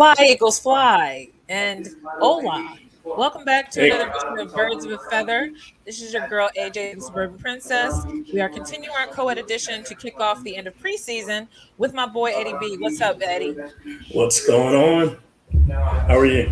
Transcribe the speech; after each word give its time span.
Fly, 0.00 0.14
Eagles, 0.30 0.58
fly. 0.58 1.28
And 1.50 1.86
hola. 2.20 2.78
Welcome 3.04 3.44
back 3.44 3.70
to 3.72 3.84
another 3.84 4.08
edition 4.08 4.38
of 4.38 4.54
Birds 4.54 4.86
of 4.86 4.92
a 4.92 4.98
Feather. 5.10 5.50
This 5.84 6.00
is 6.00 6.14
your 6.14 6.26
girl, 6.26 6.48
AJ, 6.58 6.94
the 6.94 7.00
Suburban 7.02 7.38
Princess. 7.38 8.06
We 8.32 8.40
are 8.40 8.48
continuing 8.48 8.96
our 8.98 9.08
co 9.08 9.28
ed 9.28 9.36
edition 9.36 9.84
to 9.84 9.94
kick 9.94 10.18
off 10.18 10.42
the 10.42 10.56
end 10.56 10.66
of 10.66 10.78
preseason 10.78 11.48
with 11.76 11.92
my 11.92 12.06
boy, 12.06 12.32
Eddie 12.34 12.54
B. 12.58 12.78
What's 12.78 13.02
up, 13.02 13.18
Eddie? 13.20 13.54
What's 14.12 14.46
going 14.46 14.74
on? 14.74 15.18
How 15.68 16.18
are 16.18 16.24
you? 16.24 16.50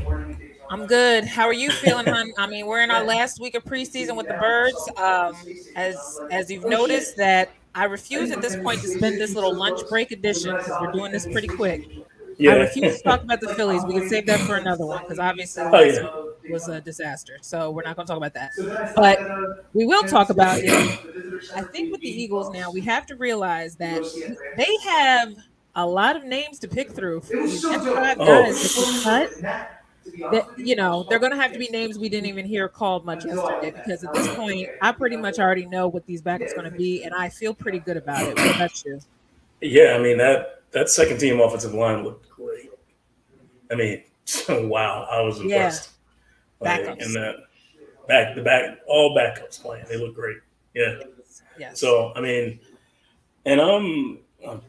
I'm 0.69 0.85
good. 0.85 1.25
How 1.25 1.47
are 1.47 1.55
you 1.55 1.71
feeling, 1.71 2.05
hon? 2.05 2.31
I 2.37 2.47
mean, 2.49 2.67
we're 2.67 2.83
in 2.83 2.91
our 2.91 3.03
last 3.03 3.41
week 3.41 3.55
of 3.55 3.65
preseason 3.65 4.15
with 4.15 4.29
the 4.29 4.35
birds. 4.35 4.91
Um, 4.99 5.35
as 5.75 6.21
as 6.31 6.51
you've 6.51 6.67
noticed 6.67 7.17
that 7.17 7.49
I 7.75 7.85
refuse 7.85 8.31
at 8.31 8.43
this 8.43 8.57
point 8.57 8.83
to 8.83 8.89
spend 8.89 9.19
this 9.19 9.35
little 9.35 9.55
lunch 9.55 9.81
break 9.89 10.13
edition 10.13 10.55
because 10.55 10.77
we're 10.83 10.93
doing 10.93 11.13
this 11.13 11.25
pretty 11.25 11.49
quick. 11.49 11.89
Yeah. 12.39 12.53
I 12.53 12.57
refuse 12.59 12.99
to 12.99 13.03
talk 13.03 13.23
about 13.23 13.41
the 13.41 13.49
Phillies. 13.55 13.85
We 13.85 13.95
can 13.95 14.09
save 14.09 14.27
that 14.27 14.41
for 14.41 14.55
another 14.57 14.87
one 14.87 15.03
because 15.03 15.19
obviously 15.19 15.65
Oh, 15.65 15.81
yeah. 15.81 16.53
was 16.53 16.69
a 16.69 16.81
disaster. 16.81 17.39
So 17.41 17.71
we're 17.71 17.83
not 17.83 17.97
going 17.97 18.07
to 18.07 18.13
talk 18.13 18.17
about 18.17 18.35
that. 18.35 18.53
But 18.95 19.67
we 19.75 19.85
will 19.87 20.05
talk 20.05 20.31
about 20.31 20.59
it. 20.63 20.71
I 21.55 21.63
think 21.63 21.91
with 21.93 22.01
the 22.01 22.09
Eagles 22.09 22.51
now, 22.53 22.71
we 22.71 22.81
have 22.83 23.07
to 23.07 23.17
realize 23.17 23.77
that 23.77 24.03
they 24.57 24.77
have 24.89 25.35
a 25.75 25.85
lot 25.87 26.17
of 26.17 26.25
names 26.25 26.59
to 26.61 26.69
pick 26.69 26.91
through. 26.93 27.21
For 27.23 27.37
these 27.37 27.63
next 27.65 27.85
five 27.87 28.17
Oh. 28.21 28.25
guys 28.45 28.75
that 28.75 29.29
they 29.43 29.51
cut, 29.51 30.33
that 30.33 30.47
you 30.59 30.75
know 30.75 31.05
they're 31.09 31.19
going 31.19 31.33
to 31.33 31.39
have 31.39 31.53
to 31.53 31.59
be 31.59 31.69
names 31.69 31.99
we 31.99 32.09
didn't 32.09 32.27
even 32.27 32.47
hear 32.47 32.67
called 32.69 33.05
much 33.05 33.25
yesterday 33.25 33.71
because 33.73 34.03
at 34.03 34.15
this 34.15 34.27
point 34.35 34.67
I 34.81 34.91
pretty 34.93 35.17
much 35.17 35.39
already 35.39 35.67
know 35.67 35.87
what 35.87 36.07
these 36.07 36.23
backups 36.23 36.55
going 36.57 36.69
to 36.71 36.77
be 36.77 37.05
and 37.05 37.15
I 37.15 37.29
feel 37.29 37.53
pretty 37.55 37.79
good 37.79 37.97
about 37.99 38.23
it. 38.23 38.37
What 38.39 38.57
about 38.57 38.85
you? 38.85 39.01
Yeah, 39.61 39.97
I 39.99 40.03
mean 40.03 40.17
that 40.19 40.63
that 40.73 40.89
second 40.89 41.19
team 41.19 41.41
offensive 41.41 41.75
line 41.75 42.05
looked 42.05 42.28
great. 42.39 42.71
I 43.71 43.75
mean, 43.75 44.03
wow, 44.69 45.07
I 45.11 45.21
was 45.21 45.39
Yeah. 45.39 45.45
impressed. 45.45 45.91
Like, 46.61 46.81
Backups. 46.81 47.05
and 47.05 47.15
that 47.15 47.37
back 48.09 48.35
the 48.35 48.43
back 48.43 48.79
all 48.89 49.15
backups 49.17 49.61
playing, 49.63 49.85
they 49.89 49.97
look 49.97 50.15
great. 50.15 50.39
Yeah. 50.75 50.95
Yes. 51.59 51.79
So 51.81 52.13
I 52.17 52.21
mean, 52.21 52.61
and 53.45 53.61
um, 53.61 54.19
um 54.47 54.63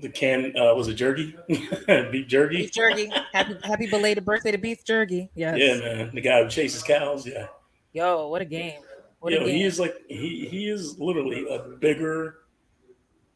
the 0.00 0.08
can 0.08 0.52
uh, 0.56 0.74
was 0.74 0.88
it 0.88 0.94
jerky, 0.94 1.36
beef 1.48 2.26
jerky. 2.28 2.56
Beef 2.58 2.72
jerky. 2.72 3.10
Happy 3.32 3.56
happy 3.64 3.86
belated 3.86 4.24
birthday 4.24 4.50
to 4.52 4.58
Beef 4.58 4.84
Jerky. 4.84 5.30
Yes. 5.34 5.56
Yeah, 5.58 5.76
man, 5.78 6.10
the 6.14 6.20
guy 6.20 6.42
who 6.42 6.48
chases 6.48 6.82
cows. 6.82 7.26
Yeah. 7.26 7.46
Yo, 7.92 8.28
what 8.28 8.40
a 8.42 8.44
game. 8.44 8.80
What 9.20 9.32
a 9.32 9.36
Yo, 9.36 9.46
game. 9.46 9.54
he 9.56 9.64
is 9.64 9.78
like 9.80 9.94
he 10.08 10.46
he 10.50 10.68
is 10.68 10.98
literally 10.98 11.46
a 11.48 11.58
bigger, 11.58 12.36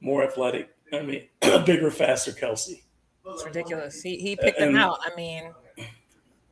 more 0.00 0.22
athletic. 0.22 0.70
I 0.92 1.02
mean, 1.02 1.28
a 1.42 1.58
bigger, 1.66 1.91
faster 1.91 2.33
Kelce. 2.33 2.83
It's 3.27 3.44
ridiculous. 3.44 4.02
He 4.02 4.16
he 4.16 4.36
picked 4.36 4.58
them 4.58 4.70
And- 4.70 4.78
out. 4.78 4.98
I 5.05 5.14
mean, 5.16 5.52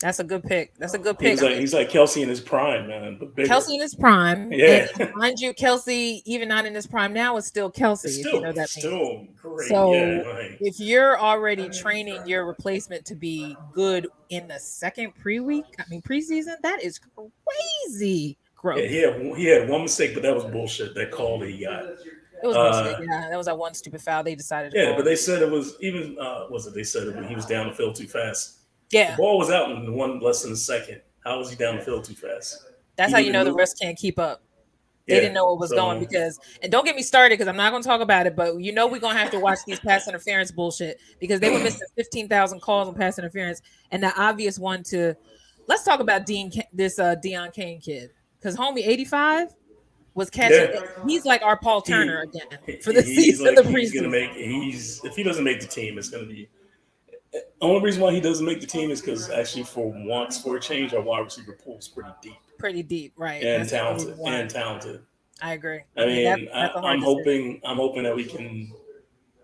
that's 0.00 0.20
a 0.20 0.24
good 0.24 0.44
pick. 0.44 0.74
That's 0.78 0.94
a 0.94 0.98
good 0.98 1.16
He's 1.18 1.40
pick. 1.40 1.50
like 1.50 1.58
he's 1.58 1.74
like 1.74 1.90
Kelce 1.90 2.22
in 2.22 2.28
his 2.28 2.40
prime, 2.40 2.86
man. 2.86 3.16
But 3.18 3.34
bigger. 3.34 3.48
Kelce 3.52 3.74
in 3.74 3.80
his 3.80 3.96
prime. 3.96 4.52
Yeah. 4.52 4.86
And 5.00 5.12
mind 5.16 5.40
you, 5.40 5.52
Kelce, 5.52 6.22
even 6.24 6.46
not 6.46 6.66
in 6.66 6.74
his 6.74 6.86
prime 6.86 7.12
now, 7.12 7.36
is 7.36 7.46
still 7.46 7.68
Kelce. 7.72 8.08
Still, 8.08 8.34
you 8.34 8.40
know 8.42 8.52
that 8.52 8.68
still 8.68 9.26
great. 9.34 9.68
So- 9.68 9.92
yeah, 9.94 10.22
like, 10.32 10.58
if 10.60 10.78
you're 10.78 11.18
already 11.18 11.68
training 11.70 12.24
your 12.28 12.46
replacement 12.46 13.04
to 13.06 13.16
be 13.16 13.56
good 13.72 14.06
in 14.28 14.46
the 14.46 14.58
second 14.60 15.16
pre-week, 15.16 15.64
I 15.80 15.82
mean 15.90 16.00
preseason, 16.02 16.54
that 16.62 16.80
is 16.84 17.00
crazy 17.88 18.38
growth. 18.54 18.78
yeah, 18.80 18.86
he 18.88 18.96
had 18.98 19.36
he 19.36 19.44
had 19.46 19.68
one 19.68 19.82
mistake, 19.82 20.14
but 20.14 20.22
that 20.22 20.34
was 20.34 20.44
bullshit. 20.44 20.94
That 20.94 21.10
call 21.10 21.40
that 21.40 21.48
he 21.50 21.64
got. 21.64 21.84
It 22.42 22.46
was 22.46 22.56
Uh, 22.56 22.96
yeah, 23.00 23.28
that 23.30 23.36
was 23.36 23.46
that 23.46 23.58
one 23.58 23.74
stupid 23.74 24.00
foul 24.00 24.22
they 24.22 24.34
decided 24.34 24.72
to 24.72 24.78
Yeah, 24.78 24.94
but 24.96 25.04
they 25.04 25.16
said 25.16 25.42
it 25.42 25.50
was 25.50 25.76
even 25.80 26.16
uh 26.20 26.46
was 26.50 26.66
it 26.66 26.74
they 26.74 26.84
said 26.84 27.08
it 27.08 27.14
when 27.14 27.24
he 27.28 27.34
was 27.34 27.46
down 27.46 27.68
the 27.68 27.74
field 27.74 27.94
too 27.96 28.06
fast. 28.06 28.58
yeah, 28.90 29.12
The 29.12 29.16
ball 29.16 29.38
was 29.38 29.50
out 29.50 29.70
in 29.70 29.92
one 29.94 30.20
less 30.20 30.42
than 30.42 30.52
a 30.52 30.56
second. 30.56 31.00
How 31.24 31.38
was 31.38 31.50
he 31.50 31.56
down 31.56 31.76
the 31.76 31.82
field 31.82 32.04
too 32.04 32.14
fast? 32.14 32.64
that's 32.96 33.08
he 33.10 33.14
how 33.14 33.20
you 33.20 33.32
know 33.32 33.44
the 33.44 33.50
move. 33.50 33.58
rest 33.58 33.78
can't 33.80 33.96
keep 33.98 34.18
up. 34.18 34.42
They 35.06 35.14
Yeah, 35.14 35.20
didn't 35.20 35.34
know 35.34 35.46
what 35.46 35.58
was 35.60 35.70
so- 35.70 35.76
going 35.76 36.00
because, 36.00 36.38
and 36.62 36.70
don't 36.70 36.84
get 36.84 36.94
me 36.94 37.02
started 37.02 37.34
because 37.38 37.48
I'm 37.48 37.56
not 37.56 37.70
going 37.70 37.82
to 37.82 37.88
talk 37.88 38.00
about 38.02 38.26
it, 38.26 38.36
but 38.36 38.60
you 38.60 38.72
know 38.72 38.86
we're 38.86 38.98
going 38.98 39.14
to 39.14 39.20
have 39.20 39.30
to 39.30 39.40
watch 39.40 39.58
these 39.66 39.80
pass 39.80 40.06
interference 40.06 40.50
bullshit 40.50 40.98
because 41.18 41.40
they 41.40 41.48
were 41.50 41.58
missing 41.60 41.86
15,000 41.96 42.60
calls 42.60 42.88
on 42.88 42.94
pass 42.94 43.18
interference, 43.18 43.62
and 43.90 44.02
the 44.02 44.12
obvious 44.20 44.58
one 44.58 44.82
to 44.84 45.14
let's 45.66 45.82
talk 45.84 46.00
about 46.00 46.26
Dean, 46.26 46.50
this 46.72 46.98
uh 46.98 47.14
Deon 47.24 47.52
Cain 47.54 47.80
kid 47.80 48.10
because 48.38 48.54
homie 48.56 48.86
85 48.86 49.48
was 50.18 50.28
catching. 50.30 50.72
Yeah. 50.74 50.86
He's 51.06 51.24
like 51.24 51.40
our 51.42 51.56
Paul 51.56 51.80
He- 51.80 51.92
Turner 51.92 52.20
again 52.22 52.48
for 52.82 52.92
the 52.92 53.02
season, 53.02 53.46
like- 53.46 53.56
the 53.56 53.62
he's 53.70 53.94
gonna 53.94 54.08
make 54.08 54.32
he's 54.32 55.02
if 55.04 55.14
he 55.16 55.22
doesn't 55.22 55.44
make 55.44 55.60
the 55.60 55.66
team, 55.66 55.96
it's 55.96 56.10
gonna 56.10 56.26
be 56.26 56.48
The 57.32 57.44
only 57.60 57.80
reason 57.82 58.02
why 58.02 58.12
he 58.12 58.20
doesn't 58.20 58.44
make 58.44 58.60
the 58.60 58.66
team 58.66 58.90
is 58.90 59.00
because 59.00 59.30
actually 59.30 59.64
for 59.64 59.92
once 60.04 60.42
for 60.42 60.56
a 60.56 60.60
change, 60.60 60.92
our 60.92 61.00
wide 61.00 61.20
receiver 61.20 61.52
pool 61.52 61.78
is 61.78 61.88
pretty 61.88 62.10
deep 62.20 62.34
Pretty 62.58 62.82
deep, 62.82 63.12
right? 63.16 63.42
and 63.42 63.62
That's 63.62 63.70
talented 63.70 64.18
and 64.18 64.50
talented. 64.50 65.00
I 65.40 65.52
agree. 65.52 65.82
I 65.96 66.06
mean, 66.06 66.24
that- 66.24 66.38
I, 66.54 66.62
that's 66.62 66.76
a 66.76 66.80
hard 66.80 66.84
I'm 66.84 67.00
decision. 67.00 67.18
hoping 67.18 67.60
I'm 67.64 67.76
hoping 67.76 68.02
that 68.02 68.16
we 68.16 68.24
can 68.24 68.72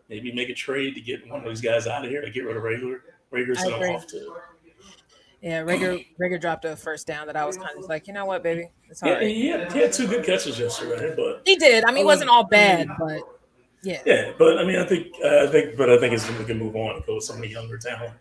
maybe 0.09 0.33
make 0.33 0.49
a 0.51 0.55
trade 0.55 0.95
to 0.97 1.01
get 1.01 1.27
one 1.31 1.41
of 1.41 1.47
these 1.49 1.61
guys 1.61 1.87
out 1.87 2.05
of 2.05 2.11
here 2.11 2.21
to 2.21 2.31
get 2.31 2.45
rid 2.45 2.57
of 2.57 2.63
regular 2.65 3.01
I 3.33 3.55
send 3.55 3.75
off 3.85 4.07
to. 4.09 4.35
Yeah, 5.45 5.61
Reagor 5.63 6.07
Reagor 6.19 6.41
dropped 6.41 6.65
a 6.65 6.75
first 6.75 7.07
down 7.07 7.27
that 7.27 7.37
I 7.37 7.45
was 7.45 7.59
kind 7.59 7.77
of 7.79 7.85
like, 7.85 8.07
you 8.07 8.15
know 8.15 8.25
what, 8.25 8.43
baby, 8.43 8.71
it's 8.89 9.03
all 9.03 9.11
Yeah, 9.11 9.17
right. 9.17 9.27
he, 9.27 9.49
had, 9.49 9.71
he 9.75 9.81
had 9.81 9.93
two 9.93 10.07
good 10.09 10.25
catches 10.25 10.59
yesterday, 10.59 11.15
but 11.15 11.43
He 11.45 11.57
did. 11.57 11.85
I 11.85 11.91
mean, 11.93 12.05
it 12.05 12.07
wasn't 12.07 12.31
all 12.31 12.45
bad, 12.45 12.89
but 12.99 13.21
yeah, 13.83 14.01
yeah, 14.07 14.33
but 14.39 14.57
I 14.59 14.65
mean, 14.65 14.77
I 14.79 14.87
think 14.87 15.09
uh, 15.23 15.45
I 15.45 15.47
think, 15.49 15.77
but 15.77 15.91
I 15.91 15.99
think 16.01 16.15
it's 16.15 16.27
we 16.39 16.47
can 16.47 16.59
move 16.59 16.75
on 16.77 16.97
and 16.97 17.05
go 17.05 17.17
with 17.17 17.25
some 17.25 17.37
of 17.37 17.43
the 17.43 17.49
younger 17.49 17.77
talent. 17.77 18.15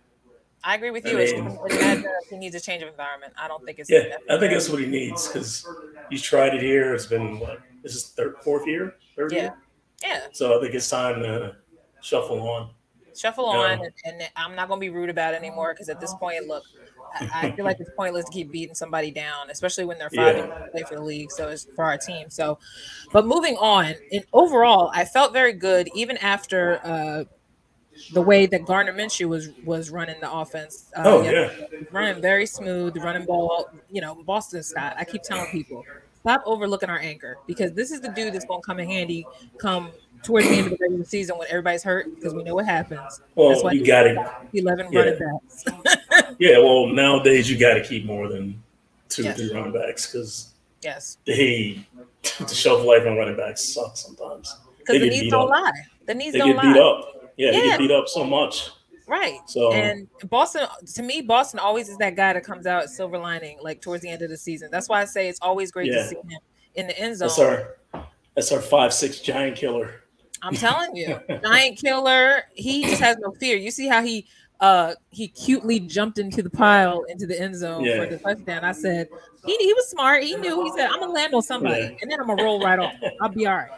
I 0.66 0.76
agree 0.76 0.92
with 0.92 1.06
you. 1.06 1.18
It's, 1.18 1.32
mean- 1.32 1.58
it's 1.66 1.78
that 1.78 2.04
he 2.30 2.36
needs 2.38 2.56
a 2.56 2.60
change 2.60 2.84
of 2.84 2.90
environment. 2.90 3.32
I 3.38 3.48
don't 3.48 3.64
think 3.66 3.80
it's. 3.80 3.90
Yeah, 3.90 4.18
I 4.30 4.38
think 4.38 4.52
that's 4.52 4.68
what 4.70 4.82
he 4.82 4.86
needs 4.86 5.26
because 5.30 5.66
he's 6.10 6.22
tried 6.22 6.54
it 6.56 6.62
here. 6.62 6.94
It's 6.94 7.06
been 7.06 7.40
what 7.40 7.60
this 7.82 7.96
is 7.96 8.10
third, 8.10 8.36
fourth 8.44 8.68
year, 8.68 8.96
third 9.16 9.32
Yeah. 9.32 9.42
year. 9.42 9.54
Yeah, 10.04 10.20
So 10.34 10.58
I 10.58 10.62
think 10.62 10.76
it's 10.76 10.90
time 10.90 11.22
to 11.22 11.56
shuffle 12.02 12.42
on. 12.46 12.72
shuffle 13.16 13.46
on, 13.46 13.80
and, 13.80 13.92
and 14.04 14.30
I'm 14.36 14.56
not 14.56 14.68
going 14.68 14.82
to 14.82 14.86
be 14.86 14.90
rude 14.90 15.10
about 15.10 15.34
it 15.34 15.38
anymore 15.38 15.74
because 15.74 15.88
at 15.88 16.02
this 16.02 16.14
point, 16.16 16.46
look, 16.48 16.64
I, 17.14 17.44
I 17.46 17.50
feel 17.56 17.66
like 17.66 17.78
it's 17.80 17.90
pointless 17.92 18.26
to 18.26 18.32
keep 18.32 18.52
beating 18.52 18.76
somebody 18.76 19.12
down, 19.12 19.50
especially 19.50 19.86
when 19.86 19.98
they're 19.98 20.10
five 20.10 20.36
Yeah. 20.36 20.44
and 20.44 20.50
play 20.72 20.84
for 20.84 20.96
the 20.96 21.04
league. 21.04 21.32
So 21.32 21.50
it's 21.50 21.68
for 21.76 21.86
our 21.86 21.98
team. 21.98 22.30
So, 22.30 22.60
but 23.12 23.26
moving 23.26 23.58
on, 23.58 23.96
and 24.12 24.26
overall, 24.34 24.92
I 24.94 25.06
felt 25.06 25.34
very 25.34 25.54
good 25.54 25.90
even 25.94 26.18
after. 26.18 26.80
uh 26.84 27.24
the 28.10 28.22
way 28.22 28.46
that 28.46 28.66
Gardner 28.66 28.94
Minshew 28.94 29.28
was 29.28 29.50
was 29.64 29.90
running 29.90 30.20
the 30.20 30.32
offense, 30.32 30.90
uh, 30.96 31.04
Oh 31.06 31.24
yeah, 31.24 31.50
running 31.92 32.22
very 32.22 32.46
smooth, 32.46 32.98
running 32.98 33.26
ball, 33.26 33.70
you 33.90 34.02
know, 34.02 34.16
Boston 34.16 34.64
Scott. 34.64 34.96
I 34.98 35.06
keep 35.06 35.24
telling 35.24 35.48
people, 35.48 35.88
stop 36.14 36.44
overlooking 36.46 36.90
our 36.90 37.00
anchor 37.00 37.40
because 37.48 37.74
this 37.74 37.92
is 37.92 38.02
the 38.02 38.10
dude 38.10 38.34
that's 38.34 38.46
going 38.46 38.62
to 38.62 38.66
come 38.66 38.80
in 38.80 38.88
handy 38.88 39.28
come 39.58 39.94
towards 40.24 40.48
the 40.48 40.56
end 40.56 40.66
of 40.68 40.72
the 40.72 40.78
regular 40.82 41.04
season 41.06 41.38
when 41.38 41.48
everybody's 41.50 41.84
hurt 41.84 42.14
because 42.16 42.34
we 42.34 42.44
know 42.44 42.56
what 42.56 42.66
happens. 42.66 43.22
well 43.36 43.50
That's 43.50 43.64
why 43.64 43.72
you 43.74 43.86
got 43.86 44.08
it. 44.08 44.18
11 44.54 44.88
Yeah. 44.92 45.00
running 45.00 45.20
backs. 45.20 45.66
Yeah, 46.40 46.58
well, 46.60 46.88
nowadays 46.88 47.50
you 47.50 47.58
got 47.58 47.76
to 47.76 47.84
keep 47.84 48.06
more 48.06 48.28
than 48.28 48.62
two, 49.10 49.24
Yes. 49.24 49.38
three 49.38 49.54
running 49.54 49.72
backs 49.74 50.12
because 50.12 50.54
yes, 50.82 51.18
they 51.26 51.86
the 52.40 52.48
shelf 52.56 52.84
life 52.86 53.06
on 53.06 53.16
running 53.18 53.38
backs 53.38 53.64
sucks 53.64 54.00
sometimes. 54.06 54.56
because 54.80 55.00
the 55.02 55.10
beat 55.10 55.30
don't 55.30 55.44
up. 55.44 55.50
lie. 55.50 55.72
The 56.08 56.14
needs 56.16 56.34
They 56.34 56.40
don't 56.40 56.50
get 56.50 56.58
lie. 56.58 56.74
beat 56.74 56.82
up. 56.82 57.32
Yeah, 57.38 57.52
they 57.52 57.62
get 57.62 57.80
beat 57.80 57.92
up 57.92 58.08
so 58.08 58.24
much. 58.24 58.70
Right. 59.08 59.40
So 59.48 59.72
And 59.74 60.08
Boston, 60.30 60.66
to 60.96 61.04
me, 61.04 61.22
Boston 61.22 61.60
always 61.60 61.90
is 61.90 61.98
that 61.98 62.16
guy 62.16 62.34
that 62.34 62.44
comes 62.44 62.66
out 62.66 62.90
silver 62.90 63.18
lining, 63.18 63.58
like 63.62 63.82
towards 63.82 64.02
the 64.02 64.10
end 64.10 64.22
of 64.22 64.30
the 64.30 64.38
season. 64.38 64.70
That's 64.72 64.88
why 64.90 65.02
I 65.02 65.06
say 65.06 65.28
it's 65.28 65.40
always 65.42 65.72
great 65.72 65.92
Yeah. 65.92 66.04
to 66.04 66.08
see 66.08 66.16
him 66.16 66.40
in 66.76 66.88
the 66.88 66.98
end 66.98 67.18
zone. 67.18 67.28
that's 67.28 67.40
our 67.40 67.76
that's 68.36 68.52
our 68.52 68.62
five 68.62 68.94
six 68.94 69.20
giant 69.20 69.56
killer. 69.58 70.03
I'm 70.44 70.56
telling 70.56 70.96
you, 70.96 71.20
giant 71.44 71.80
killer. 71.80 72.44
He 72.54 72.84
just 72.84 73.02
has 73.02 73.18
no 73.20 73.32
fear. 73.32 73.58
You 73.58 73.72
see 73.72 73.88
how 73.88 74.04
he 74.04 74.26
uh 74.60 74.94
he 75.10 75.28
cutely 75.28 75.80
jumped 75.80 76.20
into 76.20 76.42
the 76.44 76.50
pile 76.50 77.04
into 77.10 77.26
the 77.26 77.40
end 77.40 77.56
zone 77.56 77.84
Yeah. 77.84 78.04
for 78.04 78.10
the 78.12 78.18
touchdown. 78.18 78.64
I 78.64 78.72
said 78.72 79.08
he, 79.46 79.56
he 79.58 79.74
was 79.74 79.90
smart. 79.90 80.24
He 80.24 80.36
knew. 80.36 80.64
He 80.64 80.72
said, 80.72 80.90
"I'm 80.90 81.00
gonna 81.00 81.12
land 81.12 81.34
on 81.34 81.42
somebody, 81.42 81.82
Yeah. 81.82 81.98
and 82.02 82.12
then 82.12 82.20
I'm 82.20 82.28
gonna 82.28 82.44
roll 82.44 82.62
right 82.62 82.80
off. 82.80 82.94
I'll 83.22 83.30
be 83.30 83.46
all 83.48 83.56
right." 83.56 83.72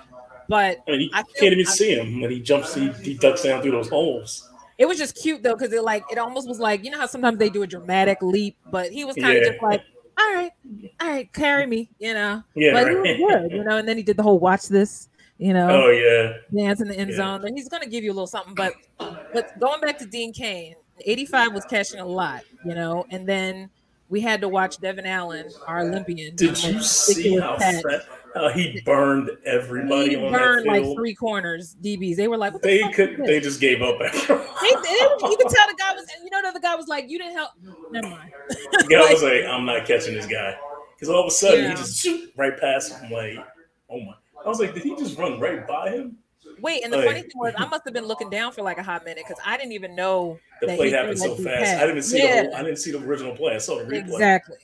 But 0.47 0.79
I 0.87 0.91
mean, 0.91 1.01
you 1.01 1.09
I 1.13 1.23
feel- 1.23 1.33
can't 1.39 1.53
even 1.53 1.65
I- 1.67 1.71
see 1.71 1.95
him 1.95 2.21
when 2.21 2.29
he 2.29 2.39
jumps. 2.39 2.73
He, 2.75 2.89
he 3.01 3.13
ducks 3.15 3.43
down 3.43 3.61
through 3.61 3.71
those 3.71 3.89
holes. 3.89 4.49
it 4.77 4.85
was 4.85 4.97
just 4.97 5.15
cute 5.15 5.41
though, 5.41 5.55
because 5.55 5.71
it 5.73 5.83
like 5.83 6.03
it 6.11 6.17
almost 6.17 6.47
was 6.47 6.59
like 6.59 6.83
you 6.83 6.91
know 6.91 6.99
how 6.99 7.07
sometimes 7.07 7.39
they 7.39 7.49
do 7.49 7.63
a 7.63 7.67
dramatic 7.67 8.21
leap, 8.21 8.57
but 8.69 8.91
he 8.91 9.05
was 9.05 9.15
kind 9.15 9.37
of 9.37 9.43
Yeah. 9.43 9.49
just 9.51 9.63
like, 9.63 9.81
"All 10.19 10.33
right, 10.35 10.51
all 10.99 11.07
right, 11.09 11.31
carry 11.33 11.65
me," 11.65 11.89
you 11.99 12.13
know. 12.13 12.43
Yeah, 12.53 12.73
but 12.73 12.85
right. 12.85 13.05
he 13.15 13.23
was 13.23 13.33
good, 13.33 13.51
you 13.53 13.63
know. 13.63 13.77
And 13.77 13.87
then 13.87 13.97
he 13.97 14.03
did 14.03 14.17
the 14.17 14.23
whole 14.23 14.37
watch 14.37 14.67
this, 14.67 15.07
you 15.37 15.53
know. 15.53 15.85
Oh 15.85 15.89
yeah, 15.89 16.33
dance 16.55 16.81
in 16.81 16.87
the 16.87 16.95
end 16.97 17.11
Yeah. 17.11 17.17
zone. 17.17 17.45
And 17.45 17.57
he's 17.57 17.69
going 17.69 17.83
to 17.83 17.89
give 17.89 18.03
you 18.03 18.11
a 18.11 18.13
little 18.15 18.27
something. 18.27 18.55
But 18.55 18.73
but 19.33 19.59
going 19.59 19.81
back 19.81 19.97
to 19.99 20.05
Deon 20.05 20.33
Cain, 20.33 20.75
85 21.01 21.53
was 21.53 21.65
catching 21.65 21.99
a 21.99 22.05
lot, 22.05 22.43
you 22.65 22.73
know, 22.75 23.05
and 23.11 23.27
then 23.27 23.69
we 24.09 24.21
had 24.21 24.39
to 24.41 24.47
watch 24.49 24.79
Devon 24.79 25.05
Allen, 25.05 25.49
our 25.67 25.79
Olympian. 25.81 26.35
Did 26.35 26.61
you 26.63 26.79
see 26.81 27.39
how 27.39 27.57
fat? 27.57 27.83
Uh, 28.35 28.49
he 28.49 28.81
burned 28.85 29.29
everybody 29.45 30.09
he 30.09 30.15
on 30.17 30.29
burned 30.31 30.65
like 30.65 30.83
three 30.95 31.15
corners, 31.15 31.75
DBs. 31.81 32.17
They 32.17 32.27
were 32.27 32.35
like, 32.37 32.51
the 32.51 32.59
they 32.59 32.81
fuck 32.81 32.93
could. 32.93 33.17
They 33.25 33.39
just 33.39 33.61
gave 33.61 33.81
up. 33.81 33.99
After 34.01 34.35
They, 34.35 34.69
they, 34.69 34.99
you 35.29 35.37
could 35.37 35.47
tell 35.49 35.67
the 35.67 35.75
guy 35.79 35.93
was, 35.93 36.05
you 36.21 36.29
know, 36.29 36.51
the 36.53 36.59
guy 36.59 36.75
was 36.75 36.87
like, 36.89 37.09
"You 37.09 37.17
didn't 37.17 37.33
help." 37.33 37.51
Never 37.91 38.09
mind. 38.09 38.31
the 38.49 38.87
guy 38.89 39.09
was 39.13 39.23
like, 39.23 39.45
"I'm 39.45 39.65
not 39.65 39.85
catching 39.85 40.15
this 40.15 40.25
guy," 40.25 40.53
because 40.95 41.07
all 41.07 41.21
of 41.21 41.27
a 41.27 41.31
sudden 41.31 41.63
Yeah. 41.63 41.69
he 41.69 41.75
just 41.77 41.97
shoot 42.01 42.29
right 42.35 42.59
past 42.59 42.93
him. 42.99 43.09
Like, 43.09 43.37
oh 43.89 44.01
my! 44.01 44.13
I 44.45 44.49
was 44.49 44.59
like, 44.59 44.73
did 44.73 44.83
he 44.83 44.95
just 44.95 45.17
run 45.17 45.39
right 45.39 45.67
by 45.67 45.89
him? 45.91 46.17
Wait, 46.61 46.83
and 46.83 46.93
the 46.93 46.97
Like- 46.97 47.07
funny 47.07 47.21
thing 47.23 47.31
was, 47.35 47.53
I 47.57 47.65
must 47.67 47.83
have 47.85 47.93
been 47.93 48.05
looking 48.05 48.29
down 48.29 48.51
for 48.53 48.61
like 48.61 48.77
a 48.77 48.83
hot 48.83 49.03
minute 49.03 49.23
because 49.27 49.41
I 49.45 49.57
didn't 49.57 49.73
even 49.73 49.95
know 49.95 50.39
The 50.61 50.67
play 50.67 50.89
happened 50.91 51.19
so 51.19 51.35
fast. 51.35 51.47
pass. 51.63 51.81
I 51.81 51.87
didn't 51.87 52.03
see 52.03 52.19
Yeah. 52.23 52.43
the 52.43 52.47
whole, 52.49 52.55
I 52.57 52.63
didn't 52.63 52.77
see 52.77 52.91
the 52.91 52.99
original 52.99 53.35
play. 53.35 53.55
I 53.55 53.57
saw 53.57 53.77
the 53.79 53.85
replay. 53.85 53.99
Exactly. 54.13 54.57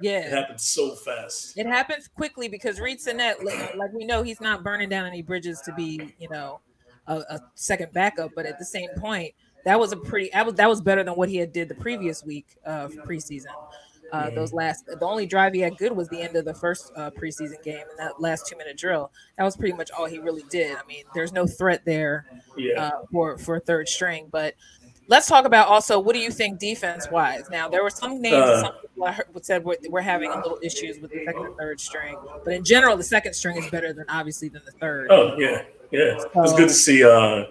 Yeah, 0.00 0.20
it 0.20 0.30
happened 0.30 0.60
so 0.60 0.94
fast. 0.94 1.56
It 1.58 1.66
happens 1.66 2.08
quickly 2.08 2.48
because 2.48 2.80
Reid 2.80 3.00
Sinnett, 3.00 3.44
like, 3.44 3.74
like 3.76 3.92
we 3.92 4.04
know, 4.04 4.22
he's 4.22 4.40
not 4.40 4.62
burning 4.64 4.88
down 4.88 5.06
any 5.06 5.22
bridges 5.22 5.60
to 5.62 5.72
be, 5.74 6.14
you 6.18 6.28
know, 6.28 6.60
a, 7.08 7.16
a 7.30 7.40
second 7.54 7.92
backup. 7.92 8.30
But 8.34 8.46
at 8.46 8.58
the 8.58 8.64
same 8.64 8.88
point, 8.96 9.34
that 9.64 9.78
was 9.78 9.90
a 9.92 9.96
pretty 9.96 10.30
that 10.32 10.46
was 10.46 10.54
that 10.54 10.68
was 10.68 10.80
better 10.80 11.02
than 11.02 11.14
what 11.14 11.28
he 11.28 11.36
had 11.36 11.52
did 11.52 11.68
the 11.68 11.74
previous 11.74 12.24
week 12.24 12.46
of 12.64 12.92
preseason. 12.92 13.46
Uh, 14.12 14.24
Mhm. 14.26 14.34
Those 14.34 14.52
last, 14.52 14.86
the 14.86 14.98
only 15.04 15.26
drive 15.26 15.52
he 15.54 15.60
had 15.60 15.76
good 15.76 15.92
was 15.92 16.08
the 16.08 16.20
end 16.20 16.36
of 16.36 16.44
the 16.44 16.54
first 16.54 16.92
uh, 16.96 17.10
preseason 17.10 17.62
game 17.62 17.84
and 17.90 17.98
that 17.98 18.20
last 18.20 18.46
two 18.46 18.56
minute 18.56 18.76
drill. 18.76 19.10
That 19.36 19.44
was 19.44 19.56
pretty 19.56 19.74
much 19.76 19.90
all 19.90 20.06
he 20.06 20.18
really 20.18 20.44
did. 20.50 20.76
I 20.76 20.84
mean, 20.86 21.04
there's 21.14 21.32
no 21.32 21.46
threat 21.46 21.82
there 21.84 22.26
Yeah. 22.56 22.82
uh, 22.82 22.90
for 23.12 23.36
for 23.38 23.60
third 23.60 23.88
string. 23.88 24.28
But 24.30 24.54
let's 25.08 25.26
talk 25.26 25.44
about 25.44 25.68
also 25.68 25.98
what 25.98 26.14
do 26.14 26.20
you 26.20 26.30
think 26.30 26.58
defense 26.58 27.10
wise? 27.10 27.48
Now 27.50 27.68
there 27.68 27.82
were 27.82 27.90
some 27.90 28.20
names 28.22 28.34
Uh. 28.36 28.62
some 28.62 28.72
people 28.80 29.04
I 29.04 29.12
heard 29.12 29.26
said 29.44 29.64
we're, 29.64 29.76
we're 29.88 30.00
having 30.00 30.30
a 30.30 30.36
little 30.36 30.58
issues 30.62 30.98
with 31.00 31.10
the 31.12 31.24
second 31.24 31.46
and 31.46 31.56
third 31.56 31.80
string, 31.80 32.16
but 32.44 32.52
in 32.54 32.64
general 32.64 32.96
the 32.96 33.02
second 33.04 33.34
string 33.34 33.56
is 33.56 33.70
better 33.70 33.92
than 33.92 34.04
obviously 34.08 34.48
than 34.48 34.62
the 34.64 34.72
third. 34.72 35.08
oh 35.10 35.36
yeah, 35.38 35.62
yeah. 35.90 36.16
It 36.18 36.34
was 36.34 36.52
good 36.54 36.68
to 36.68 36.74
see 36.74 37.04
uh, 37.04 37.44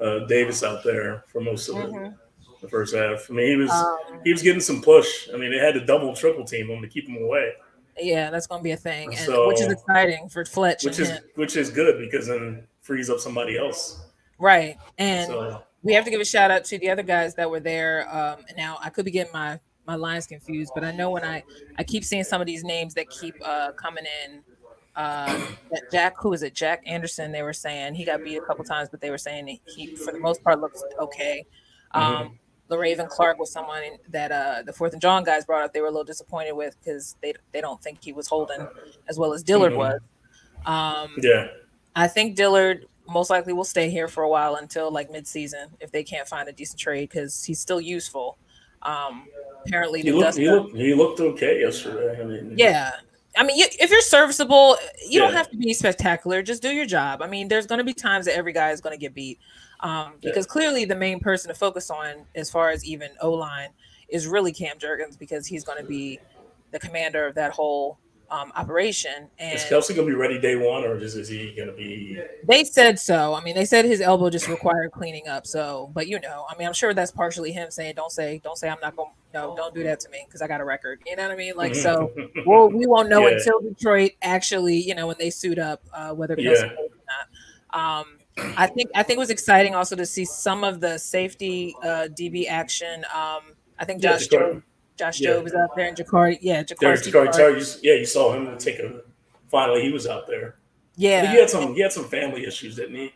uh, 0.00 0.18
Davis 0.26 0.62
out 0.62 0.84
there 0.84 1.24
for 1.28 1.40
most 1.40 1.68
of 1.68 1.76
it, 1.76 1.90
Mhm. 1.90 2.14
The 2.60 2.68
first 2.68 2.94
half. 2.94 3.30
I 3.30 3.32
mean, 3.34 3.46
he 3.48 3.56
was 3.56 3.70
Um, 3.70 4.20
he 4.24 4.32
was 4.32 4.42
getting 4.42 4.60
some 4.60 4.82
push. 4.82 5.28
I 5.32 5.36
mean, 5.36 5.50
they 5.50 5.58
had 5.58 5.74
to 5.74 5.84
double 5.84 6.14
triple 6.14 6.44
team 6.44 6.70
him 6.70 6.82
to 6.82 6.88
keep 6.88 7.08
him 7.08 7.22
away, 7.22 7.52
yeah, 7.98 8.30
that's 8.30 8.46
going 8.46 8.60
to 8.60 8.62
be 8.64 8.72
a 8.72 8.76
thing, 8.76 9.08
and 9.14 9.24
So- 9.24 9.48
which 9.48 9.60
is 9.60 9.72
exciting 9.72 10.28
for 10.28 10.44
Fletch 10.44 10.84
which 10.84 10.98
is 10.98 11.08
him. 11.10 11.22
which 11.34 11.56
is 11.56 11.70
good 11.70 11.98
because 11.98 12.26
then 12.26 12.66
frees 12.82 13.08
up 13.10 13.20
somebody 13.20 13.56
else. 13.58 14.00
right. 14.38 14.76
And 14.98 15.26
So 15.28 15.62
we 15.82 15.94
have 15.94 16.04
to 16.04 16.10
give 16.10 16.20
a 16.20 16.24
shout 16.24 16.50
out 16.50 16.64
to 16.66 16.78
the 16.78 16.90
other 16.90 17.02
guys 17.02 17.34
that 17.36 17.50
were 17.50 17.60
there. 17.60 18.06
Um, 18.14 18.44
now 18.56 18.78
I 18.82 18.90
could 18.90 19.04
be 19.04 19.10
getting 19.10 19.32
my 19.32 19.58
my 19.86 19.94
lines 19.94 20.26
confused, 20.26 20.72
but 20.74 20.82
I 20.84 20.90
know 20.90 21.10
when 21.10 21.24
I 21.24 21.42
I 21.78 21.84
keep 21.84 22.04
seeing 22.04 22.24
some 22.24 22.40
of 22.40 22.46
these 22.46 22.64
names 22.64 22.92
that 22.94 23.08
keep 23.08 23.34
uh, 23.44 23.72
coming 23.72 24.04
in. 24.24 24.42
Uh, 24.96 25.26
that 25.70 25.82
Jack, 25.92 26.14
who 26.18 26.32
is 26.32 26.42
it? 26.42 26.54
Jack 26.54 26.82
Anderson. 26.86 27.30
They 27.30 27.42
were 27.42 27.52
saying 27.52 27.94
he 27.94 28.04
got 28.04 28.24
beat 28.24 28.38
a 28.38 28.40
couple 28.40 28.64
times, 28.64 28.88
but 28.88 29.00
they 29.00 29.10
were 29.10 29.18
saying 29.18 29.60
he, 29.66 29.94
for 29.94 30.10
the 30.12 30.18
most 30.18 30.42
part, 30.42 30.58
looks 30.60 30.82
okay. 30.98 31.44
Um, 31.92 32.38
Le'Raven 32.70 33.08
Clark 33.08 33.38
was 33.38 33.50
someone 33.52 33.82
that 34.08 34.32
uh, 34.32 34.62
the 34.64 34.72
Fourth 34.72 34.92
and 34.92 35.00
John 35.00 35.22
guys 35.24 35.44
brought 35.44 35.62
up. 35.64 35.72
They 35.72 35.80
were 35.80 35.86
a 35.86 35.90
little 35.90 36.04
disappointed 36.04 36.52
with 36.52 36.76
because 36.82 37.16
they 37.22 37.34
they 37.52 37.60
don't 37.60 37.80
think 37.82 37.98
he 38.02 38.12
was 38.12 38.26
holding 38.26 38.66
as 39.08 39.18
well 39.18 39.32
as 39.32 39.42
Dillard 39.42 39.72
Mhm. 39.72 39.76
was. 39.76 40.00
Um, 40.66 41.14
yeah, 41.22 41.48
I 41.94 42.08
think 42.08 42.34
Dillard 42.36 42.86
most 43.08 43.30
likely 43.30 43.52
will 43.52 43.64
stay 43.64 43.88
here 43.88 44.08
for 44.08 44.24
a 44.24 44.28
while 44.28 44.56
until 44.56 44.90
like 44.90 45.10
midseason 45.12 45.66
if 45.80 45.92
they 45.92 46.02
can't 46.02 46.26
find 46.26 46.48
a 46.48 46.52
decent 46.52 46.80
trade 46.80 47.08
because 47.08 47.44
he's 47.44 47.60
still 47.60 47.80
useful. 47.80 48.36
Um, 48.82 49.28
apparently, 49.64 50.02
he 50.02 50.10
looked 50.12 50.36
he 50.36 50.50
looked 50.50 50.76
he 50.76 50.94
looked 50.94 51.20
okay 51.20 51.60
yesterday. 51.60 52.20
I 52.20 52.24
mean, 52.24 52.54
yeah. 52.56 52.92
I 53.36 53.44
mean, 53.44 53.56
you, 53.56 53.66
if 53.78 53.90
you're 53.90 54.00
serviceable, 54.00 54.76
you 55.06 55.20
don't 55.20 55.32
have 55.34 55.50
to 55.50 55.56
be 55.56 55.74
spectacular. 55.74 56.42
Just 56.42 56.62
do 56.62 56.70
your 56.70 56.86
job. 56.86 57.20
I 57.22 57.26
mean, 57.26 57.48
there's 57.48 57.66
going 57.66 57.78
to 57.78 57.84
be 57.84 57.92
times 57.92 58.26
that 58.26 58.36
every 58.36 58.52
guy 58.52 58.70
is 58.70 58.80
going 58.80 58.94
to 58.94 59.00
get 59.00 59.14
beat 59.14 59.38
um, 59.80 60.14
Yeah. 60.20 60.30
because 60.30 60.46
clearly 60.46 60.84
the 60.84 60.94
main 60.96 61.20
person 61.20 61.48
to 61.48 61.54
focus 61.54 61.90
on, 61.90 62.24
as 62.34 62.50
far 62.50 62.70
as 62.70 62.84
even 62.84 63.10
O 63.20 63.30
line, 63.32 63.68
is 64.08 64.26
really 64.26 64.52
Cam 64.52 64.78
Jurgens 64.78 65.18
because 65.18 65.46
he's 65.46 65.64
going 65.64 65.78
to 65.78 65.84
be 65.84 66.18
the 66.70 66.78
commander 66.78 67.26
of 67.26 67.34
that 67.34 67.52
whole 67.52 67.98
um, 68.30 68.52
operation. 68.56 69.28
And 69.38 69.54
Is 69.54 69.64
Kelce 69.64 69.94
gonna 69.94 70.06
be 70.06 70.14
ready 70.14 70.38
day 70.38 70.56
one, 70.56 70.84
or 70.84 70.98
just 70.98 71.16
is 71.16 71.28
he 71.28 71.54
gonna 71.56 71.72
be? 71.72 72.20
They 72.46 72.64
said 72.64 72.98
so. 72.98 73.34
I 73.34 73.42
mean, 73.42 73.54
they 73.54 73.64
said 73.64 73.84
his 73.84 74.00
elbow 74.00 74.30
just 74.30 74.48
required 74.48 74.92
cleaning 74.92 75.28
up. 75.28 75.46
So, 75.46 75.90
but 75.94 76.08
you 76.08 76.18
know, 76.20 76.44
I 76.50 76.56
mean, 76.56 76.66
I'm 76.66 76.74
sure 76.74 76.92
that's 76.94 77.12
partially 77.12 77.52
him 77.52 77.70
saying, 77.70 77.94
"Don't 77.96 78.10
say, 78.12 78.40
don't 78.42 78.56
say, 78.56 78.68
I'm 78.68 78.78
not 78.82 78.96
gonna, 78.96 79.10
No, 79.34 79.54
don't 79.56 79.74
do 79.74 79.82
that 79.84 80.00
to 80.00 80.08
me 80.10 80.24
because 80.26 80.42
I 80.42 80.48
got 80.48 80.60
a 80.60 80.64
record." 80.64 81.00
You 81.06 81.16
know 81.16 81.22
what 81.24 81.32
I 81.32 81.36
mean? 81.36 81.54
Like, 81.56 81.74
so 81.74 82.12
well, 82.46 82.68
we 82.68 82.86
won't 82.86 83.08
know 83.08 83.26
Yeah. 83.28 83.36
until 83.36 83.60
Detroit 83.60 84.12
actually, 84.22 84.76
you 84.76 84.94
know, 84.94 85.06
when 85.06 85.16
they 85.18 85.30
suit 85.30 85.58
up, 85.58 85.82
uh, 85.92 86.12
whether 86.12 86.36
Kelce 86.36 86.60
Yeah. 86.62 86.72
or 86.78 86.88
not. 87.06 88.00
Um, 88.00 88.18
I 88.56 88.66
think 88.66 88.90
I 88.94 89.02
think 89.02 89.16
it 89.16 89.20
was 89.20 89.30
exciting 89.30 89.74
also 89.74 89.96
to 89.96 90.04
see 90.06 90.24
some 90.24 90.62
of 90.64 90.80
the 90.80 90.98
safety 90.98 91.74
uh, 91.82 92.08
DB 92.12 92.46
action. 92.48 93.04
Um, 93.14 93.54
I 93.78 93.84
think 93.84 94.02
Josh 94.02 94.28
Jobe, 94.28 94.62
Josh 94.96 95.20
yeah. 95.20 95.30
Jobe 95.30 95.44
was 95.44 95.54
out 95.54 95.76
there, 95.76 95.86
and 95.88 95.96
Jacardi, 95.96 96.38
yeah, 96.40 96.62
Jacardi, 96.62 97.10
Jaquiski 97.10 97.32
Tartt, 97.32 97.82
you- 97.82 97.90
yeah, 97.92 97.98
you 97.98 98.06
saw 98.06 98.32
him 98.32 98.56
take 98.58 98.78
a. 98.78 99.02
Finally, 99.50 99.82
he 99.82 99.92
was 99.92 100.06
out 100.06 100.26
there. 100.26 100.56
yeah. 100.96 101.22
But 101.22 101.30
he 101.30 101.36
had 101.36 101.50
some 101.50 101.74
he 101.74 101.80
had 101.80 101.92
some 101.92 102.04
family 102.04 102.44
issues, 102.44 102.76
didn't 102.76 102.96
he? 102.96 103.12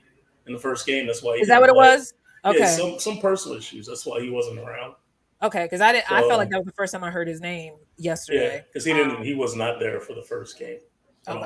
In 0.47 0.53
the 0.53 0.59
first 0.59 0.87
game, 0.87 1.07
that's 1.07 1.23
why. 1.23 1.37
He 1.37 1.43
Is 1.43 1.49
that 1.49 1.61
what 1.61 1.69
it 1.71 1.77
was? 1.77 2.15
Okay. 2.45 2.59
Yeah, 2.59 2.67
some 2.67 2.99
some 2.99 3.19
personal 3.19 3.59
issues. 3.59 3.87
That's 3.87 4.07
why 4.07 4.21
he 4.21 4.31
wasn't 4.31 4.59
around. 4.59 4.95
Okay, 5.43 5.65
because 5.65 5.81
I 5.81 5.93
didn't. 5.93 6.11
I 6.13 6.21
felt 6.21 6.39
like 6.39 6.51
that 6.51 6.59
was 6.59 6.67
the 6.67 6.73
first 6.73 6.93
time 6.93 7.03
I 7.03 7.11
heard 7.11 7.27
his 7.29 7.41
name 7.41 7.75
yesterday. 7.97 8.57
Yeah, 8.57 8.61
because 8.63 8.85
he 8.85 8.93
didn't. 8.93 9.17
Um, 9.17 9.23
He 9.23 9.35
was 9.35 9.57
not 9.57 9.81
there 9.81 10.01
for 10.01 10.15
the 10.15 10.23
first 10.23 10.59
game. 10.59 10.79
all. 11.27 11.43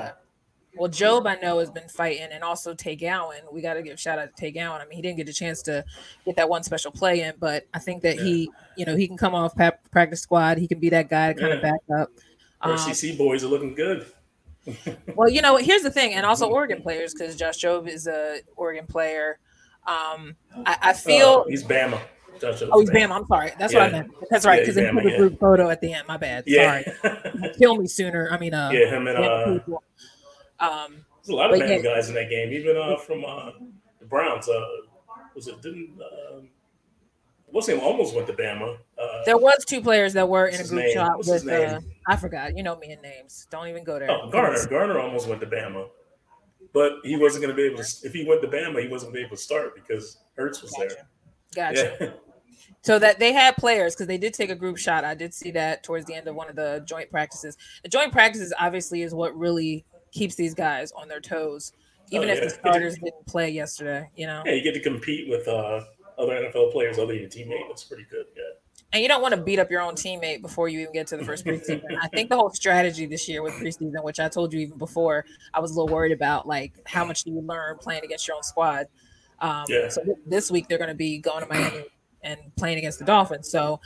Well, 0.77 0.89
Jobe, 0.89 1.27
I 1.27 1.35
know 1.41 1.59
has 1.59 1.69
been 1.71 1.87
fighting, 1.87 2.27
and 2.31 2.43
also 2.43 2.73
Tay 2.73 2.95
Gowan. 2.95 3.41
We 3.51 3.61
got 3.61 3.75
to 3.75 3.81
give 3.81 3.99
shout 3.99 4.19
out 4.19 4.35
to 4.35 4.41
Tay 4.41 4.51
Gowan. 4.51 4.81
I 4.81 4.85
mean, 4.85 4.95
he 4.95 5.01
didn't 5.01 5.17
get 5.17 5.29
a 5.29 5.33
chance 5.33 5.61
to 5.63 5.85
get 6.25 6.35
that 6.35 6.49
one 6.49 6.63
special 6.63 6.91
play 6.91 7.21
in, 7.21 7.33
but 7.39 7.67
I 7.73 7.79
think 7.79 8.03
that 8.03 8.19
he, 8.19 8.49
you 8.77 8.85
know, 8.85 8.95
he 8.95 9.07
can 9.07 9.17
come 9.17 9.35
off 9.35 9.53
practice 9.91 10.21
squad. 10.21 10.57
He 10.57 10.67
can 10.67 10.79
be 10.79 10.89
that 10.89 11.09
guy 11.09 11.33
to 11.33 11.39
kind 11.39 11.53
of 11.53 11.61
Yeah. 11.63 11.71
back 11.71 11.99
up. 12.01 12.09
Um, 12.61 12.77
RCC 12.77 13.17
boys 13.17 13.43
are 13.43 13.47
looking 13.47 13.75
good. 13.75 14.05
well, 15.15 15.29
you 15.29 15.41
know, 15.41 15.57
here's 15.57 15.83
the 15.83 15.91
thing, 15.91 16.13
and 16.13 16.25
also 16.25 16.49
Oregon 16.51 16.81
players 16.81 17.13
because 17.13 17.35
Josh 17.35 17.57
Jobe 17.57 17.87
is 17.87 18.07
a 18.07 18.39
Oregon 18.55 18.85
player. 18.87 19.39
Um, 19.87 20.35
I, 20.65 20.77
I 20.81 20.93
feel. 20.93 21.43
Uh, 21.45 21.49
he's 21.49 21.63
Bama. 21.63 21.99
Josh 22.39 22.63
oh, 22.71 22.79
he's 22.81 22.89
Bama. 22.89 23.07
Bama. 23.07 23.15
I'm 23.15 23.25
sorry. 23.27 23.51
That's 23.57 23.73
what 23.73 23.83
I 23.83 23.91
meant. 23.91 24.11
That's 24.29 24.45
right. 24.45 24.59
Because 24.59 24.75
he's 24.75 24.85
they 24.85 24.91
put 24.91 25.05
yeah. 25.05 25.17
group 25.17 25.39
photo 25.39 25.69
at 25.69 25.81
the 25.81 25.93
end. 25.93 26.07
My 26.07 26.17
bad. 26.17 26.43
Yeah, 26.47 26.81
Sorry. 27.01 27.51
Kill 27.57 27.77
me 27.77 27.87
sooner. 27.87 28.29
I 28.31 28.37
mean, 28.37 28.53
uh, 28.53 28.69
yeah, 28.73 28.89
him 28.89 29.07
and 29.07 29.17
uh. 29.17 29.59
Um, 30.59 31.05
there's 31.17 31.29
a 31.29 31.35
lot 31.35 31.53
of 31.53 31.59
Bama 31.59 31.69
yeah. 31.69 31.79
guys 31.79 32.09
in 32.09 32.15
that 32.15 32.29
game. 32.29 32.51
Even 32.51 32.77
uh, 32.77 32.97
from 32.97 33.25
uh, 33.25 33.51
the 33.99 34.05
Browns. 34.05 34.47
Uh, 34.47 34.65
was 35.33 35.47
it 35.47 35.61
didn't? 35.61 35.99
Uh, 35.99 36.41
what's 37.47 37.67
his 37.67 37.77
name? 37.77 37.85
Almost 37.85 38.15
went 38.15 38.27
to 38.27 38.33
Bama. 38.33 38.77
Uh, 38.97 39.21
there 39.25 39.37
was 39.37 39.65
two 39.65 39.81
players 39.81 40.13
that 40.13 40.27
were 40.27 40.47
in 40.47 40.59
a 40.59 40.63
group 40.63 40.85
shot 40.93 41.17
with. 41.19 41.47
Uh. 41.47 41.81
I 42.07 42.15
forgot. 42.15 42.55
You 42.55 42.63
know 42.63 42.77
me 42.77 42.91
and 42.91 43.01
names. 43.01 43.47
Don't 43.51 43.67
even 43.67 43.83
go 43.83 43.99
there. 43.99 44.11
oh, 44.11 44.29
Gardner. 44.29 44.67
Gardner 44.67 44.99
almost 44.99 45.27
went 45.27 45.41
to 45.41 45.47
Bama. 45.47 45.87
But 46.73 46.93
he 47.03 47.15
wasn't 47.15 47.43
going 47.43 47.55
to 47.55 47.61
be 47.61 47.67
able 47.67 47.81
to. 47.81 48.05
If 48.05 48.13
he 48.13 48.25
went 48.25 48.41
to 48.41 48.47
Bama, 48.47 48.81
he 48.81 48.87
wasn't 48.87 49.13
going 49.13 49.13
to 49.13 49.13
be 49.13 49.25
able 49.25 49.37
to 49.37 49.41
start 49.41 49.75
because 49.75 50.17
Hurts 50.35 50.61
was 50.61 50.71
Gotcha. 50.71 50.95
there. 50.95 51.73
Gotcha. 51.73 51.97
Yeah. 51.99 52.09
So 52.81 52.99
that 52.99 53.17
they 53.17 53.33
had 53.33 53.57
players 53.57 53.95
because 53.95 54.05
they 54.05 54.19
did 54.19 54.35
take 54.35 54.51
a 54.51 54.55
group 54.55 54.77
shot. 54.77 55.03
I 55.03 55.15
did 55.15 55.33
see 55.33 55.49
that 55.51 55.83
towards 55.83 56.05
the 56.05 56.13
end 56.13 56.27
of 56.27 56.35
one 56.35 56.49
of 56.49 56.55
the 56.55 56.83
joint 56.85 57.09
practices. 57.09 57.57
The 57.81 57.89
joint 57.89 58.11
practices 58.11 58.53
obviously 58.59 59.01
is 59.01 59.11
what 59.11 59.35
really 59.35 59.85
keeps 60.15 60.35
these 60.35 60.53
guys 60.53 60.91
on 60.93 61.07
their 61.07 61.19
toes, 61.19 61.73
even 62.11 62.29
Oh, 62.29 62.33
if 62.33 62.39
the 62.39 62.45
yeah. 62.45 62.51
starters 62.59 62.95
didn't 62.95 63.25
play 63.27 63.49
yesterday. 63.49 64.09
You 64.15 64.27
know, 64.27 64.41
Yeah, 64.45 64.53
you 64.53 64.61
get 64.63 64.73
to 64.73 64.79
compete 64.81 65.29
with 65.29 65.47
uh, 65.47 65.81
other 66.17 66.33
NFL 66.33 66.71
players 66.71 66.97
other 66.97 67.07
than 67.13 67.17
your 67.21 67.29
teammate. 67.29 67.67
That's 67.67 67.83
pretty 67.83 68.05
good. 68.09 68.25
Yeah. 68.35 68.43
and 68.93 69.01
you 69.01 69.07
don't 69.09 69.21
want 69.21 69.33
to 69.35 69.41
beat 69.41 69.59
up 69.59 69.69
your 69.69 69.81
own 69.81 69.95
teammate 69.95 70.41
before 70.41 70.69
you 70.69 70.79
even 70.79 70.93
get 70.93 71.07
to 71.07 71.17
the 71.17 71.25
first 71.25 71.45
preseason. 71.45 71.81
I 72.01 72.07
think 72.09 72.29
the 72.29 72.37
whole 72.37 72.49
strategy 72.51 73.05
this 73.05 73.27
year 73.27 73.41
with 73.43 73.53
preseason, 73.55 74.01
which 74.03 74.19
I 74.19 74.29
told 74.29 74.53
you 74.53 74.59
even 74.61 74.77
before, 74.77 75.25
I 75.53 75.59
was 75.59 75.71
a 75.71 75.73
little 75.79 75.93
worried 75.93 76.13
about, 76.13 76.47
like 76.47 76.73
how 76.85 77.03
much 77.05 77.23
do 77.25 77.31
you 77.31 77.41
learn 77.41 77.77
playing 77.79 78.03
against 78.05 78.27
your 78.27 78.37
own 78.37 78.43
squad. 78.43 78.87
Um, 79.39 79.65
Yeah. 79.67 79.89
So 79.89 80.01
th- 80.03 80.17
this 80.25 80.49
week 80.49 80.67
they're 80.69 80.77
going 80.77 80.89
to 80.89 80.95
be 80.95 81.17
going 81.17 81.41
to 81.41 81.47
Miami 81.53 81.83
and 82.25 82.37
playing 82.57 82.77
against 82.79 82.99
the 82.99 83.05
Dolphins. 83.05 83.49
So 83.49 83.79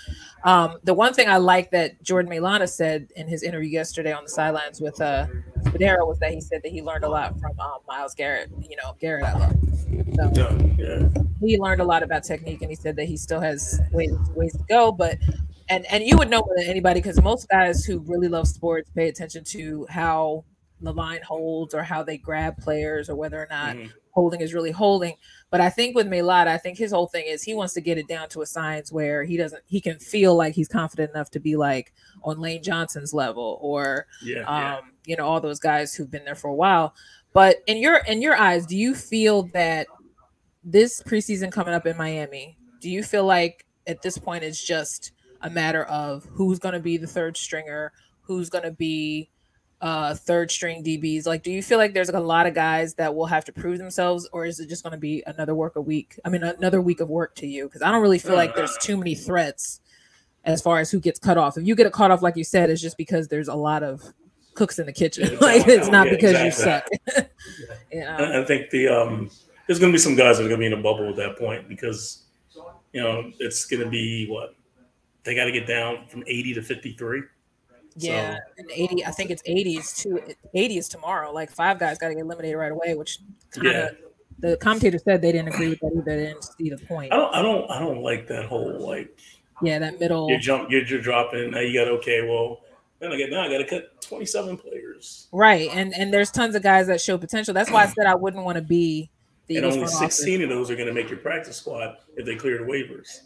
um, 0.43 0.77
the 0.84 0.93
one 0.93 1.13
thing 1.13 1.27
I 1.29 1.38
like 1.38 1.69
that 1.72 2.01
Jordan 2.01 2.31
Mailata 2.31 2.67
said 2.67 3.10
in 3.15 3.27
his 3.27 3.43
interview 3.43 3.69
yesterday 3.69 4.12
on 4.13 4.24
the 4.24 4.29
sidelines 4.29 4.81
with 4.81 5.00
uh, 5.01 5.27
Spadaro 5.65 6.08
was 6.08 6.17
that 6.19 6.31
he 6.31 6.41
said 6.41 6.62
that 6.63 6.72
he 6.72 6.81
learned 6.81 7.03
a 7.03 7.10
lot 7.10 7.39
from 7.39 7.51
um, 7.60 7.79
Myles 7.88 8.15
Garrett. 8.15 8.50
You 8.67 8.77
know, 8.77 8.96
Garrett 9.00 9.25
I 9.25 9.34
love. 9.38 9.55
So 10.15 10.31
Yeah. 10.34 10.58
yeah. 10.77 11.08
he 11.41 11.58
learned 11.60 11.81
a 11.81 11.86
lot 11.86 12.01
about 12.03 12.24
technique 12.24 12.62
and 12.62 12.69
he 12.72 12.75
said 12.75 12.96
that 12.96 13.05
he 13.05 13.17
still 13.17 13.39
has 13.41 13.79
ways, 13.91 14.12
ways 14.36 14.53
to 14.53 14.63
go 14.69 14.91
but 14.91 15.17
and 15.69 15.86
and 15.91 16.03
you 16.03 16.17
would 16.17 16.29
know 16.29 16.41
more 16.46 16.55
than 16.58 16.65
anybody 16.67 17.00
because 17.00 17.22
most 17.22 17.48
guys 17.50 17.86
who 17.86 18.00
really 18.00 18.27
love 18.27 18.48
sports 18.48 18.89
pay 18.96 19.08
attention 19.08 19.43
to 19.46 19.86
how 19.89 20.43
the 20.81 20.91
line 20.93 21.22
holds 21.22 21.74
or 21.74 21.84
how 21.84 22.01
they 22.03 22.17
grab 22.17 22.58
players 22.58 23.10
or 23.10 23.15
whether 23.15 23.38
or 23.38 23.48
not 23.50 23.75
Mhm. 23.75 23.91
Holding 24.11 24.41
is 24.41 24.53
really 24.53 24.71
holding. 24.71 25.15
But 25.49 25.61
I 25.61 25.69
think 25.69 25.95
with 25.95 26.07
Mailata, 26.07 26.47
I 26.47 26.57
think 26.57 26.77
his 26.77 26.91
whole 26.91 27.07
thing 27.07 27.25
is 27.27 27.43
he 27.43 27.53
wants 27.53 27.73
to 27.73 27.81
get 27.81 27.97
it 27.97 28.07
down 28.07 28.29
to 28.29 28.41
a 28.41 28.45
science 28.45 28.91
where 28.91 29.23
he 29.23 29.37
doesn't 29.37 29.63
he 29.65 29.81
can 29.81 29.99
feel 29.99 30.35
like 30.35 30.53
he's 30.53 30.67
confident 30.67 31.11
enough 31.11 31.31
to 31.31 31.39
be 31.39 31.55
like 31.55 31.93
on 32.23 32.39
Lane 32.39 32.63
Johnson's 32.63 33.13
level 33.13 33.57
or 33.61 34.07
Yeah, 34.23 34.41
um, 34.41 34.61
yeah. 34.61 34.81
you 35.05 35.15
know, 35.15 35.25
all 35.25 35.41
those 35.41 35.59
guys 35.59 35.93
who've 35.93 36.11
been 36.11 36.25
there 36.25 36.35
for 36.35 36.49
a 36.49 36.55
while. 36.55 36.93
But 37.33 37.57
in 37.67 37.77
your 37.77 37.97
in 37.97 38.21
your 38.21 38.35
eyes, 38.35 38.65
do 38.65 38.75
you 38.75 38.95
feel 38.95 39.43
that 39.53 39.87
this 40.63 41.01
preseason 41.01 41.51
coming 41.51 41.73
up 41.73 41.85
in 41.85 41.97
Miami, 41.97 42.57
do 42.81 42.89
you 42.89 43.03
feel 43.03 43.25
like 43.25 43.65
at 43.87 44.01
this 44.01 44.17
point 44.17 44.43
it's 44.43 44.63
just 44.63 45.11
a 45.41 45.49
matter 45.49 45.83
of 45.85 46.25
who's 46.31 46.59
going 46.59 46.73
to 46.73 46.79
be 46.79 46.97
the 46.97 47.07
third 47.07 47.37
stringer, 47.37 47.93
who's 48.21 48.49
going 48.49 48.63
to 48.65 48.71
be 48.71 49.29
uh 49.81 50.13
third 50.13 50.51
string 50.51 50.83
DBs? 50.83 51.25
Like, 51.25 51.43
do 51.43 51.51
you 51.51 51.63
feel 51.63 51.77
like 51.77 51.93
there's 51.93 52.09
a 52.09 52.19
lot 52.19 52.48
of 52.48 52.53
guys 52.53 52.95
that 52.95 53.13
will 53.13 53.25
have 53.25 53.45
to 53.45 53.53
prove 53.53 53.77
themselves, 53.77 54.27
or 54.31 54.45
is 54.45 54.59
it 54.59 54.69
just 54.69 54.83
going 54.83 54.91
to 54.91 55.00
be 55.00 55.24
another 55.27 55.55
work 55.55 55.75
a 55.75 55.81
week? 55.81 56.19
I 56.25 56.29
mean, 56.29 56.43
another 56.43 56.81
week 56.81 57.00
of 57.00 57.09
work 57.09 57.36
to 57.36 57.48
you? 57.48 57.65
Because 57.65 57.81
I 57.81 57.91
don't 57.91 58.01
really 58.01 58.19
feel 58.19 58.36
like 58.36 58.55
there's 58.55 58.77
too 58.77 58.98
many 58.98 59.15
threats 59.15 59.81
as 60.45 60.62
far 60.62 60.79
as 60.79 60.89
who 60.91 61.00
gets 61.00 61.19
cut 61.19 61.38
off. 61.38 61.57
If 61.57 61.65
you 61.65 61.75
get 61.75 61.86
a 61.88 61.91
cut 61.91 62.12
off, 62.12 62.21
like 62.21 62.36
you 62.36 62.43
said, 62.43 62.69
it's 62.69 62.81
just 62.81 62.98
because 62.98 63.27
there's 63.27 63.48
a 63.48 63.55
lot 63.55 63.83
of 63.83 64.03
cooks 64.55 64.79
in 64.79 64.86
the 64.86 64.93
kitchen. 64.93 65.38
Like 65.39 65.67
it's 65.67 65.88
not 65.88 66.07
yeah, 66.07 66.13
because 66.13 66.41
exactly. 66.41 67.00
you 67.07 67.13
suck. 67.13 67.29
yeah. 67.91 68.17
I 68.17 68.41
I 68.41 68.45
think 68.45 68.69
the 68.69 68.88
um, 68.89 69.31
there's 69.67 69.79
going 69.79 69.91
to 69.91 69.95
be 69.95 70.01
some 70.01 70.15
guys 70.15 70.38
that 70.38 70.45
are 70.45 70.50
going 70.50 70.59
to 70.59 70.69
be 70.69 70.74
in 70.74 70.74
a 70.74 70.81
bubble 70.81 71.09
at 71.09 71.15
that 71.15 71.38
point 71.38 71.69
because 71.69 72.24
you 72.91 73.01
know 73.01 73.31
it's 73.39 73.65
going 73.65 73.83
to 73.83 73.89
be 73.89 74.27
what 74.27 74.55
they 75.24 75.36
got 75.36 75.45
to 75.45 75.51
get 75.51 75.67
down 75.67 76.07
from 76.07 76.24
80 76.27 76.55
to 76.55 76.62
53. 76.62 77.21
Yeah, 78.03 78.37
and 78.57 78.69
80, 78.71 79.05
I 79.05 79.11
think 79.11 79.29
it's 79.31 79.41
80 79.45 79.77
is 79.77 79.93
two 79.93 80.21
80 80.53 80.77
is 80.77 80.89
tomorrow. 80.89 81.31
Like 81.31 81.51
five 81.51 81.79
guys 81.79 81.97
gotta 81.97 82.13
get 82.15 82.21
eliminated 82.21 82.57
right 82.57 82.71
away, 82.71 82.95
which 82.95 83.19
kind 83.51 83.67
of 83.67 83.73
Yeah. 83.73 83.89
the 84.39 84.57
commentator 84.57 84.97
said 84.99 85.21
they 85.21 85.31
didn't 85.31 85.49
agree 85.49 85.69
with 85.69 85.79
that 85.79 85.91
either. 85.93 86.03
They 86.17 86.25
didn't 86.27 86.43
see 86.43 86.69
the 86.69 86.77
point. 86.77 87.11
I 87.13 87.17
don't, 87.17 87.33
I 87.35 87.41
don't, 87.41 87.69
I 87.71 87.79
don't 87.79 88.01
like 88.01 88.27
that 88.27 88.45
whole 88.45 88.79
like 88.79 89.17
Yeah, 89.61 89.79
that 89.79 89.99
middle 89.99 90.29
you 90.29 90.39
jump, 90.39 90.69
you're, 90.71 90.85
you're 90.85 91.01
dropping. 91.01 91.51
Now 91.51 91.59
you 91.59 91.73
got 91.73 91.87
okay. 91.99 92.21
Well, 92.27 92.61
then 92.99 93.11
I 93.11 93.17
get 93.17 93.29
now 93.29 93.41
I 93.41 93.49
got 93.49 93.59
to 93.59 93.65
cut 93.65 94.01
27 94.01 94.57
players, 94.57 95.27
right. 95.31 95.69
And 95.73 95.93
and 95.93 96.13
there's 96.13 96.31
tons 96.31 96.55
of 96.55 96.63
guys 96.63 96.87
that 96.87 96.99
show 96.99 97.17
potential. 97.17 97.53
That's 97.53 97.71
why 97.71 97.83
I 97.83 97.87
said 97.87 98.05
I 98.05 98.15
wouldn't 98.15 98.43
want 98.43 98.57
to 98.57 98.61
be 98.61 99.09
the 99.47 99.55
and 99.57 99.65
Eagles 99.65 99.75
only 99.77 99.87
front 99.87 100.03
office. 100.03 100.17
16 100.17 100.43
of 100.43 100.49
those 100.49 100.69
are 100.69 100.75
going 100.75 100.87
to 100.87 100.93
make 100.93 101.09
your 101.09 101.19
practice 101.19 101.57
squad 101.57 101.97
if 102.17 102.25
they 102.25 102.35
clear 102.35 102.57
the 102.59 102.65
waivers. 102.65 103.21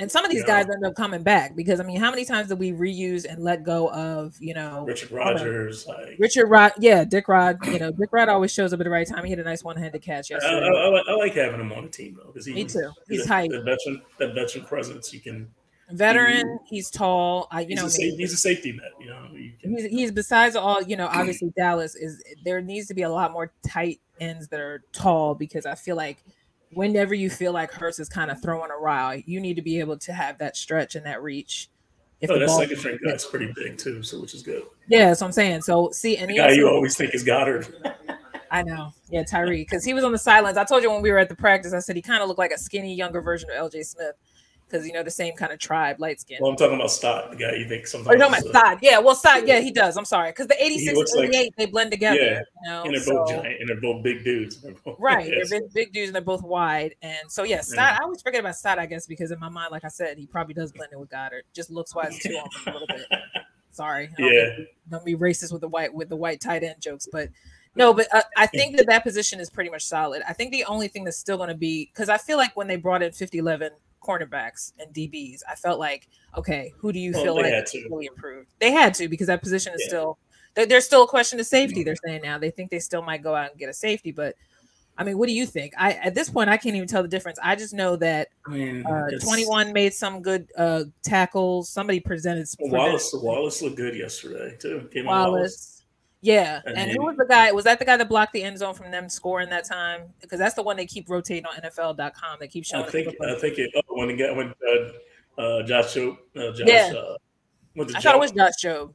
And 0.00 0.10
some 0.10 0.24
of 0.24 0.30
these 0.30 0.40
Yeah. 0.40 0.64
guys 0.64 0.66
end 0.74 0.84
up 0.84 0.96
coming 0.96 1.22
back 1.22 1.54
because 1.54 1.78
I 1.78 1.84
mean, 1.84 2.00
how 2.00 2.10
many 2.10 2.24
times 2.24 2.48
did 2.48 2.58
we 2.58 2.72
reuse 2.72 3.24
and 3.30 3.44
let 3.44 3.62
go 3.62 3.90
of, 3.92 4.36
you 4.40 4.52
know, 4.52 4.84
Richard 4.84 5.12
Rodgers, 5.12 5.86
like 5.86 6.16
Richard 6.18 6.46
Rod? 6.46 6.72
Yeah, 6.80 7.04
Dick 7.04 7.28
Rod. 7.28 7.64
You 7.66 7.78
know, 7.78 7.92
Dick 7.92 8.08
Rod 8.12 8.28
always 8.28 8.52
shows 8.52 8.72
up 8.72 8.80
at 8.80 8.84
the 8.84 8.90
right 8.90 9.06
time. 9.06 9.24
He 9.24 9.30
had 9.30 9.38
a 9.38 9.44
nice 9.44 9.62
one-handed 9.62 10.02
catch 10.02 10.32
I, 10.32 10.34
I, 10.34 10.38
yesterday. 10.38 10.66
I, 10.66 10.88
like- 10.88 11.04
I 11.08 11.14
like 11.14 11.34
having 11.34 11.60
him 11.60 11.72
on 11.72 11.84
the 11.84 11.90
team 11.90 12.16
though 12.20 12.26
because 12.32 12.44
he, 12.44 12.54
Me 12.54 12.64
too. 12.64 12.90
He's 13.08 13.22
that, 13.22 13.28
hype. 13.28 13.50
That 13.50 13.64
veteran, 13.64 14.02
that 14.18 14.34
veteran 14.34 14.64
presence. 14.64 15.12
You 15.14 15.20
can, 15.20 15.48
Veteran. 15.90 16.58
He's 16.66 16.90
tall. 16.90 17.46
I, 17.50 17.60
you 17.60 17.68
he's, 17.68 17.76
know, 17.78 17.86
a, 17.86 18.16
he's 18.16 18.32
a 18.32 18.36
safety 18.36 18.72
net. 18.72 18.92
You 18.98 19.08
know, 19.10 19.28
you 19.32 19.52
can, 19.60 19.76
he's, 19.76 19.84
he's 19.90 20.10
besides 20.12 20.56
all 20.56 20.82
you 20.82 20.96
know 20.96 21.06
obviously 21.06 21.52
dallas 21.56 21.94
is 21.94 22.22
there 22.44 22.60
needs 22.62 22.88
to 22.88 22.94
be 22.94 23.02
a 23.02 23.10
lot 23.10 23.32
more 23.32 23.52
tight 23.66 24.00
ends 24.18 24.48
that 24.48 24.60
are 24.60 24.82
tall 24.92 25.34
because 25.34 25.66
i 25.66 25.74
feel 25.74 25.96
like 25.96 26.24
whenever 26.74 27.14
you 27.14 27.30
feel 27.30 27.52
like 27.52 27.72
Hurts 27.72 27.98
is 27.98 28.08
kind 28.08 28.30
of 28.30 28.40
throwing 28.42 28.70
a 28.70 28.76
rile 28.76 29.16
you 29.26 29.40
need 29.40 29.54
to 29.56 29.62
be 29.62 29.80
able 29.80 29.96
to 29.98 30.12
have 30.12 30.38
that 30.38 30.56
stretch 30.56 30.94
and 30.94 31.04
that 31.06 31.22
reach. 31.22 31.68
If 32.20 32.30
oh, 32.30 32.38
that 32.38 32.48
second 32.50 32.78
string 32.78 32.98
guy's 33.04 33.24
pretty 33.24 33.52
big 33.54 33.76
too, 33.76 34.02
so 34.02 34.20
which 34.20 34.34
is 34.34 34.42
good. 34.42 34.62
yeah 34.88 35.08
that's 35.08 35.20
what 35.20 35.26
i'm 35.28 35.32
saying. 35.32 35.62
So 35.62 35.90
see 35.90 36.16
and 36.16 36.28
The 36.30 36.34
he 36.34 36.38
guy 36.38 36.52
you 36.52 36.68
always 36.68 36.96
think 36.96 37.14
is 37.14 37.24
Goedert. 37.24 37.70
i 38.50 38.62
know. 38.62 38.92
Yeah 39.10 39.24
tyree 39.24 39.62
because 39.62 39.84
he 39.84 39.92
was 39.94 40.04
on 40.04 40.12
the 40.12 40.18
sidelines. 40.18 40.56
I 40.56 40.64
told 40.64 40.82
you 40.82 40.90
when 40.90 41.02
we 41.02 41.10
were 41.10 41.18
at 41.18 41.28
the 41.28 41.34
practice 41.36 41.72
i 41.72 41.78
said 41.80 41.96
he 41.96 42.02
kind 42.02 42.22
of 42.22 42.28
looked 42.28 42.38
like 42.38 42.52
a 42.52 42.58
skinny 42.58 42.94
younger 42.94 43.20
version 43.20 43.50
of 43.50 43.70
lj 43.70 43.84
smith 43.84 44.14
because 44.74 44.86
you 44.86 44.92
know 44.92 45.02
the 45.02 45.10
same 45.10 45.34
kind 45.34 45.52
of 45.52 45.58
tribe 45.58 46.00
light 46.00 46.20
skin 46.20 46.38
Well, 46.40 46.50
I'm 46.50 46.56
talking 46.56 46.74
about 46.74 46.90
Stott, 46.90 47.30
the 47.30 47.36
guy 47.36 47.52
you 47.54 47.68
think 47.68 47.84
or 47.84 47.86
sometimes. 47.86 48.18
no, 48.18 48.28
my 48.28 48.38
is, 48.38 48.46
uh, 48.46 48.52
side. 48.52 48.78
Yeah, 48.82 48.98
well, 48.98 49.14
side. 49.14 49.46
Yeah, 49.46 49.60
he 49.60 49.70
does. 49.70 49.96
I'm 49.96 50.04
sorry, 50.04 50.30
because 50.30 50.48
the 50.48 50.62
86 50.62 50.96
looks 50.96 51.12
and 51.12 51.20
like- 51.22 51.28
88 51.34 51.54
they 51.56 51.66
blend 51.66 51.90
together. 51.92 52.16
Yeah, 52.20 52.40
you 52.64 52.70
know? 52.70 52.82
and 52.84 52.94
they're 52.94 53.04
both 53.14 53.28
so- 53.28 53.34
giant, 53.36 53.60
and 53.60 53.68
they're 53.68 53.80
both 53.80 54.02
big 54.02 54.24
dudes. 54.24 54.60
They're 54.62 54.74
both- 54.84 54.96
Right. 55.00 55.28
Yes. 55.28 55.50
They're 55.50 55.60
big, 55.60 55.72
big 55.72 55.92
dudes 55.92 56.08
and 56.08 56.14
they're 56.14 56.22
both 56.22 56.42
wide. 56.42 56.94
And 57.02 57.30
so, 57.30 57.44
yeah, 57.44 57.60
Stott, 57.60 58.00
I 58.00 58.02
always 58.02 58.20
forget 58.22 58.40
about 58.40 58.56
Stott, 58.56 58.78
I 58.78 58.86
guess, 58.86 59.06
because 59.06 59.30
in 59.30 59.38
my 59.38 59.48
mind, 59.48 59.70
like 59.70 59.84
I 59.84 59.88
said, 59.88 60.18
he 60.18 60.26
probably 60.26 60.54
does 60.54 60.72
blend 60.72 60.92
in 60.92 60.98
with 61.00 61.10
Goedert. 61.10 61.42
Just 61.54 61.70
looks 61.70 61.94
wise 61.94 62.18
too 62.18 62.36
a 62.66 62.70
little 62.70 62.86
bit. 62.88 63.06
Sorry. 63.70 64.08
Don't 64.18 64.32
Yeah. 64.32 64.42
mean- 64.56 64.66
Don't 64.90 65.04
be 65.04 65.14
racist 65.14 65.52
with 65.52 65.60
the 65.60 65.68
white 65.68 65.92
with 65.94 66.08
the 66.08 66.16
white 66.16 66.40
tight 66.40 66.62
end 66.64 66.80
jokes, 66.80 67.06
but 67.10 67.28
no, 67.76 67.92
but 67.92 68.06
uh, 68.14 68.22
I 68.36 68.46
think 68.46 68.76
that 68.76 68.86
that 68.86 69.02
position 69.02 69.40
is 69.40 69.50
pretty 69.50 69.68
much 69.68 69.84
solid. 69.84 70.22
I 70.28 70.32
think 70.32 70.52
the 70.52 70.64
only 70.64 70.86
thing 70.86 71.02
that's 71.02 71.16
still 71.18 71.36
going 71.36 71.48
to 71.48 71.56
be 71.56 71.90
because 71.92 72.08
I 72.08 72.18
feel 72.18 72.36
like 72.36 72.56
when 72.56 72.68
they 72.68 72.76
brought 72.76 73.02
in 73.02 73.10
50 73.10 73.38
11 73.38 73.72
cornerbacks 74.04 74.72
and 74.78 74.92
DBs, 74.94 75.40
I 75.50 75.54
felt 75.54 75.80
like, 75.80 76.08
okay, 76.36 76.72
who 76.78 76.92
do 76.92 76.98
you 76.98 77.12
Well, 77.12 77.22
feel 77.24 77.34
they 77.36 77.42
like 77.52 77.66
really 77.90 78.06
improved? 78.06 78.50
They 78.60 78.70
had 78.70 78.94
to 78.94 79.08
because 79.08 79.26
that 79.28 79.42
position 79.42 79.72
is 79.74 79.82
Yeah. 79.82 79.88
still 79.88 80.18
there's 80.56 80.84
still 80.84 81.02
a 81.02 81.08
question 81.08 81.40
of 81.40 81.46
safety. 81.46 81.82
They're 81.82 81.96
saying 82.06 82.22
now 82.22 82.38
they 82.38 82.50
think 82.50 82.70
they 82.70 82.78
still 82.78 83.02
might 83.02 83.22
go 83.24 83.34
out 83.34 83.50
and 83.50 83.58
get 83.58 83.68
a 83.68 83.72
safety, 83.72 84.12
but 84.12 84.36
I 84.96 85.02
mean, 85.02 85.18
what 85.18 85.26
do 85.26 85.34
you 85.34 85.46
think? 85.46 85.72
I 85.76 85.94
at 85.94 86.14
this 86.14 86.30
point 86.30 86.48
I 86.48 86.56
can't 86.56 86.76
even 86.76 86.86
tell 86.86 87.02
the 87.02 87.08
difference. 87.08 87.38
I 87.42 87.56
just 87.56 87.74
know 87.74 87.96
that 87.96 88.28
I 88.46 88.50
mean, 88.50 88.86
uh, 88.86 89.10
21 89.20 89.72
made 89.72 89.92
some 89.94 90.22
good 90.22 90.48
uh, 90.56 90.84
tackles. 91.02 91.70
Somebody 91.70 91.98
presented 91.98 92.46
Well, 92.60 92.70
Wallace, 92.70 93.12
Wallace 93.14 93.62
looked 93.62 93.76
good 93.76 93.96
yesterday 93.96 94.56
too. 94.60 94.88
Came 94.92 95.08
on 95.08 95.32
Wallace. 95.32 95.73
Yeah, 96.24 96.62
And 96.64 96.78
and 96.78 96.90
who 96.90 97.02
was 97.02 97.16
the 97.18 97.26
guy? 97.26 97.52
Was 97.52 97.64
that 97.64 97.78
the 97.78 97.84
guy 97.84 97.98
that 97.98 98.08
blocked 98.08 98.32
the 98.32 98.42
end 98.42 98.56
zone 98.58 98.72
from 98.72 98.90
them 98.90 99.10
scoring 99.10 99.50
that 99.50 99.66
time? 99.66 100.04
Because 100.22 100.38
that's 100.38 100.54
the 100.54 100.62
one 100.62 100.74
they 100.74 100.86
keep 100.86 101.10
rotating 101.10 101.44
on 101.44 101.52
NFL.com. 101.56 102.38
They 102.40 102.48
keep 102.48 102.64
showing. 102.64 102.86
I 102.86 102.88
think 102.88 103.14
I 103.20 103.34
think 103.34 103.58
it. 103.58 103.70
Oh, 103.76 103.82
when 103.88 104.08
the 104.08 104.16
guy 104.16 104.30
when 104.30 104.54
uh, 104.66 105.40
uh, 105.40 105.62
Josh 105.64 105.94
Jobe, 105.94 106.16
uh, 106.34 106.52
Josh, 106.56 106.66
Yeah. 106.66 106.94
uh, 106.96 107.16
I 107.94 108.00
thought 108.00 108.14
it 108.14 108.20
was 108.20 108.32
Josh 108.32 108.54
Jobe. 108.64 108.94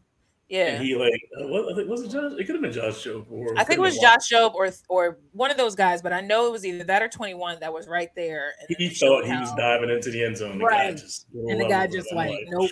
Yeah, 0.49 0.65
And 0.77 0.83
he 0.83 0.95
like 0.95 1.21
uh, 1.39 1.47
what, 1.47 1.71
I 1.71 1.75
think 1.75 1.87
was 1.89 2.01
it 2.01 2.09
Josh? 2.09 2.31
It 2.39 2.45
could 2.45 2.55
have 2.55 2.61
been 2.63 2.71
Josh 2.71 3.05
Jobe 3.05 3.29
or 3.29 3.53
I 3.55 3.63
think 3.63 3.77
it 3.77 3.81
was 3.81 3.99
Josh 3.99 4.31
Jobe 4.31 4.55
or 4.55 4.71
or 4.89 5.19
one 5.31 5.51
of 5.51 5.57
those 5.57 5.75
guys, 5.75 6.01
but 6.01 6.11
I 6.11 6.21
know 6.21 6.47
it 6.47 6.51
was 6.51 6.65
either 6.65 6.83
that 6.85 7.03
or 7.03 7.07
21 7.07 7.59
that 7.59 7.71
was 7.71 7.87
right 7.87 8.09
there. 8.15 8.53
He 8.77 8.89
thought 8.89 9.25
he 9.25 9.31
was 9.31 9.53
diving 9.55 9.91
into 9.91 10.09
the 10.09 10.23
end 10.23 10.37
zone. 10.37 10.57
The 10.57 10.65
Right. 10.65 10.95
guy 10.95 10.99
just 10.99 11.27
and 11.33 11.61
the 11.61 11.67
guy 11.67 11.85
just 11.85 12.07
I'm 12.11 12.17
like, 12.17 12.39
nope. 12.47 12.71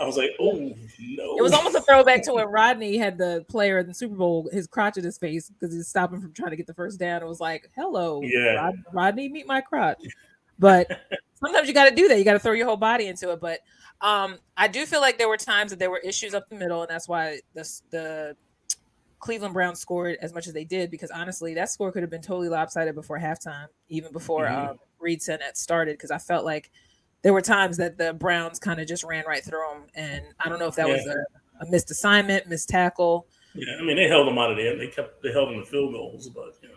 I 0.00 0.06
was 0.06 0.16
like, 0.16 0.30
oh 0.38 0.52
no. 0.54 1.36
It 1.36 1.42
was 1.42 1.52
almost 1.52 1.74
a 1.74 1.80
throwback 1.80 2.22
to 2.24 2.34
when 2.34 2.46
Rodney 2.46 2.96
had 2.96 3.18
the 3.18 3.44
player 3.48 3.78
in 3.80 3.88
the 3.88 3.94
Super 3.94 4.14
Bowl, 4.14 4.48
his 4.52 4.68
crotch 4.68 4.96
in 4.96 5.02
his 5.02 5.18
face 5.18 5.50
because 5.50 5.74
he's 5.74 5.88
stopping 5.88 6.20
from 6.20 6.32
trying 6.32 6.50
to 6.50 6.56
get 6.56 6.68
the 6.68 6.74
first 6.74 7.00
down. 7.00 7.22
It 7.22 7.26
was 7.26 7.40
like, 7.40 7.70
hello, 7.74 8.20
Yeah. 8.22 8.54
Rod- 8.54 8.84
Rodney, 8.92 9.28
meet 9.28 9.48
my 9.48 9.60
crotch. 9.60 9.98
But 10.60 11.00
sometimes 11.40 11.66
you 11.66 11.74
got 11.74 11.88
to 11.88 11.94
do 11.94 12.06
that. 12.06 12.18
You 12.18 12.24
got 12.24 12.34
to 12.34 12.38
throw 12.38 12.52
your 12.52 12.66
whole 12.66 12.76
body 12.76 13.06
into 13.08 13.32
it. 13.32 13.40
But 13.40 13.60
um, 14.02 14.38
I 14.56 14.68
do 14.68 14.86
feel 14.86 15.00
like 15.00 15.18
there 15.18 15.28
were 15.28 15.36
times 15.36 15.70
that 15.70 15.78
there 15.78 15.90
were 15.90 15.98
issues 15.98 16.34
up 16.34 16.48
the 16.48 16.56
middle, 16.56 16.82
and 16.82 16.90
that's 16.90 17.08
why 17.08 17.40
the 17.54 17.80
the 17.90 18.36
Cleveland 19.18 19.52
Browns 19.54 19.78
scored 19.80 20.16
as 20.22 20.32
much 20.32 20.46
as 20.46 20.52
they 20.54 20.64
did. 20.64 20.90
Because 20.90 21.10
honestly, 21.10 21.54
that 21.54 21.68
score 21.70 21.92
could 21.92 22.02
have 22.02 22.10
been 22.10 22.22
totally 22.22 22.48
lopsided 22.48 22.94
before 22.94 23.18
halftime, 23.18 23.66
even 23.88 24.12
before 24.12 24.46
Mhm. 24.46 24.70
um, 24.70 24.78
Reid 24.98 25.22
Sinnett 25.22 25.56
started. 25.56 25.92
Because 25.92 26.10
I 26.10 26.18
felt 26.18 26.44
like 26.44 26.70
there 27.22 27.32
were 27.34 27.42
times 27.42 27.76
that 27.76 27.98
the 27.98 28.14
Browns 28.14 28.58
kind 28.58 28.80
of 28.80 28.86
just 28.86 29.04
ran 29.04 29.24
right 29.26 29.44
through 29.44 29.62
them, 29.72 29.82
and 29.94 30.24
I 30.40 30.48
don't 30.48 30.58
know 30.58 30.68
if 30.68 30.76
that 30.76 30.88
was 30.88 31.06
a, 31.06 31.64
a 31.64 31.70
missed 31.70 31.90
assignment, 31.90 32.46
missed 32.46 32.68
tackle. 32.70 33.26
Yeah, 33.54 33.74
I 33.78 33.82
mean 33.82 33.96
they 33.96 34.08
held 34.08 34.26
them 34.28 34.38
out 34.38 34.50
of 34.50 34.56
the 34.56 34.68
end. 34.68 34.80
They 34.80 34.86
kept 34.88 35.22
they 35.22 35.32
held 35.32 35.50
him 35.52 35.60
to 35.60 35.66
field 35.66 35.92
goals, 35.92 36.30
but 36.30 36.54
you 36.62 36.68
know. 36.68 36.74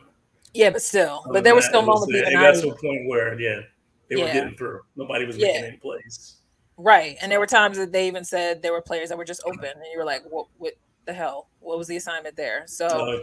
Yeah, 0.54 0.70
but 0.72 0.82
still, 0.82 1.24
but 1.32 1.44
there 1.44 1.56
were 1.56 1.62
than 1.62 1.70
still 1.70 1.86
was- 1.86 2.02
moments. 2.02 2.14
It 2.28 2.32
even 2.32 2.34
got 2.42 2.56
to 2.56 2.70
a 2.70 2.76
point 2.76 3.08
where 3.08 3.40
yeah, 3.40 3.62
they 4.10 4.18
were 4.18 4.32
getting 4.34 4.56
through. 4.58 4.82
Nobody 4.96 5.26
was 5.26 5.38
Yeah. 5.38 5.48
making 5.48 5.64
any 5.66 5.78
plays. 5.78 6.38
Right. 6.78 7.18
And 7.22 7.32
there 7.32 7.40
were 7.40 7.46
times 7.48 7.78
that 7.78 7.92
they 7.92 8.08
even 8.08 8.24
said 8.24 8.62
there 8.62 8.72
were 8.72 8.82
players 8.82 9.10
that 9.10 9.18
were 9.18 9.26
just 9.26 9.42
open 9.46 9.64
and 9.64 9.84
you 9.92 9.98
were 9.98 10.06
like, 10.06 10.24
what 10.30 10.48
what 10.58 10.74
the 11.06 11.14
hell? 11.14 11.48
What 11.60 11.78
was 11.78 11.88
the 11.88 11.98
assignment 11.98 12.36
there? 12.36 12.64
So 12.66 12.88
Uh, 12.88 13.20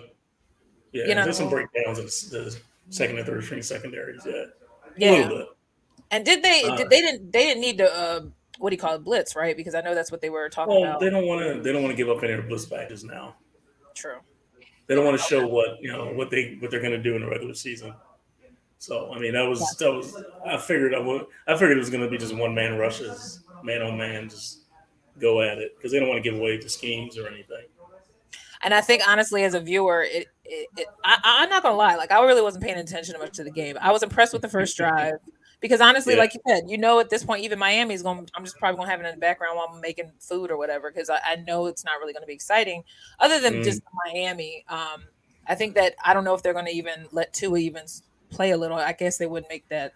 yeah, 0.92 1.06
you 1.06 1.14
know- 1.14 1.24
there's 1.24 1.36
some 1.36 1.50
breakdowns 1.50 1.98
in 1.98 2.04
the, 2.06 2.44
the 2.50 2.60
second 2.90 3.18
and 3.18 3.26
third 3.26 3.42
string 3.44 3.62
secondaries. 3.62 4.22
Yeah, 4.26 4.44
yeah. 4.96 5.42
And 6.10 6.24
did 6.24 6.42
they 6.42 6.64
Uh, 6.64 6.76
did 6.76 6.90
they 6.90 7.00
didn't 7.00 7.32
they 7.32 7.44
didn't 7.44 7.60
need 7.60 7.78
to 7.78 7.92
uh 7.92 8.20
what 8.58 8.70
do 8.70 8.74
you 8.76 8.80
call 8.80 8.94
it, 8.94 9.02
blitz, 9.04 9.34
right? 9.34 9.56
Because 9.56 9.74
I 9.74 9.80
know 9.80 9.94
that's 9.94 10.10
what 10.12 10.20
they 10.20 10.28
were 10.28 10.48
talking 10.50 10.74
Well, 10.74 10.82
about. 10.84 11.00
they 11.00 11.08
don't 11.08 11.26
want 11.26 11.40
to. 11.40 11.62
They 11.62 11.72
don't 11.72 11.82
want 11.82 11.92
to 11.92 11.96
give 11.96 12.10
up 12.10 12.22
any 12.22 12.34
of 12.34 12.40
their 12.40 12.48
blitz 12.48 12.66
badges 12.66 13.02
now. 13.04 13.36
True. 13.94 14.18
They 14.86 14.94
don't 14.94 15.04
want 15.06 15.18
to 15.18 15.24
show 15.24 15.46
what 15.46 15.80
you 15.80 15.90
know 15.90 16.12
what 16.12 16.30
they 16.30 16.56
what 16.60 16.70
they're 16.70 16.80
going 16.80 16.92
to 16.92 16.98
do 17.02 17.14
in 17.16 17.22
the 17.22 17.28
regular 17.28 17.54
season. 17.54 17.94
So 18.80 19.12
I 19.14 19.20
mean, 19.20 19.34
that 19.34 19.48
was 19.48 19.76
that 19.78 19.92
was. 19.92 20.16
I 20.46 20.56
figured 20.58 20.94
I 20.94 21.00
would. 21.00 21.26
I 21.46 21.54
figured 21.54 21.72
it 21.76 21.80
was 21.80 21.90
going 21.90 22.02
to 22.02 22.10
be 22.10 22.18
just 22.18 22.34
one 22.34 22.54
man 22.54 22.78
rushes, 22.78 23.40
man 23.62 23.82
on 23.82 23.98
man, 23.98 24.30
just 24.30 24.60
go 25.20 25.42
at 25.42 25.58
it 25.58 25.76
because 25.76 25.92
they 25.92 26.00
don't 26.00 26.08
want 26.08 26.24
to 26.24 26.30
give 26.30 26.38
away 26.40 26.58
the 26.58 26.68
schemes 26.68 27.18
or 27.18 27.28
anything. 27.28 27.66
And 28.62 28.74
I 28.74 28.80
think 28.80 29.02
honestly, 29.08 29.44
as 29.44 29.54
a 29.54 29.60
viewer, 29.60 30.02
it, 30.02 30.28
it, 30.44 30.70
it 30.76 30.86
I, 31.04 31.18
I'm 31.24 31.50
not 31.50 31.62
gonna 31.62 31.76
lie, 31.76 31.96
like 31.96 32.12
I 32.12 32.24
really 32.24 32.42
wasn't 32.42 32.64
paying 32.64 32.78
attention 32.78 33.16
much 33.18 33.34
to 33.36 33.44
the 33.44 33.50
game. 33.50 33.76
I 33.80 33.92
was 33.92 34.02
impressed 34.02 34.32
with 34.32 34.42
the 34.42 34.48
first 34.48 34.76
drive 34.76 35.14
because 35.60 35.80
honestly, 35.80 36.14
Yeah. 36.14 36.20
like 36.20 36.34
you 36.34 36.40
said, 36.48 36.64
you 36.68 36.78
know, 36.78 37.00
at 37.00 37.10
this 37.10 37.24
point, 37.24 37.44
even 37.44 37.58
Miami's 37.58 38.02
going. 38.02 38.28
I'm 38.34 38.44
just 38.44 38.58
probably 38.58 38.78
gonna 38.78 38.90
have 38.90 39.00
it 39.00 39.06
in 39.06 39.14
the 39.14 39.20
background 39.20 39.56
while 39.58 39.68
I'm 39.72 39.80
making 39.80 40.12
food 40.20 40.50
or 40.50 40.56
whatever 40.58 40.90
because 40.90 41.10
I, 41.10 41.20
I 41.24 41.36
know 41.36 41.66
it's 41.66 41.84
not 41.84 41.98
really 42.00 42.14
gonna 42.14 42.26
be 42.26 42.34
exciting, 42.34 42.84
other 43.18 43.40
than 43.40 43.60
Mm. 43.60 43.64
just 43.64 43.82
Miami. 44.06 44.64
Um, 44.68 45.04
I 45.46 45.54
think 45.54 45.74
that 45.74 45.94
I 46.04 46.14
don't 46.14 46.24
know 46.24 46.34
if 46.34 46.42
they're 46.42 46.52
going 46.52 46.66
to 46.66 46.72
even 46.72 47.06
let 47.12 47.32
Tua 47.32 47.58
even 47.58 47.84
play 48.30 48.52
a 48.52 48.56
little. 48.56 48.76
I 48.76 48.92
guess 48.92 49.18
they 49.18 49.26
wouldn't 49.26 49.50
make 49.50 49.68
that. 49.68 49.92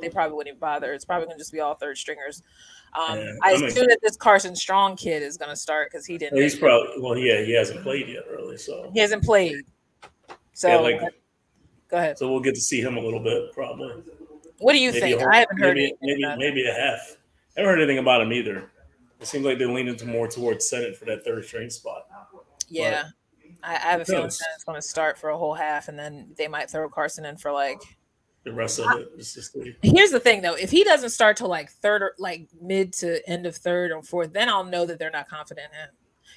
They 0.00 0.08
probably 0.08 0.36
wouldn't 0.36 0.60
bother. 0.60 0.92
It's 0.92 1.04
probably 1.04 1.26
going 1.26 1.38
to 1.38 1.40
just 1.40 1.52
be 1.52 1.60
all 1.60 1.74
third 1.74 1.96
stringers. 1.96 2.42
Um, 2.94 3.18
yeah, 3.18 3.32
I, 3.42 3.52
I 3.52 3.56
mean, 3.56 3.64
assume 3.64 3.86
that 3.88 4.00
this 4.02 4.16
Carson 4.16 4.54
Strong 4.54 4.96
kid 4.96 5.22
is 5.22 5.38
going 5.38 5.50
to 5.50 5.56
start 5.56 5.90
because 5.90 6.04
he 6.04 6.18
didn't. 6.18 6.40
He's 6.40 6.58
probably 6.58 7.00
well, 7.00 7.16
yeah, 7.16 7.42
he 7.42 7.54
hasn't 7.54 7.82
played 7.82 8.08
yet, 8.08 8.24
really. 8.30 8.58
So 8.58 8.90
he 8.92 9.00
hasn't 9.00 9.24
played. 9.24 9.62
So 10.52 10.68
yeah, 10.68 10.76
like, 10.76 11.00
go 11.88 11.96
ahead. 11.96 12.18
So 12.18 12.30
we'll 12.30 12.40
get 12.40 12.54
to 12.54 12.60
see 12.60 12.82
him 12.82 12.98
a 12.98 13.00
little 13.00 13.20
bit, 13.20 13.52
probably. 13.52 14.02
What 14.58 14.72
do 14.74 14.78
you 14.78 14.92
maybe 14.92 15.00
think? 15.00 15.22
I 15.22 15.38
haven't 15.38 15.58
heard 15.58 15.76
maybe 15.76 15.94
maybe, 16.02 16.36
maybe 16.36 16.66
a 16.66 16.72
half. 16.74 17.16
I 17.56 17.60
haven't 17.60 17.74
heard 17.74 17.78
anything 17.82 17.98
about 17.98 18.20
him 18.20 18.32
either. 18.32 18.70
It 19.20 19.26
seems 19.26 19.44
like 19.44 19.58
they're 19.58 19.68
leaning 19.68 19.96
more 20.06 20.28
towards 20.28 20.68
Sinnett 20.68 20.96
for 20.96 21.04
that 21.06 21.24
third 21.24 21.44
string 21.44 21.70
spot. 21.70 22.06
Yeah, 22.68 23.04
I, 23.62 23.74
I, 23.74 23.78
have 23.78 24.00
a 24.00 24.04
feeling 24.04 24.28
Sinnett's 24.28 24.64
going 24.64 24.80
to 24.80 24.86
start 24.86 25.18
for 25.18 25.30
a 25.30 25.38
whole 25.38 25.54
half, 25.54 25.88
and 25.88 25.98
then 25.98 26.32
they 26.36 26.48
might 26.48 26.70
throw 26.70 26.88
Carson 26.88 27.24
in 27.24 27.36
for 27.36 27.52
like 27.52 27.80
the 28.44 28.52
rest 28.52 28.78
of 28.78 28.86
it. 28.98 29.02
it. 29.02 29.20
Is 29.20 29.34
just 29.34 29.52
the... 29.52 29.74
Here's 29.82 30.10
the 30.10 30.20
thing, 30.20 30.42
though: 30.42 30.54
if 30.54 30.70
he 30.70 30.84
doesn't 30.84 31.10
start 31.10 31.36
till 31.36 31.48
like 31.48 31.70
third 31.70 32.02
or 32.02 32.14
like 32.18 32.48
mid 32.60 32.92
to 32.94 33.26
end 33.28 33.46
of 33.46 33.56
third 33.56 33.92
or 33.92 34.02
fourth, 34.02 34.32
then 34.32 34.48
I'll 34.48 34.64
know 34.64 34.86
that 34.86 34.98
they're 34.98 35.10
not 35.10 35.28
confident 35.28 35.68
in 35.72 35.78
him. 35.78 35.88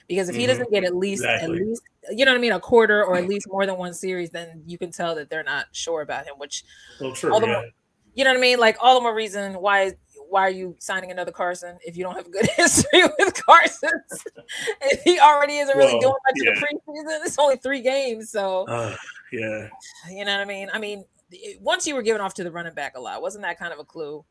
Because 0.07 0.29
if 0.29 0.35
mm-hmm. 0.35 0.41
he 0.41 0.47
doesn't 0.47 0.71
get 0.71 0.83
at 0.83 0.95
least 0.95 1.23
exactly. 1.23 1.57
at 1.57 1.65
least 1.65 1.81
you 2.11 2.25
know 2.25 2.31
what 2.31 2.37
I 2.37 2.41
mean, 2.41 2.51
a 2.51 2.59
quarter 2.59 3.03
or 3.03 3.15
at 3.15 3.27
least 3.27 3.47
more 3.49 3.65
than 3.65 3.77
one 3.77 3.93
series, 3.93 4.29
then 4.29 4.63
you 4.65 4.77
can 4.77 4.91
tell 4.91 5.15
that 5.15 5.29
they're 5.29 5.43
not 5.43 5.65
sure 5.71 6.01
about 6.01 6.25
him. 6.25 6.35
Which, 6.37 6.63
well, 6.99 7.11
true, 7.13 7.33
all 7.33 7.39
the 7.39 7.47
yeah. 7.47 7.53
more, 7.53 7.65
you 8.13 8.23
know 8.23 8.31
what 8.31 8.37
I 8.37 8.41
mean? 8.41 8.59
Like 8.59 8.77
all 8.81 8.95
the 8.95 9.01
more 9.01 9.15
reason 9.15 9.55
why 9.55 9.93
why 10.35 10.41
are 10.41 10.49
you 10.49 10.75
signing 10.79 11.11
another 11.11 11.31
Carson 11.31 11.77
if 11.85 11.95
you 11.95 12.03
don't 12.03 12.13
have 12.13 12.27
a 12.27 12.29
good 12.29 12.45
history 12.57 13.03
with 13.17 13.41
Carson? 13.45 13.89
if 14.81 15.01
he 15.03 15.17
already 15.17 15.59
isn't 15.59 15.77
really 15.77 15.93
well, 15.93 16.01
doing 16.01 16.13
much 16.27 16.35
yeah. 16.43 16.49
in 16.49 16.55
the 16.55 16.61
preseason, 16.61 17.25
it's 17.25 17.39
only 17.39 17.55
three 17.55 17.79
games, 17.79 18.31
so 18.31 18.67
uh, 18.67 18.93
yeah, 19.31 19.69
you 20.09 20.25
know 20.25 20.33
what 20.33 20.41
I 20.41 20.45
mean. 20.45 20.67
I 20.73 20.77
mean, 20.77 21.05
once 21.61 21.87
you 21.87 21.95
were 21.95 22.01
given 22.01 22.19
off 22.19 22.33
to 22.33 22.43
the 22.43 22.51
running 22.51 22.73
back 22.73 22.97
a 22.97 22.99
lot, 22.99 23.21
wasn't 23.21 23.43
that 23.43 23.57
kind 23.57 23.71
of 23.71 23.79
a 23.79 23.85
clue? 23.85 24.25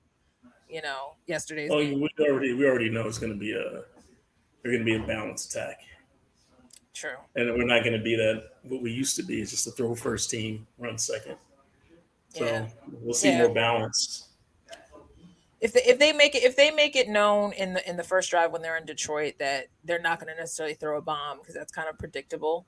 You 0.68 0.82
know, 0.82 1.14
yesterday's. 1.26 1.70
Oh, 1.73 1.80
game? 1.80 1.99
we 2.02 2.11
already 2.28 2.52
we 2.52 2.66
already 2.66 2.90
know 2.90 3.08
it's 3.08 3.18
going 3.18 3.32
to 3.32 3.38
be 3.38 3.52
a 3.52 3.84
they're 4.62 4.73
going 4.73 4.80
to 4.80 4.84
be 4.84 4.96
a 4.96 5.06
balanced 5.06 5.54
attack. 5.54 5.80
True. 6.92 7.16
And 7.34 7.49
we're 7.54 7.64
not 7.64 7.82
going 7.82 7.96
to 7.96 8.04
be 8.04 8.14
that 8.16 8.44
what 8.64 8.82
we 8.82 8.90
used 8.90 9.16
to 9.16 9.23
be 9.23 9.40
is 9.40 9.50
just 9.50 9.66
a 9.68 9.70
throw 9.70 9.94
first 9.94 10.28
team, 10.28 10.66
run 10.76 10.99
second. 10.99 11.37
So 12.28 12.44
yeah. 12.44 12.66
we'll 13.00 13.14
see 13.14 13.30
yeah. 13.30 13.38
more 13.38 13.54
balance 13.54 14.34
if 15.64 15.73
they, 15.73 15.83
if 15.85 15.99
they 15.99 16.12
make 16.12 16.35
it 16.35 16.42
if 16.42 16.56
they 16.56 16.71
make 16.71 16.94
it 16.94 17.09
known 17.09 17.54
in 17.54 17.73
the 17.73 17.88
in 17.88 17.97
the 17.97 18.02
first 18.04 18.30
drive 18.30 18.52
when 18.52 18.61
they're 18.61 18.76
in 18.76 18.85
Detroit 18.85 19.37
that 19.38 19.68
they're 19.83 19.99
not 19.99 20.21
going 20.21 20.33
to 20.33 20.38
necessarily 20.38 20.75
throw 20.75 20.99
a 20.99 21.02
bomb 21.02 21.38
because 21.38 21.54
that's 21.54 21.73
kind 21.73 21.88
of 21.88 21.99
predictable. 21.99 22.66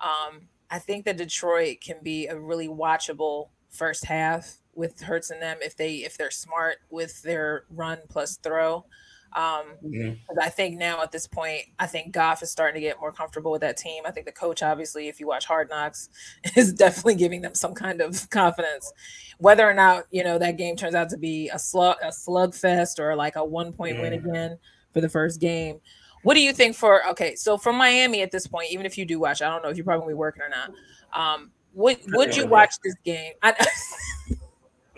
Um, 0.00 0.42
I 0.70 0.78
think 0.78 1.04
that 1.06 1.16
Detroit 1.16 1.78
can 1.80 1.96
be 2.04 2.28
a 2.28 2.38
really 2.38 2.68
watchable 2.68 3.48
first 3.68 4.04
half 4.04 4.58
with 4.76 5.00
Hurts 5.00 5.30
and 5.30 5.42
them 5.42 5.58
if 5.60 5.76
they 5.76 5.96
if 5.96 6.16
they're 6.16 6.30
smart 6.30 6.76
with 6.88 7.20
their 7.22 7.64
run 7.68 7.98
plus 8.08 8.36
throw. 8.36 8.86
Um, 9.32 9.64
mm-hmm. 9.84 10.38
I 10.40 10.48
think 10.48 10.78
now 10.78 11.02
at 11.02 11.12
this 11.12 11.26
point, 11.26 11.62
I 11.78 11.86
think 11.86 12.12
Goff 12.12 12.42
is 12.42 12.50
starting 12.50 12.80
to 12.80 12.80
get 12.80 13.00
more 13.00 13.12
comfortable 13.12 13.50
with 13.50 13.60
that 13.60 13.76
team. 13.76 14.04
I 14.06 14.10
think 14.10 14.26
the 14.26 14.32
coach, 14.32 14.62
obviously, 14.62 15.08
if 15.08 15.20
you 15.20 15.26
watch 15.26 15.44
Hard 15.44 15.68
Knocks, 15.68 16.08
is 16.56 16.72
definitely 16.72 17.16
giving 17.16 17.42
them 17.42 17.54
some 17.54 17.74
kind 17.74 18.00
of 18.00 18.28
confidence. 18.30 18.92
Whether 19.38 19.68
or 19.68 19.74
not 19.74 20.04
you 20.10 20.24
know 20.24 20.38
that 20.38 20.56
game 20.56 20.76
turns 20.76 20.94
out 20.94 21.10
to 21.10 21.18
be 21.18 21.50
a 21.50 21.58
slug 21.58 21.96
a 22.02 22.08
slugfest 22.08 22.98
or 22.98 23.14
like 23.14 23.36
a 23.36 23.44
one 23.44 23.72
point 23.72 24.00
win 24.00 24.14
again 24.14 24.58
for 24.92 25.00
the 25.00 25.08
first 25.08 25.40
game. 25.40 25.80
What 26.22 26.34
do 26.34 26.40
you 26.40 26.52
think 26.52 26.74
for 26.74 27.06
okay? 27.10 27.34
So 27.36 27.58
for 27.58 27.72
Miami 27.72 28.22
at 28.22 28.30
this 28.30 28.46
point, 28.46 28.72
even 28.72 28.86
if 28.86 28.96
you 28.96 29.04
do 29.04 29.20
watch, 29.20 29.42
I 29.42 29.48
don't 29.48 29.62
know 29.62 29.68
if 29.68 29.76
you're 29.76 29.84
probably 29.84 30.14
working 30.14 30.42
or 30.42 30.48
not. 30.48 30.72
Um, 31.12 31.50
would 31.74 31.98
would 32.08 32.34
you 32.34 32.46
watch 32.46 32.74
this 32.82 32.94
game? 33.04 33.34
I, 33.42 33.52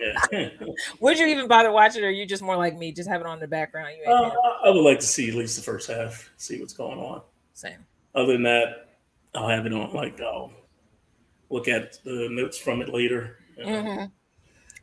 Yeah. 0.00 0.48
Would 1.00 1.18
you 1.18 1.26
even 1.26 1.48
bother 1.48 1.72
watching, 1.72 2.04
or 2.04 2.10
you 2.10 2.26
just 2.26 2.42
more 2.42 2.56
like 2.56 2.76
me, 2.76 2.92
just 2.92 3.08
have 3.08 3.20
it 3.20 3.26
on 3.26 3.40
the 3.40 3.48
background? 3.48 3.94
You 3.98 4.12
uh, 4.12 4.30
I 4.64 4.70
would 4.70 4.82
like 4.82 5.00
to 5.00 5.06
see 5.06 5.28
at 5.28 5.34
least 5.34 5.56
the 5.56 5.62
first 5.62 5.90
half, 5.90 6.30
see 6.36 6.60
what's 6.60 6.72
going 6.72 6.98
on. 6.98 7.22
Same. 7.54 7.84
Other 8.14 8.32
than 8.32 8.42
that, 8.44 8.88
I'll 9.34 9.48
have 9.48 9.66
it 9.66 9.72
on. 9.72 9.92
Like 9.92 10.20
I'll 10.20 10.52
look 11.50 11.68
at 11.68 12.02
the 12.04 12.28
notes 12.30 12.58
from 12.58 12.82
it 12.82 12.88
later. 12.88 13.38
Mm-hmm. 13.58 14.06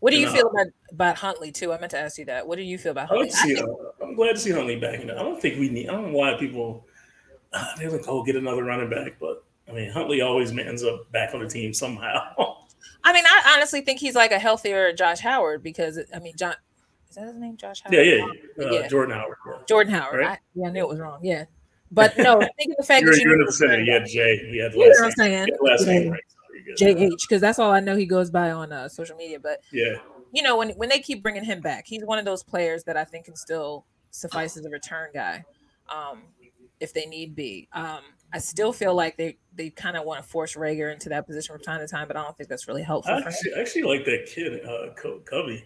What 0.02 0.12
do 0.12 0.20
you 0.20 0.30
feel 0.30 0.48
uh, 0.48 0.50
about 0.50 0.68
about 0.92 1.16
Huntley 1.18 1.52
too? 1.52 1.74
I 1.74 1.80
meant 1.80 1.92
to 1.92 2.00
ask 2.00 2.18
you 2.18 2.26
that. 2.26 2.46
What 2.46 2.58
do 2.58 2.64
you 2.64 2.78
feel 2.78 2.92
about 2.92 3.10
Huntley? 3.10 3.30
I 3.30 3.32
see, 3.32 3.58
I 3.58 4.04
am 4.04 4.16
glad 4.16 4.34
to 4.34 4.40
see 4.40 4.52
Huntley 4.52 4.76
back. 4.76 5.00
I 5.00 5.06
don't 5.06 5.42
think 5.42 5.60
we 5.60 5.70
need. 5.70 5.90
I 5.90 5.94
don't 5.94 6.12
know 6.12 6.18
why 6.18 6.36
people 6.36 6.86
uh, 7.56 7.66
they're 7.78 7.90
like, 7.90 8.08
"Oh, 8.08 8.24
get 8.24 8.36
another 8.36 8.64
running 8.64 8.90
back," 8.90 9.14
but 9.20 9.44
I 9.68 9.72
mean, 9.72 9.90
Huntley 9.90 10.22
always 10.22 10.52
ends 10.52 10.84
up 10.84 11.12
back 11.12 11.34
on 11.34 11.42
the 11.42 11.48
team 11.48 11.74
somehow. 11.74 12.36
I 13.06 13.14
mean, 13.14 13.24
I 13.26 13.54
honestly 13.56 13.82
think 13.82 14.00
he's 14.00 14.16
like 14.16 14.32
a 14.32 14.40
healthier 14.40 14.92
Josh 14.92 15.20
Howard 15.20 15.62
because 15.62 16.00
I 16.14 16.20
mean, 16.20 16.34
John 16.36 16.56
is 17.10 17.16
that 17.16 17.28
his 17.28 17.36
name, 17.36 17.56
Josh 17.56 17.82
Howard? 17.84 17.94
Yeah, 17.96 18.02
yeah, 18.02 18.66
uh, 18.66 18.72
yeah. 18.72 18.88
Jordan 18.88 19.16
Howard. 19.16 19.38
Yeah. 19.46 19.54
Jordan 19.68 19.94
Howard. 19.94 20.20
Right? 20.20 20.30
I, 20.32 20.40
yeah, 20.56 20.68
I 20.68 20.72
knew 20.72 20.80
it 20.80 20.90
was 20.90 21.00
wrong. 21.00 21.20
Yeah, 21.22 21.46
but 21.92 22.18
no, 22.18 22.42
I 22.42 22.50
think 22.58 22.74
the 22.78 22.84
fact 22.84 23.04
you're, 23.04 23.14
that 23.14 23.22
you're 23.22 23.34
in 23.34 23.40
the 23.40 23.46
vicinity. 23.46 23.86
Yeah, 23.86 24.00
Jay. 24.00 24.38
He 24.50 24.58
had 24.58 24.74
last. 24.74 24.76
You 24.76 24.90
know 24.90 24.96
what 24.96 25.06
I'm 25.06 25.12
saying? 25.12 25.48
Last 25.62 25.86
name, 25.86 26.12
right? 26.12 26.22
JH, 26.80 27.12
because 27.30 27.42
that's 27.42 27.60
all 27.60 27.72
I 27.72 27.80
know 27.80 27.96
he 27.96 28.08
goes 28.08 28.32
by 28.32 28.52
on 28.52 28.72
uh, 28.72 28.90
social 28.90 29.16
media. 29.16 29.40
But 29.40 29.62
yeah, 29.72 29.94
you 30.34 30.42
know 30.42 30.58
when 30.58 30.72
when 30.72 30.90
they 30.90 31.00
keep 31.00 31.22
bringing 31.22 31.44
him 31.44 31.62
back, 31.62 31.86
he's 31.86 32.04
one 32.04 32.18
of 32.18 32.26
those 32.26 32.44
players 32.44 32.84
that 32.86 32.98
I 32.98 33.04
think 33.04 33.26
can 33.26 33.36
still 33.36 33.86
suffice 34.10 34.58
as 34.58 34.66
a 34.66 34.70
return 34.70 35.10
guy, 35.14 35.46
um, 35.90 36.24
if 36.80 36.94
they 36.94 37.06
need 37.06 37.36
be. 37.36 37.68
Um, 37.74 38.02
I 38.34 38.40
still 38.40 38.74
feel 38.74 38.94
like 38.94 39.18
they 39.18 39.38
they 39.56 39.70
kind 39.70 39.96
of 39.96 40.04
want 40.04 40.22
to 40.22 40.28
force 40.28 40.56
Reagor 40.56 40.92
into 40.92 41.10
that 41.10 41.26
position 41.26 41.56
from 41.56 41.64
time 41.64 41.80
to 41.80 41.88
time, 41.88 42.08
but 42.08 42.18
I 42.18 42.24
don't 42.24 42.36
think 42.36 42.50
that's 42.50 42.68
really 42.68 42.84
helpful. 42.84 43.14
I 43.14 43.20
actually, 43.20 43.54
actually 43.58 43.84
like 43.84 44.06
that 44.06 44.26
kid, 44.28 44.66
uh, 44.66 44.94
Covey. 45.26 45.66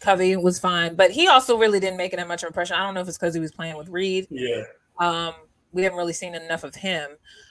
Covey 0.00 0.36
was 0.36 0.58
fine, 0.58 0.94
but 0.94 1.10
he 1.10 1.28
also 1.28 1.56
really 1.56 1.80
didn't 1.80 1.96
make 1.96 2.12
it 2.12 2.16
that 2.16 2.28
much 2.28 2.42
of 2.42 2.46
an 2.46 2.50
impression. 2.50 2.76
I 2.76 2.84
don't 2.84 2.94
know 2.94 3.00
if 3.00 3.08
it's 3.08 3.18
because 3.18 3.34
he 3.34 3.40
was 3.40 3.52
playing 3.52 3.76
with 3.76 3.88
Reid. 3.88 4.26
Yeah. 4.30 4.62
Um, 4.98 5.34
we 5.72 5.82
haven't 5.82 5.98
really 5.98 6.12
seen 6.12 6.34
enough 6.34 6.64
of 6.64 6.74
him. 6.74 7.10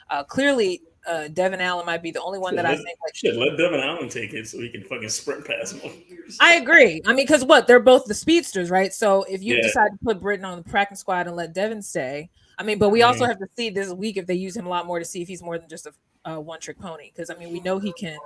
Uh, 0.10 0.24
clearly, 0.24 0.82
uh, 1.08 1.28
Devon 1.30 1.62
Allen 1.62 1.86
might 1.86 2.04
be 2.04 2.12
the 2.12 2.22
only 2.22 2.38
one 2.38 2.56
that 2.56 2.65
let, 2.65 2.74
I 2.74 2.76
think 2.76 2.98
like 3.04 3.15
should 3.15 3.36
let 3.36 3.58
Devon 3.58 3.80
Allen 3.80 4.10
take 4.10 4.34
it 4.34 4.48
so 4.48 4.60
he 4.60 4.70
can 4.70 4.84
fucking 4.84 5.10
sprint 5.10 5.46
past 5.46 5.78
him. 5.78 5.91
I 6.39 6.56
agree. 6.56 7.02
I 7.06 7.10
mean, 7.10 7.26
because 7.26 7.44
what 7.44 7.67
they're 7.67 7.80
both 7.80 8.06
the 8.06 8.13
speedsters, 8.13 8.70
right? 8.70 8.94
So 8.94 9.24
if 9.24 9.41
you 9.41 9.56
yeah. 9.56 9.62
decide 9.63 9.89
to 9.91 9.98
put 10.04 10.22
Britain 10.22 10.46
on 10.46 10.58
the 10.58 10.63
practice 10.70 11.00
squad 11.00 11.28
and 11.28 11.36
let 11.36 11.54
Devon 11.54 11.82
stay, 11.82 12.30
I 12.62 12.63
mean, 12.63 12.78
but 12.78 12.89
we 12.89 13.02
also 13.02 13.26
have 13.26 13.39
to 13.39 13.47
see 13.58 13.71
this 13.71 13.91
week 13.91 14.17
if 14.17 14.28
they 14.28 14.36
use 14.36 14.56
him 14.56 14.67
a 14.67 14.69
lot 14.69 14.86
more 14.86 15.00
to 15.00 15.06
see 15.06 15.19
if 15.24 15.28
he's 15.28 15.41
more 15.41 15.58
than 15.58 15.67
just 15.67 15.88
a, 15.88 15.93
a 16.26 16.39
one 16.39 16.60
trick 16.60 16.78
pony. 16.78 17.10
Because 17.12 17.32
I 17.32 17.34
mean, 17.34 17.52
we 17.52 17.60
know 17.60 17.80
he 17.80 17.91
can 17.91 18.19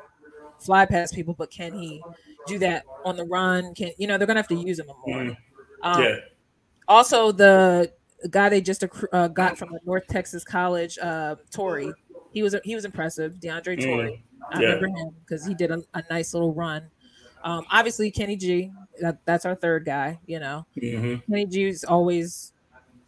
fly 0.59 0.85
past 0.85 1.15
people, 1.15 1.33
but 1.33 1.49
can 1.49 1.71
he 1.73 2.03
do 2.45 2.59
that 2.59 2.83
on 3.05 3.15
the 3.15 3.23
run? 3.23 3.73
Can 3.73 3.91
you 3.97 4.07
know 4.07 4.17
they're 4.17 4.27
gonna 4.27 4.39
have 4.39 4.49
to 4.49 4.55
use 4.55 4.77
him 4.77 4.87
more? 4.87 5.19
Mm. 5.19 5.37
Um, 5.83 6.03
yeah. 6.03 6.15
Also, 6.85 7.31
the 7.31 7.93
guy 8.29 8.49
they 8.49 8.59
just 8.59 8.83
uh, 9.13 9.29
got 9.29 9.57
from 9.57 9.69
the 9.71 9.79
North 9.85 10.05
Texas 10.07 10.43
College, 10.43 10.99
uh, 11.01 11.37
he 12.33 12.43
was 12.43 12.57
he 12.65 12.75
was 12.75 12.83
impressive. 12.83 13.35
DeAndre 13.35 13.79
mm. 13.79 13.83
Torrey, 13.85 14.23
I 14.51 14.59
yeah. 14.59 14.67
remember 14.73 14.87
him 14.99 15.15
because 15.25 15.45
he 15.45 15.53
did 15.53 15.71
a, 15.71 15.81
a, 15.93 16.03
nice 16.09 16.33
little 16.33 16.53
run. 16.53 16.89
Um, 17.41 17.65
obviously, 17.71 18.11
Kenny 18.11 18.35
G, 18.35 18.69
that, 18.99 19.19
that's 19.23 19.45
our 19.45 19.55
third 19.55 19.85
guy. 19.85 20.19
You 20.25 20.39
know, 20.39 20.65
mm-hmm. 20.75 21.31
Kenny 21.31 21.45
G 21.45 21.69
is 21.69 21.85
always 21.85 22.51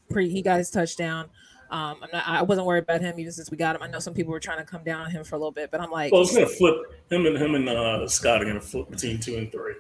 pretty. 0.10 0.30
He 0.30 0.42
got 0.42 0.58
his 0.58 0.70
touchdown. 0.70 1.30
Um, 1.70 1.98
I'm 2.02 2.10
not. 2.14 2.28
I 2.28 2.42
wasn't 2.44 2.66
worried 2.66 2.84
about 2.84 3.02
him 3.02 3.20
even 3.20 3.32
since 3.32 3.52
we 3.52 3.58
got 3.58 3.76
him. 3.76 3.84
I 3.84 3.88
know 3.88 4.00
some 4.00 4.14
people 4.14 4.32
were 4.32 4.40
trying 4.40 4.60
to 4.60 4.64
come 4.64 4.84
down 4.84 5.02
on 5.02 5.12
him 5.12 5.24
for 5.24 5.36
a 5.36 5.38
little 5.38 5.52
bit, 5.52 5.70
but 5.70 5.82
I'm 5.82 5.92
like, 5.92 6.12
well, 6.12 6.22
it's 6.22 6.34
gonna 6.34 6.48
flip 6.48 6.76
him 7.10 7.26
and 7.26 7.38
him 7.38 7.56
and 7.56 7.68
uh, 7.68 8.08
Scott 8.08 8.42
are 8.42 8.46
gonna 8.46 8.62
flip 8.62 8.90
between 8.90 9.20
two 9.20 9.36
and 9.36 9.52
three. 9.52 9.74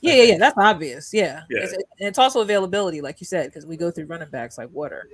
Yeah, 0.00 0.14
yeah, 0.14 0.22
yeah. 0.22 0.38
That's 0.38 0.56
obvious. 0.56 1.12
Yeah, 1.12 1.42
yeah. 1.50 1.62
It's, 1.62 1.74
it's 1.98 2.18
also 2.18 2.42
availability, 2.42 3.00
like 3.00 3.20
you 3.20 3.26
said, 3.26 3.46
because 3.46 3.66
we 3.66 3.76
go 3.76 3.90
through 3.90 4.06
running 4.06 4.28
backs 4.28 4.56
like 4.58 4.70
water. 4.72 5.08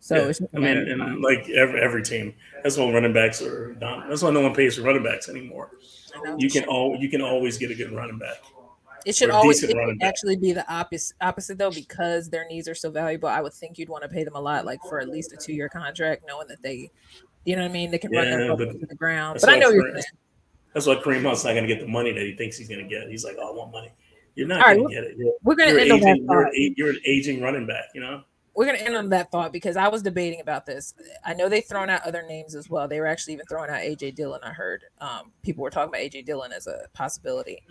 So 0.00 0.26
yeah. 0.26 0.46
I 0.54 0.58
mean, 0.58 0.76
and 0.76 1.22
like 1.22 1.48
every, 1.48 1.80
every 1.80 2.02
team, 2.02 2.34
that's 2.62 2.76
why 2.76 2.92
running 2.92 3.14
backs 3.14 3.40
are 3.40 3.74
not. 3.80 4.06
That's 4.08 4.22
why 4.22 4.30
no 4.30 4.42
one 4.42 4.54
pays 4.54 4.76
for 4.76 4.82
running 4.82 5.02
backs 5.02 5.30
anymore. 5.30 5.70
You 6.36 6.50
can 6.50 6.64
all 6.64 6.96
you 6.96 7.08
can 7.08 7.22
always 7.22 7.56
get 7.56 7.70
a 7.70 7.74
good 7.74 7.90
running 7.90 8.18
back. 8.18 8.36
It 9.06 9.14
should 9.16 9.30
always 9.30 9.62
it 9.62 9.76
actually 10.02 10.36
be 10.36 10.52
the 10.52 10.70
opposite 10.72 11.16
opposite 11.20 11.58
though, 11.58 11.70
because 11.70 12.30
their 12.30 12.46
needs 12.48 12.68
are 12.68 12.74
so 12.74 12.90
valuable. 12.90 13.28
I 13.28 13.40
would 13.40 13.52
think 13.52 13.78
you'd 13.78 13.88
want 13.88 14.02
to 14.02 14.08
pay 14.08 14.24
them 14.24 14.34
a 14.34 14.40
lot, 14.40 14.64
like 14.64 14.80
for 14.88 15.00
at 15.00 15.08
least 15.08 15.32
a 15.32 15.36
two 15.36 15.52
year 15.52 15.68
contract, 15.68 16.24
knowing 16.26 16.48
that 16.48 16.62
they, 16.62 16.90
you 17.44 17.56
know 17.56 17.62
what 17.62 17.70
I 17.70 17.72
mean, 17.72 17.90
they 17.90 17.98
can 17.98 18.12
yeah, 18.12 18.20
run 18.20 18.58
their 18.58 18.72
to 18.72 18.86
the 18.86 18.94
ground. 18.94 19.38
But 19.40 19.50
I 19.50 19.58
know 19.58 19.70
you're. 19.70 19.92
That's 20.74 20.86
why 20.86 20.96
Kareem 20.96 21.22
Hunt's 21.22 21.44
not 21.44 21.52
going 21.52 21.66
to 21.66 21.72
get 21.72 21.80
the 21.80 21.90
money 21.90 22.12
that 22.12 22.22
he 22.22 22.34
thinks 22.34 22.58
he's 22.58 22.68
going 22.68 22.82
to 22.82 22.88
get. 22.88 23.08
He's 23.08 23.24
like, 23.24 23.36
oh, 23.38 23.52
I 23.52 23.56
want 23.56 23.72
money. 23.72 23.92
You're 24.34 24.48
not 24.48 24.64
going 24.64 24.84
right, 24.84 24.88
to 24.88 24.94
get 24.94 25.04
it. 25.04 25.16
You're, 25.16 25.32
we're 25.44 25.54
going 25.54 25.72
to 25.72 25.80
end 25.80 25.92
aging, 25.92 26.08
on 26.08 26.26
that 26.26 26.32
you're, 26.34 26.46
an, 26.46 26.74
you're 26.76 26.90
an 26.90 27.00
aging 27.06 27.40
running 27.40 27.66
back, 27.66 27.84
you 27.94 28.00
know? 28.00 28.22
We're 28.56 28.66
going 28.66 28.78
to 28.78 28.84
end 28.84 28.96
on 28.96 29.08
that 29.10 29.30
thought 29.30 29.52
because 29.52 29.76
I 29.76 29.88
was 29.88 30.02
debating 30.02 30.40
about 30.40 30.66
this. 30.66 30.94
I 31.24 31.34
know 31.34 31.48
they've 31.48 31.64
thrown 31.64 31.90
out 31.90 32.02
other 32.02 32.24
names 32.26 32.56
as 32.56 32.68
well. 32.68 32.88
They 32.88 33.00
were 33.00 33.06
actually 33.06 33.34
even 33.34 33.46
throwing 33.46 33.70
out 33.70 33.78
AJ 33.78 34.16
Dillon. 34.16 34.40
I 34.42 34.50
heard 34.50 34.84
um, 35.00 35.32
people 35.42 35.62
were 35.62 35.70
talking 35.70 35.88
about 35.88 36.00
AJ 36.00 36.26
Dillon 36.26 36.52
as 36.52 36.66
a 36.66 36.86
possibility. 36.92 37.62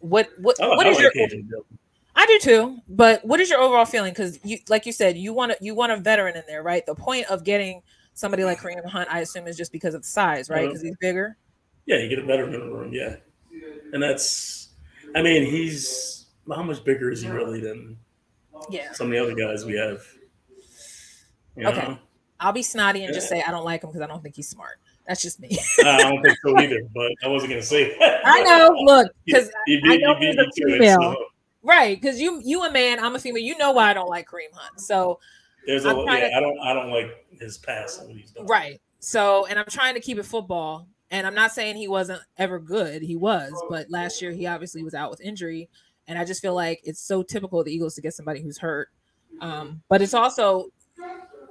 What 0.00 0.28
what 0.38 0.56
oh, 0.60 0.76
what 0.76 0.86
is 0.86 0.98
your 0.98 1.12
I 2.14 2.26
do 2.26 2.38
too, 2.40 2.78
but 2.88 3.24
what 3.24 3.38
is 3.40 3.48
your 3.48 3.60
overall 3.60 3.84
feeling? 3.84 4.12
Because 4.12 4.38
you, 4.44 4.58
like 4.68 4.86
you 4.86 4.92
said, 4.92 5.16
you 5.16 5.32
want 5.32 5.52
to 5.52 5.58
you 5.60 5.74
want 5.74 5.92
a 5.92 5.96
veteran 5.96 6.36
in 6.36 6.42
there, 6.48 6.62
right? 6.62 6.84
The 6.84 6.94
point 6.94 7.26
of 7.26 7.44
getting 7.44 7.82
somebody 8.14 8.44
like 8.44 8.58
Kareem 8.58 8.84
Hunt, 8.84 9.08
I 9.10 9.20
assume, 9.20 9.46
is 9.46 9.56
just 9.56 9.70
because 9.70 9.94
of 9.94 10.02
the 10.02 10.08
size, 10.08 10.50
right? 10.50 10.66
Because 10.66 10.80
uh-huh. 10.80 10.88
he's 10.88 10.96
bigger. 10.96 11.36
Yeah, 11.86 11.98
you 11.98 12.08
get 12.08 12.18
a 12.18 12.24
veteran 12.24 12.54
in 12.54 12.60
the 12.60 12.66
room. 12.66 12.92
Yeah, 12.92 13.16
and 13.92 14.02
that's. 14.02 14.70
I 15.14 15.22
mean, 15.22 15.46
he's 15.46 16.26
how 16.54 16.62
much 16.62 16.84
bigger 16.84 17.10
is 17.10 17.22
he 17.22 17.28
really 17.28 17.60
than 17.60 17.96
Yeah. 18.70 18.92
some 18.92 19.08
of 19.08 19.12
the 19.12 19.18
other 19.18 19.34
guys 19.34 19.64
we 19.64 19.76
have? 19.76 20.02
You 21.56 21.68
Okay. 21.68 21.98
I'll 22.40 22.52
be 22.52 22.62
snotty 22.62 23.04
and 23.04 23.12
just 23.12 23.28
say 23.28 23.42
I 23.42 23.50
don't 23.50 23.64
like 23.64 23.82
him 23.82 23.90
because 23.90 24.02
I 24.02 24.06
don't 24.06 24.22
think 24.22 24.36
he's 24.36 24.48
smart. 24.48 24.78
That's 25.08 25.22
just 25.22 25.40
me. 25.40 25.58
I 25.84 26.02
don't 26.02 26.22
think 26.22 26.36
so 26.44 26.56
either, 26.60 26.80
but 26.94 27.10
I 27.24 27.28
wasn't 27.28 27.50
gonna 27.50 27.62
say. 27.62 27.96
That. 27.98 28.20
I 28.26 28.42
know. 28.42 28.68
Look, 28.82 29.12
because 29.26 29.48
I 29.48 29.52
beat- 29.66 29.82
know 30.02 30.16
you 30.20 30.26
he's 30.26 30.36
a 30.36 30.42
me 30.42 30.50
to 30.54 30.74
it, 30.74 30.78
female. 30.78 31.00
so 31.00 31.16
right, 31.62 32.00
because 32.00 32.20
you 32.20 32.40
you 32.44 32.62
a 32.64 32.70
man, 32.70 33.02
I'm 33.02 33.14
a 33.14 33.18
female. 33.18 33.42
You 33.42 33.56
know 33.58 33.72
why 33.72 33.90
I 33.90 33.94
don't 33.94 34.08
like 34.10 34.28
Kareem 34.28 34.52
Hunt. 34.52 34.78
So 34.80 35.18
There's 35.66 35.86
a 35.86 35.90
I'm 35.90 36.04
trying 36.04 36.22
yeah. 36.22 36.28
to- 36.28 36.36
I 36.36 36.40
don't 36.40 36.58
I 36.60 36.74
don't 36.74 36.90
like 36.90 37.26
his 37.40 37.56
past 37.58 38.06
what 38.06 38.14
he's 38.14 38.30
done. 38.32 38.46
right. 38.46 38.80
So 39.00 39.46
and 39.46 39.58
I'm 39.58 39.66
trying 39.66 39.94
to 39.94 40.00
keep 40.00 40.18
it 40.18 40.24
football. 40.24 40.86
And 41.10 41.26
I'm 41.26 41.34
not 41.34 41.52
saying 41.52 41.76
he 41.76 41.88
wasn't 41.88 42.20
ever 42.36 42.58
good. 42.58 43.00
He 43.00 43.16
was, 43.16 43.50
but 43.70 43.90
last 43.90 44.20
year 44.20 44.30
he 44.30 44.44
obviously 44.46 44.82
was 44.82 44.92
out 44.92 45.10
with 45.10 45.22
injury. 45.22 45.70
And 46.06 46.18
I 46.18 46.24
just 46.26 46.42
feel 46.42 46.54
like 46.54 46.82
it's 46.84 47.00
so 47.00 47.22
typical 47.22 47.60
of 47.60 47.64
the 47.64 47.72
Eagles 47.74 47.94
to 47.94 48.02
get 48.02 48.12
somebody 48.12 48.42
who's 48.42 48.58
hurt. 48.58 48.90
Um, 49.40 49.80
but 49.88 50.02
it's 50.02 50.12
also 50.12 50.66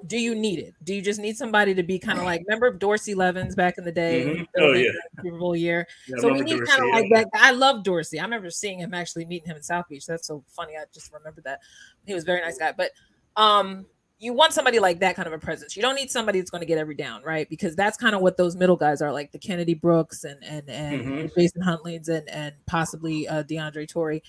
do 0.06 0.18
you 0.18 0.36
need 0.36 0.60
it? 0.60 0.76
Do 0.84 0.94
you 0.94 1.02
just 1.02 1.20
need 1.20 1.36
somebody 1.38 1.74
to 1.74 1.84
be 1.84 1.98
kind 1.98 2.20
of 2.20 2.26
like 2.26 2.42
remember 2.48 2.72
Dorsey 2.72 3.16
Levens 3.16 3.56
back 3.56 3.78
in 3.78 3.84
the 3.84 3.92
day? 3.92 4.26
Mhm. 4.26 4.48
Oh, 4.60 4.74
yeah. 4.74 4.92
Super 5.24 5.38
Bowl 5.40 5.56
year. 5.56 5.88
Yeah, 6.08 6.18
So 6.20 6.34
we 6.34 6.42
need 6.42 6.64
kind 6.66 6.84
of 6.84 6.90
like 6.90 7.10
that. 7.12 7.28
I 7.34 7.52
love 7.52 7.84
Dorsey. 7.84 8.20
I 8.20 8.24
remember 8.24 8.50
seeing 8.52 8.80
him 8.80 8.94
actually 8.94 9.26
meeting 9.26 9.50
him 9.50 9.58
in 9.58 9.64
South 9.64 9.86
Beach. 9.90 10.06
That's 10.06 10.28
so 10.28 10.44
funny. 10.48 10.74
I 10.78 10.84
just 10.94 11.12
remember 11.12 11.42
that. 11.42 11.62
He 12.06 12.14
was 12.14 12.24
a 12.24 12.26
very 12.28 12.42
nice 12.42 12.58
guy. 12.58 12.72
But 12.72 12.92
um 13.36 13.86
you 14.20 14.34
want 14.34 14.52
somebody 14.52 14.80
like 14.80 15.00
that 15.00 15.16
kind 15.16 15.28
of 15.28 15.34
a 15.34 15.38
presence. 15.38 15.76
You 15.76 15.84
don't 15.84 15.94
need 15.94 16.10
somebody 16.10 16.40
that's 16.40 16.50
going 16.50 16.62
to 16.62 16.66
get 16.66 16.80
every 16.80 16.96
down, 16.96 17.22
right? 17.22 17.48
Because 17.52 17.76
that's 17.76 17.98
kind 17.98 18.16
of 18.16 18.22
what 18.24 18.36
those 18.36 18.56
middle 18.56 18.76
guys 18.76 19.00
are 19.00 19.14
like 19.14 19.32
the 19.32 19.38
Kennedy 19.38 19.76
Brooks 19.76 20.24
and 20.24 20.44
and 20.44 20.68
and 20.70 21.02
Mhm. 21.06 21.36
Jason 21.36 21.62
Huntley's 21.62 22.08
and 22.10 22.28
and 22.30 22.56
possibly 22.66 23.28
uh 23.28 23.44
DeAndre 23.44 23.88
Torrey. 23.88 24.24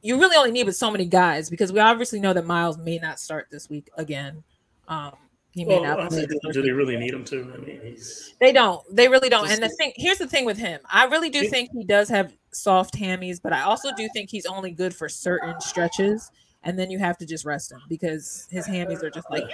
You 0.00 0.18
really 0.18 0.36
only 0.36 0.50
need 0.50 0.66
with 0.66 0.76
so 0.76 0.90
many 0.90 1.04
guys 1.06 1.48
because 1.50 1.72
we 1.72 1.78
obviously 1.78 2.20
know 2.20 2.32
that 2.32 2.44
Miles 2.46 2.76
may 2.78 2.98
not 2.98 3.20
start 3.20 3.48
this 3.50 3.68
week 3.70 3.88
again. 3.96 4.42
Um 4.88 5.12
he 5.52 5.66
may 5.66 5.78
Well, 5.80 5.96
not 5.98 6.10
the 6.10 6.40
first 6.42 6.54
do 6.54 6.62
they 6.62 6.70
really 6.70 6.96
need 6.96 7.12
him 7.12 7.24
to? 7.24 7.52
I 7.54 7.58
mean, 7.58 7.78
he's 7.84 8.34
they 8.40 8.52
don't. 8.52 8.82
They 8.94 9.08
really 9.08 9.28
don't. 9.28 9.44
Just- 9.46 9.60
and 9.60 9.62
the 9.70 9.74
thing 9.76 9.92
here's 9.96 10.16
the 10.18 10.26
thing 10.26 10.44
with 10.46 10.56
him. 10.56 10.80
I 10.90 11.04
really 11.06 11.28
do 11.28 11.46
think 11.48 11.70
he 11.72 11.84
does 11.84 12.08
have 12.08 12.32
soft 12.52 12.94
hammies, 12.96 13.38
but 13.42 13.52
I 13.52 13.62
also 13.62 13.90
do 13.96 14.08
think 14.14 14.30
he's 14.30 14.46
only 14.46 14.70
good 14.70 14.94
for 14.94 15.08
certain 15.10 15.60
stretches. 15.60 16.30
And 16.64 16.78
then 16.78 16.90
you 16.90 16.98
have 17.00 17.18
to 17.18 17.26
just 17.26 17.44
rest 17.44 17.70
him 17.72 17.80
because 17.88 18.46
his 18.50 18.66
hammies 18.66 19.02
are 19.02 19.10
just 19.10 19.28
like, 19.30 19.44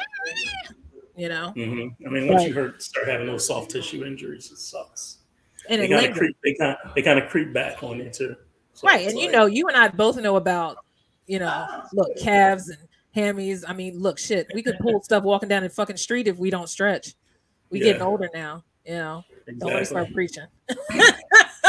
you 1.16 1.28
know, 1.28 1.52
Mm-hmm. 1.56 2.06
I 2.06 2.10
mean, 2.10 2.28
once 2.28 2.40
Right. 2.42 2.48
you 2.48 2.54
hurt, 2.54 2.82
start 2.82 3.08
having 3.08 3.26
those 3.26 3.46
soft 3.46 3.70
tissue 3.70 4.04
injuries, 4.04 4.50
it 4.52 4.58
sucks. 4.58 5.18
and 5.68 5.80
They 5.80 5.86
it 5.86 5.88
kind 5.88 6.06
of 6.06 6.16
creep. 6.16 6.36
They 6.44 6.54
kind 6.54 6.76
they 6.94 7.02
kind 7.02 7.18
of 7.18 7.28
creep 7.28 7.52
back 7.52 7.82
on 7.82 7.98
you 7.98 8.10
too. 8.10 8.36
So 8.74 8.86
right. 8.86 9.08
And 9.08 9.18
you 9.18 9.32
know, 9.32 9.46
you 9.46 9.66
and 9.66 9.76
I 9.76 9.88
both 9.88 10.16
know 10.18 10.36
about, 10.36 10.76
you 11.26 11.40
know, 11.40 11.82
look, 11.92 12.16
calves 12.18 12.68
and 12.68 12.78
hammies. 13.16 13.64
I 13.66 13.72
mean, 13.72 13.98
look, 13.98 14.18
shit, 14.18 14.48
we 14.54 14.62
could 14.62 14.78
pull 14.80 15.00
stuff 15.02 15.24
walking 15.24 15.48
down 15.48 15.62
the 15.62 15.68
fucking 15.68 15.96
street 15.96 16.28
if 16.28 16.38
we 16.38 16.50
don't 16.50 16.68
stretch. 16.68 17.14
We 17.70 17.80
getting 17.80 18.02
older 18.02 18.28
now, 18.32 18.64
you 18.86 18.94
know. 18.94 19.24
Don't 19.58 19.84
start 19.86 20.12
preaching. 20.12 20.46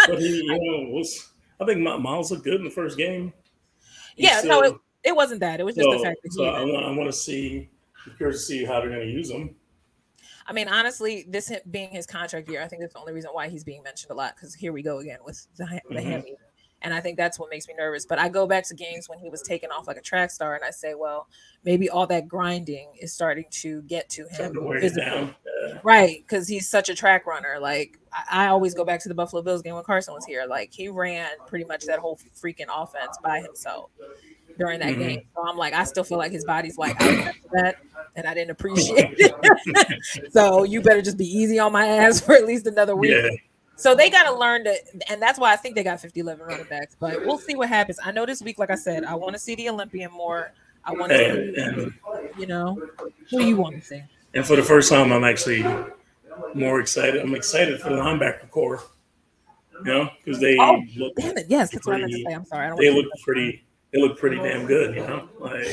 But 0.07 0.17
he, 0.19 0.27
you 0.43 0.47
know, 0.47 0.89
was 0.91 1.29
I 1.59 1.65
think 1.65 1.79
Mi- 1.81 1.99
Miles 1.99 2.31
looked 2.31 2.43
good 2.45 2.55
in 2.55 2.63
the 2.63 2.69
first 2.71 2.97
game. 2.97 3.33
He 4.15 4.23
Yeah, 4.23 4.41
no, 4.45 4.61
still- 4.61 4.79
It 5.03 5.15
wasn't 5.15 5.41
that. 5.41 5.59
It 5.59 5.63
was 5.65 5.75
just 5.75 5.85
so, 5.85 5.97
the 5.97 6.03
fact 6.03 6.17
that 6.23 6.33
so 6.33 6.45
I 6.45 6.63
want 6.63 6.85
I 6.85 6.91
want 6.91 7.09
to 7.11 7.13
see. 7.13 7.69
I'm 8.07 8.15
curious 8.15 8.39
to 8.39 8.45
see 8.45 8.63
how 8.65 8.79
they're 8.79 8.89
going 8.89 9.01
to 9.01 9.11
use 9.11 9.29
him. 9.29 9.55
I 10.47 10.53
mean, 10.53 10.67
honestly, 10.69 11.25
this 11.27 11.51
being 11.69 11.89
his 11.91 12.07
contract 12.07 12.49
year, 12.49 12.61
I 12.63 12.67
think 12.67 12.81
that's 12.81 12.93
the 12.93 12.99
only 12.99 13.13
reason 13.13 13.29
why 13.33 13.49
he's 13.49 13.63
being 13.63 13.83
mentioned 13.83 14.09
a 14.09 14.15
lot. 14.15 14.35
Because 14.35 14.55
here 14.55 14.71
we 14.73 14.81
go 14.81 14.97
again 14.99 15.19
with 15.23 15.45
the, 15.57 15.65
the 15.89 15.95
Mhm. 15.95 16.03
hammy, 16.03 16.35
and 16.81 16.93
I 16.93 17.01
think 17.01 17.17
that's 17.17 17.37
what 17.39 17.49
makes 17.49 17.67
me 17.67 17.73
nervous. 17.77 18.05
But 18.05 18.19
I 18.19 18.29
go 18.29 18.47
back 18.47 18.65
to 18.69 18.73
games 18.75 19.09
when 19.09 19.19
he 19.19 19.29
was 19.29 19.41
taken 19.41 19.69
off 19.71 19.87
like 19.87 19.97
a 19.97 20.01
track 20.01 20.31
star, 20.31 20.55
and 20.55 20.63
I 20.63 20.71
say, 20.71 20.93
well, 20.93 21.27
maybe 21.65 21.89
all 21.89 22.07
that 22.07 22.27
grinding 22.27 22.89
is 22.99 23.13
starting 23.13 23.45
to 23.51 23.81
get 23.83 24.09
to 24.11 24.27
him, 24.29 24.53
to. 24.53 24.91
Yeah. 24.95 25.79
right? 25.83 26.23
Because 26.25 26.47
he's 26.47 26.69
such 26.69 26.89
a 26.89 26.95
track 26.95 27.25
runner. 27.25 27.57
Like 27.59 27.99
I, 28.13 28.45
I 28.45 28.47
always 28.47 28.73
go 28.73 28.85
back 28.85 29.01
to 29.01 29.09
the 29.09 29.15
Buffalo 29.15 29.41
Bills 29.41 29.61
game 29.61 29.75
when 29.75 29.83
Carson 29.83 30.13
was 30.13 30.25
here. 30.25 30.45
Like 30.47 30.71
he 30.73 30.87
ran 30.89 31.29
pretty 31.47 31.65
much 31.65 31.85
that 31.85 31.99
whole 31.99 32.17
freaking 32.41 32.67
offense 32.73 33.17
by 33.23 33.41
himself 33.41 33.89
during 34.57 34.79
that 34.79 34.95
Mhm. 34.95 34.99
game. 34.99 35.21
So 35.35 35.47
I'm 35.47 35.57
like, 35.57 35.73
I 35.73 35.83
still 35.83 36.03
feel 36.03 36.17
like 36.17 36.31
his 36.31 36.43
body's 36.45 36.77
like, 36.77 36.95
I 37.01 37.33
that, 37.53 37.75
and 38.15 38.25
I 38.27 38.33
didn't 38.33 38.51
appreciate 38.51 39.15
it. 39.17 40.31
so 40.33 40.63
you 40.63 40.81
better 40.81 41.01
just 41.01 41.17
be 41.17 41.25
easy 41.25 41.59
on 41.59 41.71
my 41.71 41.85
ass 41.87 42.19
for 42.21 42.33
at 42.35 42.45
least 42.45 42.67
another 42.67 42.95
week. 42.95 43.11
Yeah. 43.11 43.29
So 43.79 43.95
they 43.95 44.09
got 44.09 44.23
to 44.23 44.37
learn 44.37 44.65
to, 44.65 44.75
and 45.09 45.21
that's 45.21 45.39
why 45.39 45.53
I 45.53 45.55
think 45.55 45.75
they 45.75 45.83
got 45.83 46.01
50 46.01 46.19
11 46.19 46.45
running 46.45 46.65
backs. 46.65 46.95
But 46.99 47.25
we'll 47.25 47.37
see 47.37 47.55
what 47.55 47.69
happens. 47.69 47.97
I 48.03 48.11
know 48.11 48.25
this 48.25 48.41
week, 48.41 48.59
like 48.59 48.69
I 48.71 48.75
said, 48.75 49.05
I 49.05 49.15
want 49.15 49.33
to 49.33 49.39
see 49.39 49.55
the 49.55 49.69
Olympian 49.69 50.11
more. 50.11 50.51
I 50.83 50.91
want 50.93 51.11
to 51.11 51.15
And, 51.29 51.55
see, 51.55 51.61
and 51.61 52.29
you 52.37 52.45
know, 52.45 52.81
who 53.29 53.41
you 53.43 53.55
want 53.57 53.75
to 53.75 53.81
see. 53.81 54.01
and 54.33 54.45
for 54.45 54.55
the 54.55 54.63
first 54.63 54.89
time, 54.89 55.11
I'm 55.13 55.23
actually 55.23 55.63
more 56.53 56.79
excited. 56.81 57.21
I'm 57.21 57.35
excited 57.35 57.79
for 57.81 57.89
the 57.89 57.95
linebacker 57.95 58.49
core. 58.49 58.81
You 59.85 59.93
know, 59.93 60.09
because 60.23 60.41
they 60.41 60.57
Oh, 60.59 60.81
look 60.97 61.15
Damn 61.15 61.37
it. 61.37 61.45
Yes, 61.47 61.71
that's 61.71 61.87
what 61.87 61.95
I 61.95 61.99
meant 61.99 62.11
to 62.11 62.23
say. 62.27 62.33
I'm 62.33 62.43
sorry. 62.45 62.65
I 62.65 62.69
don't 62.69 62.79
they 62.79 62.93
look 62.93 63.05
pretty. 63.23 63.63
They 63.93 64.01
look 64.01 64.19
pretty 64.19 64.35
damn 64.37 64.65
good. 64.65 64.93
You 64.95 65.01
know, 65.07 65.29
like 65.39 65.63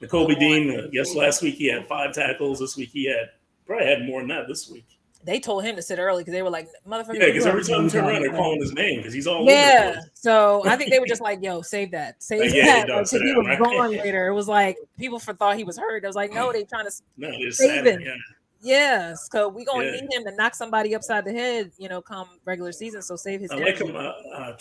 the 0.00 0.06
Nakobe 0.06 0.38
Dean. 0.38 0.78
Uh, 0.78 0.88
yes, 0.92 1.14
last 1.14 1.42
week 1.42 1.56
he 1.56 1.70
had 1.70 1.86
five 1.86 2.14
tackles. 2.14 2.58
This 2.58 2.74
week 2.76 2.88
he 2.90 3.04
had 3.06 3.28
probably 3.66 3.86
had 3.86 4.06
more 4.06 4.20
than 4.20 4.28
that 4.28 4.48
this 4.48 4.70
week. 4.70 4.86
They 5.24 5.40
told 5.40 5.64
him 5.64 5.74
to 5.76 5.82
sit 5.82 5.98
early 5.98 6.22
because 6.22 6.32
they 6.32 6.42
were 6.42 6.48
like, 6.50 6.68
motherfucker. 6.86 7.18
Yeah, 7.18 7.26
because 7.26 7.44
every 7.44 7.64
time 7.64 7.84
you 7.84 7.90
turn 7.90 8.04
around, 8.04 8.22
they're 8.22 8.30
that." 8.30 8.36
calling 8.38 8.60
his 8.60 8.72
name 8.72 8.98
because 9.00 9.12
he's 9.12 9.26
all 9.26 9.44
Yeah. 9.44 10.00
So 10.14 10.62
I 10.64 10.76
think 10.76 10.90
they 10.90 11.00
were 11.00 11.06
just 11.06 11.20
like, 11.20 11.42
yo, 11.42 11.60
save 11.60 11.90
that. 11.90 12.22
Save 12.22 12.40
Like, 12.40 12.54
yeah, 12.54 12.64
that. 12.64 12.86
don't 12.86 12.96
Like, 12.98 13.10
'cause 13.10 13.20
he 13.20 13.34
was 13.34 13.46
right? 13.46 13.58
gone 13.58 13.90
later. 13.90 14.28
It 14.28 14.34
was 14.34 14.48
like 14.48 14.76
people 14.96 15.18
for 15.18 15.34
thought 15.34 15.56
he 15.56 15.64
was 15.64 15.76
hurt. 15.76 16.04
It 16.04 16.06
was 16.06 16.16
like, 16.16 16.32
no, 16.32 16.52
they 16.52 16.64
trying 16.64 16.86
to 16.86 16.92
No, 17.16 17.30
Save 17.50 17.86
it. 17.86 18.00
Yeah. 18.00 18.14
yes, 18.62 19.28
cause 19.28 19.52
we 19.52 19.64
gonna 19.64 19.84
Yeah. 19.86 19.90
need 20.00 20.12
him 20.12 20.24
to 20.24 20.30
knock 20.36 20.54
somebody 20.54 20.94
upside 20.94 21.24
the 21.24 21.32
head, 21.32 21.72
you 21.78 21.88
know, 21.88 22.00
come 22.00 22.28
regular 22.44 22.72
season. 22.72 23.02
So 23.02 23.16
save 23.16 23.40
his 23.40 23.50
I 23.50 23.56
like 23.56 23.80
energy. 23.80 23.86
him. 23.88 23.96
Uh, 23.96 24.12
uh, 24.34 24.56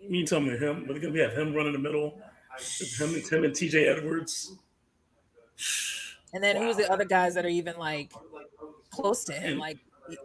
you 0.00 0.26
tell 0.26 0.40
me 0.40 0.56
him. 0.56 0.84
But 0.86 1.00
we 1.00 1.18
have 1.20 1.36
him 1.36 1.54
running 1.54 1.72
the 1.74 1.78
middle. 1.78 2.18
Him 2.98 3.14
and 3.14 3.24
Tim 3.24 3.44
and 3.44 3.54
T.J. 3.54 3.86
Edwards. 3.86 4.56
And 6.32 6.42
then 6.42 6.56
who's 6.56 6.76
the 6.76 6.90
other 6.90 7.04
guys 7.04 7.34
that 7.34 7.44
are 7.44 7.48
even 7.48 7.76
like 7.78 8.12
close 8.94 9.24
to 9.24 9.32
him, 9.32 9.58
like 9.58 9.78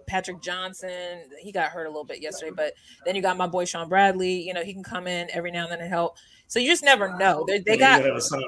Patrick 0.08 0.42
Johnson. 0.42 1.22
He 1.40 1.52
got 1.52 1.70
hurt 1.70 1.86
a 1.86 1.90
little 1.90 2.04
bit 2.04 2.22
yesterday, 2.22 2.52
but 2.56 2.74
then 3.06 3.16
you 3.16 3.22
got 3.22 3.38
my 3.38 3.48
boy 3.48 3.66
Shaun 3.66 3.90
Bradley. 3.90 4.42
You 4.42 4.54
know, 4.54 4.64
he 4.64 4.74
can 4.74 4.84
come 4.84 5.08
in 5.08 5.28
every 5.32 5.52
now 5.52 5.64
and 5.64 5.72
then 5.72 5.80
and 5.82 5.90
help. 5.90 6.18
So 6.48 6.60
you 6.60 6.68
just 6.68 6.84
never 6.84 7.18
know. 7.18 7.46
They, 7.48 7.60
they 7.60 7.78
got 7.78 8.00
gonna 8.00 8.10
have 8.10 8.18
a 8.18 8.22
son. 8.22 8.42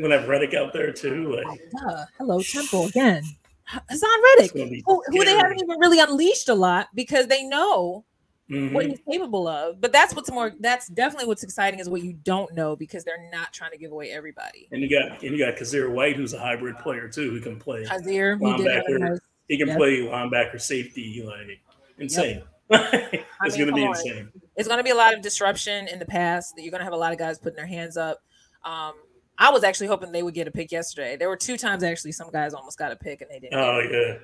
Gonna 0.00 0.18
have 0.18 0.28
Reddick 0.28 0.54
out 0.54 0.72
there 0.72 0.92
too. 0.92 1.34
Like 1.34 1.60
Duh. 1.72 2.04
hello 2.18 2.40
Temple 2.40 2.86
again. 2.86 3.22
Haason 3.68 4.02
Reddick, 4.36 4.82
who, 4.86 5.02
who 5.08 5.24
they 5.24 5.36
haven't 5.36 5.60
even 5.62 5.78
really 5.78 6.00
unleashed 6.00 6.48
a 6.48 6.54
lot 6.54 6.88
because 6.94 7.26
they 7.26 7.42
know 7.44 8.04
Mhm. 8.50 8.72
what 8.72 8.86
he's 8.86 8.98
capable 9.10 9.46
of. 9.46 9.78
But 9.78 9.92
that's 9.92 10.14
what's 10.14 10.30
more. 10.30 10.54
That's 10.60 10.88
definitely 10.88 11.26
what's 11.26 11.42
exciting 11.42 11.80
is 11.80 11.88
what 11.90 12.02
you 12.02 12.14
don't 12.14 12.54
know 12.54 12.76
because 12.76 13.04
they're 13.04 13.28
not 13.30 13.52
trying 13.52 13.72
to 13.72 13.76
give 13.76 13.92
away 13.92 14.10
everybody. 14.10 14.68
And 14.72 14.80
you 14.80 14.88
got 14.88 15.22
and 15.22 15.36
you 15.36 15.38
got 15.44 15.56
Kyzir 15.56 15.90
White, 15.92 16.16
who's 16.16 16.32
a 16.32 16.38
hybrid 16.38 16.78
player 16.78 17.08
too, 17.08 17.30
who 17.30 17.40
can 17.40 17.58
play. 17.58 17.84
Kyzir, 17.84 18.38
he 18.40 18.62
did 18.62 18.66
Linebacker. 18.66 19.18
Nice. 19.48 19.58
He 19.58 19.58
can 19.58 19.68
Yeah. 19.68 19.76
play 19.76 19.98
linebacker, 20.00 20.60
safety, 20.60 21.22
like 21.24 21.60
insane. 21.98 22.42
it's 22.70 23.56
mean, 23.56 23.66
gonna 23.66 23.72
be 23.72 23.80
come 23.82 23.90
on. 23.90 23.96
insane. 23.96 24.28
It's 24.56 24.66
going 24.68 24.78
to 24.78 24.84
be 24.84 24.90
a 24.90 24.94
lot 24.94 25.14
of 25.14 25.22
disruption 25.22 25.86
in 25.88 25.98
the 26.00 26.04
past. 26.06 26.56
That 26.56 26.62
you're 26.62 26.70
going 26.72 26.80
to 26.80 26.84
have 26.84 26.92
a 26.92 26.96
lot 26.96 27.12
of 27.12 27.18
guys 27.18 27.38
putting 27.38 27.56
their 27.56 27.66
hands 27.66 27.96
up. 27.96 28.20
Um, 28.64 28.92
I 29.38 29.50
was 29.52 29.62
actually 29.62 29.86
hoping 29.86 30.10
they 30.10 30.24
would 30.24 30.34
get 30.34 30.48
a 30.48 30.50
pick 30.50 30.72
yesterday. 30.72 31.16
There 31.16 31.28
were 31.28 31.36
two 31.36 31.56
times 31.56 31.84
actually 31.84 32.10
some 32.12 32.30
guys 32.32 32.54
almost 32.54 32.76
got 32.76 32.90
a 32.90 32.96
pick 32.96 33.20
and 33.20 33.30
they 33.30 33.38
didn't. 33.38 33.54
Oh 33.54 33.78
yeah. 33.80 34.16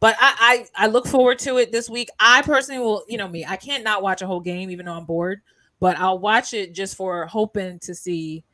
But 0.00 0.16
I, 0.20 0.66
I 0.76 0.84
I 0.84 0.86
look 0.86 1.06
forward 1.08 1.38
to 1.40 1.56
it 1.58 1.72
this 1.72 1.90
week. 1.90 2.08
I 2.20 2.42
personally 2.42 2.78
will, 2.80 3.04
you 3.08 3.18
know 3.18 3.26
me, 3.28 3.44
I 3.44 3.56
can't 3.56 3.82
not 3.82 4.00
watch 4.02 4.22
a 4.22 4.26
whole 4.26 4.40
game 4.40 4.70
even 4.70 4.86
though 4.86 4.92
I'm 4.92 5.06
bored, 5.06 5.40
but 5.80 5.98
I'll 5.98 6.18
watch 6.20 6.54
it 6.54 6.72
just 6.72 6.96
for 6.96 7.26
hoping 7.26 7.78
to 7.80 7.94
see 7.96 8.44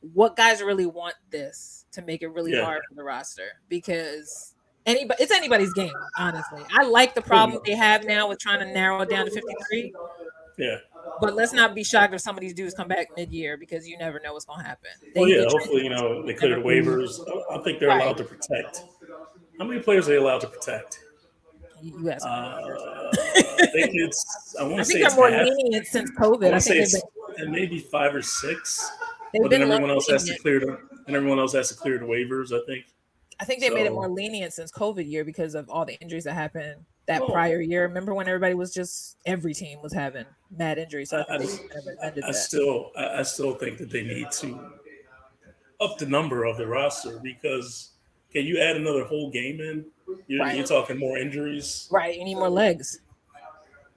what 0.00 0.36
guys 0.36 0.62
really 0.62 0.86
want 0.86 1.14
this 1.30 1.86
to 1.92 2.02
make 2.02 2.20
it 2.22 2.28
really 2.28 2.52
Yeah. 2.52 2.64
hard 2.64 2.82
for 2.88 2.94
the 2.94 3.02
roster 3.04 3.48
because 3.70 4.54
anybody 4.88 5.22
it's 5.22 5.32
anybody's 5.32 5.72
game, 5.74 5.92
honestly. 6.18 6.62
I 6.72 6.84
like 6.84 7.14
the 7.14 7.22
problem 7.22 7.60
they 7.64 7.74
have 7.74 8.04
now 8.04 8.28
with 8.28 8.38
trying 8.40 8.60
to 8.60 8.66
narrow 8.66 9.00
it 9.02 9.10
down 9.10 9.26
to 9.26 9.30
53, 9.30 9.92
Yeah. 10.58 10.76
but 11.20 11.34
let's 11.34 11.52
not 11.52 11.74
be 11.74 11.84
shocked 11.84 12.14
if 12.14 12.20
some 12.20 12.36
of 12.36 12.40
these 12.40 12.54
dudes 12.54 12.74
come 12.74 12.88
back 12.88 13.08
mid-year 13.16 13.56
because 13.56 13.86
you 13.88 13.96
never 13.98 14.20
know 14.20 14.32
what's 14.32 14.44
going 14.44 14.60
to 14.60 14.66
happen. 14.66 14.90
They- 15.14 15.20
Well, 15.20 15.28
yeah. 15.28 15.44
Hopefully, 15.48 15.84
you 15.84 15.90
know 15.90 16.22
they 16.24 16.34
clear 16.34 16.56
the 16.56 16.60
waivers. 16.62 17.20
I 17.50 17.62
think 17.62 17.78
they're 17.78 17.88
Right. 17.88 18.02
allowed 18.02 18.16
to 18.18 18.24
protect. 18.24 18.82
How 19.58 19.64
many 19.64 19.80
players 19.80 20.06
are 20.08 20.12
they 20.12 20.16
allowed 20.16 20.40
to 20.42 20.48
protect? 20.48 21.00
you. 21.80 22.08
Uh, 22.10 22.16
I 22.26 23.66
think 23.72 23.90
it's. 23.94 24.56
I 24.58 24.64
want 24.64 24.78
to 24.78 24.84
say 24.84 25.00
they're 25.00 25.14
more 25.14 25.30
half. 25.30 25.46
lenient 25.46 25.86
since 25.86 26.10
COVID. 26.12 26.52
I 26.52 26.58
say 26.58 26.70
think 26.72 26.82
it's 26.82 26.92
they've 26.94 27.36
been, 27.36 27.52
maybe 27.52 27.78
five 27.78 28.14
or 28.14 28.22
six. 28.22 28.90
they've 29.32 29.42
But 29.42 29.50
then 29.50 29.62
everyone 29.62 29.90
else 29.90 30.08
has 30.08 30.24
to 30.24 30.36
clear 30.38 30.58
the 30.60 30.78
and 31.06 31.14
everyone 31.16 31.38
else 31.38 31.52
has 31.52 31.68
to 31.68 31.74
clear 31.76 31.98
the 31.98 32.04
waivers. 32.04 32.52
I 32.52 32.64
think. 32.66 32.86
I 33.40 33.44
think 33.44 33.60
they 33.60 33.70
made 33.70 33.86
it 33.86 33.92
more 33.92 34.08
lenient 34.08 34.52
since 34.52 34.72
COVID 34.72 35.08
year 35.08 35.24
because 35.24 35.54
of 35.54 35.70
all 35.70 35.84
the 35.84 35.98
injuries 36.00 36.24
that 36.24 36.34
happened 36.34 36.84
that 37.06 37.22
oh. 37.22 37.28
prior 37.28 37.60
year. 37.60 37.82
Remember 37.82 38.14
when 38.14 38.28
everybody 38.28 38.54
was 38.54 38.72
just 38.72 39.16
every 39.26 39.54
team 39.54 39.80
was 39.82 39.92
having 39.92 40.24
mad 40.56 40.78
injuries. 40.78 41.10
So 41.10 41.24
I, 41.28 41.36
I, 42.04 42.12
I 42.26 42.30
still 42.32 42.92
I 42.96 43.22
still 43.22 43.54
think 43.54 43.78
that 43.78 43.90
they 43.90 44.02
need 44.02 44.30
to 44.32 44.72
up 45.80 45.98
the 45.98 46.06
number 46.06 46.44
of 46.44 46.56
the 46.56 46.66
roster 46.66 47.20
because 47.22 47.92
can 48.32 48.44
you 48.44 48.58
add 48.60 48.76
another 48.76 49.04
whole 49.04 49.30
game 49.30 49.60
in? 49.60 49.84
You're, 50.26 50.40
right. 50.40 50.56
you're 50.56 50.66
talking 50.66 50.98
more 50.98 51.18
injuries. 51.18 51.88
Right. 51.90 52.16
You 52.16 52.24
need 52.24 52.34
more 52.34 52.50
legs. 52.50 53.00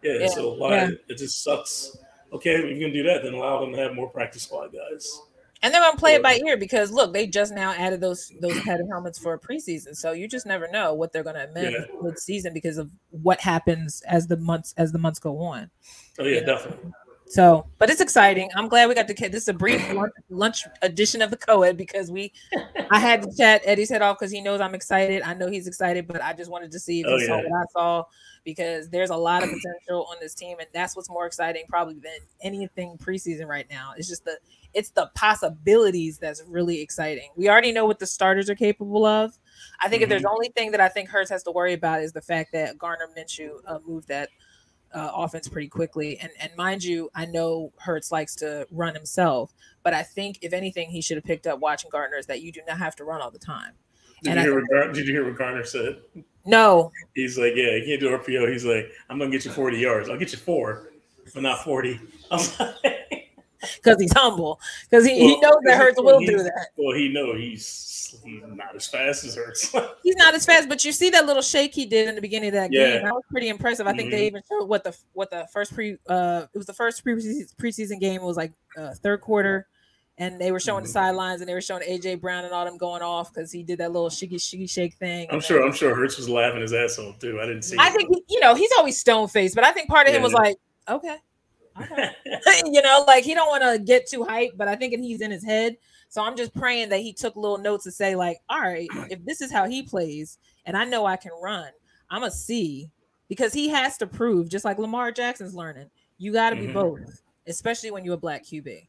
Yeah. 0.02 0.20
yeah. 0.20 0.28
So 0.28 0.54
why 0.54 0.76
yeah. 0.76 0.90
it 1.08 1.18
just 1.18 1.44
sucks. 1.44 1.98
Okay, 2.34 2.52
if 2.52 2.62
you're 2.62 2.80
gonna 2.80 2.94
do 2.94 3.04
that, 3.04 3.24
then 3.24 3.34
allow 3.34 3.60
them 3.60 3.74
to 3.74 3.78
have 3.78 3.94
more 3.94 4.10
practice 4.10 4.44
squad 4.44 4.72
guys. 4.72 5.22
And 5.64 5.74
they're 5.74 5.82
gonna 5.82 5.98
play 5.98 6.16
it 6.16 6.24
by 6.24 6.40
ear 6.46 6.58
because 6.58 6.92
look, 6.92 7.14
they 7.14 7.28
just 7.28 7.54
now 7.54 7.74
added 7.74 8.02
those 8.02 8.32
those 8.42 8.60
padded 8.62 8.88
helmets 8.90 9.20
for 9.20 9.34
a 9.34 9.40
preseason, 9.40 9.96
so 9.96 10.12
you 10.12 10.28
just 10.28 10.46
never 10.46 10.68
know 10.70 10.94
what 10.94 11.14
they're 11.14 11.24
gonna 11.24 11.48
amend 11.50 11.74
yeah. 11.74 11.86
mid 12.02 12.18
season 12.18 12.54
because 12.54 12.78
of 12.78 12.90
what 13.12 13.40
happens 13.40 14.02
as 14.08 14.28
the 14.28 14.38
months 14.38 14.74
as 14.78 14.92
the 14.92 14.98
months 14.98 15.20
go 15.20 15.40
on. 15.40 15.70
Oh 16.18 16.26
yeah, 16.26 16.42
definitely. 16.42 16.92
So, 17.32 17.66
but 17.78 17.90
it's 17.90 18.02
exciting. 18.02 18.50
I'm 18.58 18.68
glad 18.68 18.90
we 18.90 18.96
got 18.96 19.08
to. 19.08 19.14
This 19.14 19.44
is 19.44 19.48
a 19.48 19.54
brief 19.54 19.82
lunch, 19.94 20.12
lunch 20.30 20.66
edition 20.82 21.22
of 21.22 21.32
the 21.32 21.38
co-ed 21.38 21.78
because 21.78 22.12
we, 22.12 22.34
I 22.92 23.00
had 23.00 23.22
to 23.22 23.34
chat 23.38 23.62
Eddie's 23.64 23.90
head 23.90 24.02
off 24.02 24.20
because 24.20 24.34
he 24.34 24.42
knows 24.42 24.60
I'm 24.60 24.76
excited. 24.76 25.22
I 25.22 25.34
know 25.34 25.50
he's 25.50 25.66
excited, 25.66 26.10
but 26.10 26.22
I 26.22 26.34
just 26.34 26.52
wanted 26.52 26.72
to 26.74 26.80
see 26.80 27.00
if 27.00 27.06
oh, 27.08 27.16
he 27.16 27.24
yeah. 27.24 27.28
saw 27.30 27.38
what 27.38 27.46
I 27.46 27.64
saw 27.72 28.04
because 28.44 28.90
there's 28.90 29.12
a 29.12 29.16
lot 29.16 29.44
of 29.44 29.50
potential 29.50 30.08
on 30.10 30.18
this 30.20 30.36
team, 30.36 30.58
and 30.60 30.68
that's 30.74 30.94
what's 30.94 31.10
more 31.10 31.26
exciting 31.26 31.64
probably 31.70 31.94
than 31.94 32.20
anything 32.42 32.98
preseason 32.98 33.48
right 33.48 33.68
now. 33.70 33.94
It's 33.96 34.10
just 34.10 34.26
the, 34.26 34.38
it's 34.74 34.92
the 34.92 35.10
possibilities 35.16 36.18
that's 36.18 36.44
really 36.48 36.82
exciting. 36.82 37.30
We 37.36 37.50
already 37.50 37.72
know 37.72 37.86
what 37.86 38.00
the 38.00 38.06
starters 38.06 38.50
are 38.50 38.56
capable 38.56 39.06
of. 39.06 39.38
I 39.80 39.90
think 39.90 39.98
mm-hmm. 39.98 40.04
if 40.04 40.10
there's 40.10 40.22
mm-hmm. 40.22 40.32
only 40.32 40.50
thing 40.50 40.72
that 40.72 40.82
I 40.82 40.90
think 40.90 41.10
Hurts 41.10 41.30
has 41.30 41.44
to 41.44 41.52
worry 41.52 41.74
about 41.74 42.02
is 42.02 42.12
the 42.12 42.22
fact 42.22 42.52
that 42.54 42.78
Gardner 42.78 43.10
Minshew 43.18 43.58
uh, 43.66 43.80
moved 43.86 44.08
that 44.08 44.30
uh, 44.94 45.12
offense 45.14 45.48
pretty 45.48 45.68
quickly. 45.68 46.18
And 46.20 46.32
and 46.40 46.52
mind 46.56 46.84
you, 46.84 47.10
I 47.16 47.26
know 47.26 47.72
Hurts 47.78 48.12
likes 48.12 48.36
to 48.38 48.68
run 48.72 48.94
himself, 48.94 49.54
but 49.84 49.94
I 49.94 50.04
think 50.04 50.40
if 50.42 50.54
anything, 50.54 50.90
he 50.90 51.02
should 51.02 51.18
have 51.18 51.24
picked 51.24 51.48
up 51.48 51.60
watching 51.60 51.90
Gardner 51.90 52.18
is 52.18 52.26
that 52.28 52.42
you 52.42 52.52
do 52.52 52.62
not 52.68 52.78
have 52.78 52.96
to 52.98 53.04
run 53.04 53.22
all 53.22 53.32
the 53.32 53.40
time. 53.40 53.74
Did, 54.24 54.36
you 54.36 54.42
hear, 54.42 54.62
what, 54.70 54.94
did 54.94 55.08
you 55.08 55.14
hear 55.14 55.26
what 55.26 55.36
Gardner 55.38 55.64
said? 55.64 56.00
No. 56.46 56.92
He's 57.16 57.40
like, 57.40 57.54
yeah, 57.56 57.76
he 57.78 57.86
can't 57.86 58.00
do 58.00 58.10
RPO. 58.10 58.52
He's 58.52 58.66
like, 58.66 58.92
I'm 59.10 59.18
gonna 59.18 59.32
get 59.32 59.46
you 59.46 59.52
40 59.52 59.78
yards. 59.78 60.10
I'll 60.10 60.18
get 60.18 60.32
you 60.32 60.38
four, 60.38 60.92
but 61.34 61.42
not 61.42 61.64
40. 61.64 62.00
Because 63.76 64.02
he's 64.02 64.14
humble. 64.14 64.60
Because 64.90 65.06
he, 65.06 65.20
well, 65.20 65.28
he 65.30 65.40
knows 65.40 65.56
that 65.66 65.78
Hurts 65.78 66.02
will 66.02 66.20
do 66.20 66.38
that. 66.38 66.68
Well, 66.76 66.96
he 66.96 67.10
know 67.10 67.36
he's 67.36 68.20
he's 68.24 68.42
not 68.46 68.76
as 68.76 68.88
fast 68.88 69.24
as 69.24 69.36
Hurts. 69.36 69.74
he's 70.04 70.16
not 70.16 70.34
as 70.34 70.46
fast, 70.46 70.70
but 70.70 70.84
you 70.84 70.92
see 70.92 71.10
that 71.12 71.26
little 71.26 71.42
shake 71.42 71.74
he 71.74 71.86
did 71.86 72.08
in 72.08 72.16
the 72.16 72.22
beginning 72.22 72.50
of 72.50 72.54
that 72.54 72.72
yeah. 72.72 72.94
game. 72.94 73.04
That 73.04 73.14
was 73.14 73.24
pretty 73.30 73.50
impressive. 73.50 73.88
I 73.88 73.92
think 73.94 74.10
mm-hmm. 74.10 74.18
they 74.18 74.28
even 74.28 74.42
showed 74.48 74.66
what 74.66 74.84
the 74.84 74.98
what 75.14 75.30
the 75.30 75.48
first 75.52 75.74
pre 75.74 75.98
uh 76.08 76.46
it 76.54 76.58
was 76.58 76.68
the 76.68 76.74
first 76.74 77.04
pre 77.04 77.16
preseason 77.16 78.00
game. 78.00 78.22
It 78.22 78.26
was 78.26 78.38
like 78.38 78.54
uh, 78.78 78.94
third 78.96 79.22
quarter, 79.22 79.68
and 80.18 80.40
they 80.40 80.52
were 80.52 80.60
showing 80.60 80.84
mm-hmm. 80.84 80.88
the 80.88 80.92
sidelines 80.92 81.42
and 81.42 81.50
they 81.50 81.54
were 81.54 81.62
showing 81.62 81.84
AJ 81.84 82.22
Brown 82.22 82.46
and 82.46 82.54
all 82.54 82.66
them 82.66 82.78
going 82.78 83.02
off 83.02 83.34
because 83.34 83.52
he 83.52 83.64
did 83.64 83.80
that 83.80 83.92
little 83.92 84.10
shiggy 84.10 84.36
shiggy 84.36 84.70
shake 84.70 84.96
thing. 84.96 85.28
I'm 85.32 85.42
sure. 85.42 85.64
I'm 85.66 85.74
sure 85.74 85.96
Hurts 85.96 86.18
was 86.18 86.30
laughing 86.30 86.62
his 86.62 86.74
ass 86.74 87.00
off 87.00 87.20
too. 87.20 87.40
I 87.42 87.46
didn't 87.46 87.64
see. 87.64 87.78
I 87.78 87.88
it. 87.88 87.94
think 87.94 88.10
you 88.30 88.40
know 88.40 88.56
he's 88.56 88.72
always 88.78 89.00
stone 89.00 89.28
faced, 89.28 89.56
but 89.56 89.64
I 89.64 89.72
think 89.72 89.90
part 89.90 90.08
of 90.08 90.14
yeah. 90.14 90.18
him 90.18 90.24
was 90.24 90.34
like, 90.34 90.58
okay. 90.88 91.18
Okay. 91.80 92.12
you 92.66 92.82
know, 92.82 93.04
like 93.08 93.24
he 93.24 93.34
don't 93.34 93.50
want 93.50 93.64
to 93.64 93.84
get 93.84 94.08
too 94.08 94.22
hyped, 94.22 94.58
but 94.58 94.68
I 94.68 94.76
think 94.76 94.94
he's 95.00 95.22
in 95.22 95.32
his 95.32 95.44
head 95.44 95.78
so 96.12 96.22
I'm 96.22 96.36
just 96.36 96.54
praying 96.54 96.90
that 96.90 97.00
he 97.00 97.14
took 97.14 97.38
little 97.38 97.58
notes 97.58 97.86
to 97.86 97.92
say, 97.92 98.18
like, 98.18 98.42
all 98.50 98.60
right, 98.60 98.90
if 99.10 99.24
this 99.24 99.40
is 99.40 99.50
how 99.50 99.66
he 99.66 99.82
plays, 99.82 100.40
and 100.66 100.76
I 100.76 100.84
know 100.84 101.06
I 101.06 101.16
can 101.16 101.32
run, 101.42 101.70
I'm 102.10 102.24
a 102.24 102.32
C 102.32 102.92
because 103.30 103.54
he 103.54 103.70
has 103.70 103.98
to 104.00 104.08
prove, 104.08 104.50
just 104.50 104.66
like 104.66 104.78
Lamar 104.78 105.14
Jackson's 105.14 105.56
learning, 105.56 105.90
you 106.18 106.34
got 106.34 106.50
to 106.50 106.58
be 106.58 106.64
mm-hmm. 106.64 106.74
both, 106.74 107.22
especially 107.48 107.92
when 107.92 108.04
you're 108.04 108.16
a 108.16 108.18
black 108.18 108.44
QB. 108.44 108.88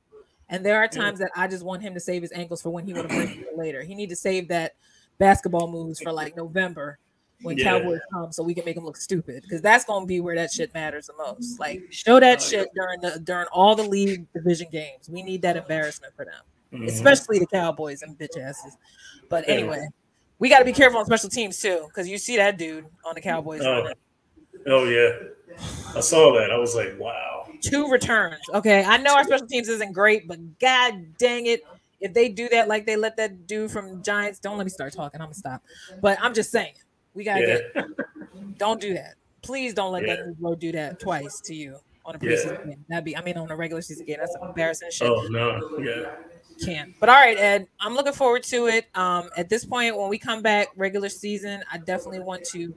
And 0.49 0.67
there 0.67 0.79
are 0.79 0.89
times 0.89 1.21
that 1.21 1.31
I 1.37 1.47
just 1.47 1.65
want 1.65 1.81
him 1.81 1.95
to 1.95 2.01
save 2.01 2.23
his 2.23 2.33
ankles 2.33 2.61
for 2.61 2.71
when 2.71 2.85
he 2.85 2.93
would 2.93 3.09
have 3.09 3.27
break 3.27 3.47
later. 3.57 3.85
He 3.85 3.95
need 3.95 4.09
to 4.09 4.17
save 4.17 4.49
that 4.49 4.75
basketball 5.19 5.71
moves 5.71 6.01
for 6.01 6.11
like 6.11 6.37
November 6.37 6.99
when 7.43 7.59
yeah. 7.59 7.65
Cowboys 7.65 8.01
come, 8.13 8.33
so 8.33 8.43
we 8.43 8.55
can 8.55 8.65
make 8.65 8.75
them 8.75 8.85
look 8.85 8.97
stupid 8.97 9.43
because 9.43 9.61
that's 9.61 9.85
gonna 9.85 10.07
be 10.07 10.21
where 10.21 10.37
that 10.37 10.51
shit 10.51 10.73
matters 10.75 11.07
the 11.07 11.15
most. 11.19 11.59
Like 11.59 11.83
show 11.91 12.21
that 12.21 12.39
oh, 12.39 12.43
shit 12.43 12.69
during 12.75 13.01
the 13.01 13.21
during 13.21 13.47
all 13.53 13.75
the 13.75 13.83
league 13.83 14.27
division 14.33 14.69
games. 14.71 15.09
We 15.09 15.23
need 15.23 15.43
that 15.43 15.57
embarrassment 15.57 16.15
for 16.17 16.25
them 16.25 16.43
mm-hmm. 16.73 16.89
especially 16.89 17.39
the 17.39 17.47
Cowboys 17.47 18.03
and 18.03 18.19
bitch 18.19 18.39
asses. 18.39 18.77
But 19.29 19.49
anyway, 19.49 19.89
we 20.39 20.49
got 20.49 20.61
to 20.61 20.65
be 20.65 20.73
careful 20.73 20.99
on 20.99 21.07
special 21.07 21.29
teams 21.29 21.61
too, 21.61 21.85
because 21.89 22.09
you 22.09 22.19
see 22.19 22.37
that 22.37 22.59
dude 22.59 22.87
on 23.05 23.15
the 23.15 23.21
Cowboys. 23.21 23.63
Oh. 23.63 23.93
oh 24.67 24.85
yeah, 24.85 25.11
I 25.95 26.01
saw 26.01 26.33
that. 26.39 26.51
I 26.51 26.59
was 26.59 26.75
like, 26.75 26.99
wow. 26.99 27.47
Two 27.61 27.89
returns. 27.89 28.41
Okay, 28.53 28.85
I 28.85 28.97
know 28.97 29.15
our 29.15 29.25
special 29.25 29.47
teams 29.47 29.69
isn't 29.69 29.93
great, 29.93 30.27
but 30.27 30.59
god 30.59 31.17
dang 31.17 31.47
it, 31.47 31.63
if 32.01 32.13
they 32.13 32.29
do 32.29 32.49
that 32.49 32.67
like 32.67 32.87
they 32.87 32.97
let 32.97 33.17
that 33.19 33.47
dude 33.47 33.71
from 33.71 34.03
Giants, 34.03 34.41
don't 34.41 34.59
let 34.59 34.65
me 34.65 34.71
start 34.71 34.93
talking. 34.93 35.21
I'm 35.21 35.27
gonna 35.27 35.35
stop. 35.35 35.63
But 36.01 36.19
I'm 36.21 36.35
just 36.35 36.51
saying, 36.51 36.75
we 37.15 37.25
gotta 37.25 37.41
yeah. 37.75 37.83
get. 37.83 38.59
Don't 38.59 38.81
do 38.81 38.95
that. 38.95 39.15
Please 39.43 39.75
don't 39.75 39.93
let 39.93 40.07
yeah. 40.07 40.17
that 40.17 40.41
Negro 40.41 40.59
do 40.59 40.73
that 40.73 41.01
twice 41.01 41.41
to 41.41 41.55
you 41.55 41.79
on 42.05 42.15
a 42.15 42.19
preseason 42.19 42.59
yeah. 42.59 42.65
game. 42.67 42.85
That'd 42.89 43.05
be, 43.05 43.17
I 43.17 43.23
mean, 43.23 43.37
on 43.37 43.51
a 43.51 43.57
regular 43.57 43.83
season 43.83 44.07
game. 44.07 44.19
That's 44.21 44.37
embarrassing 44.41 44.91
shit. 44.93 45.09
Oh 45.09 45.27
no, 45.31 45.79
yeah 45.79 46.11
can't. 46.65 46.95
But 47.01 47.09
all 47.09 47.17
right, 47.17 47.37
Ed, 47.37 47.67
I'm 47.81 47.95
looking 47.95 48.13
forward 48.13 48.43
to 48.45 48.67
it. 48.67 48.87
Um, 48.95 49.31
at 49.37 49.49
this 49.49 49.65
point, 49.65 49.97
when 49.97 50.09
we 50.09 50.19
come 50.19 50.43
back 50.43 50.69
regular 50.77 51.09
season, 51.09 51.63
I 51.71 51.79
definitely 51.79 52.21
want 52.21 52.45
to 52.47 52.75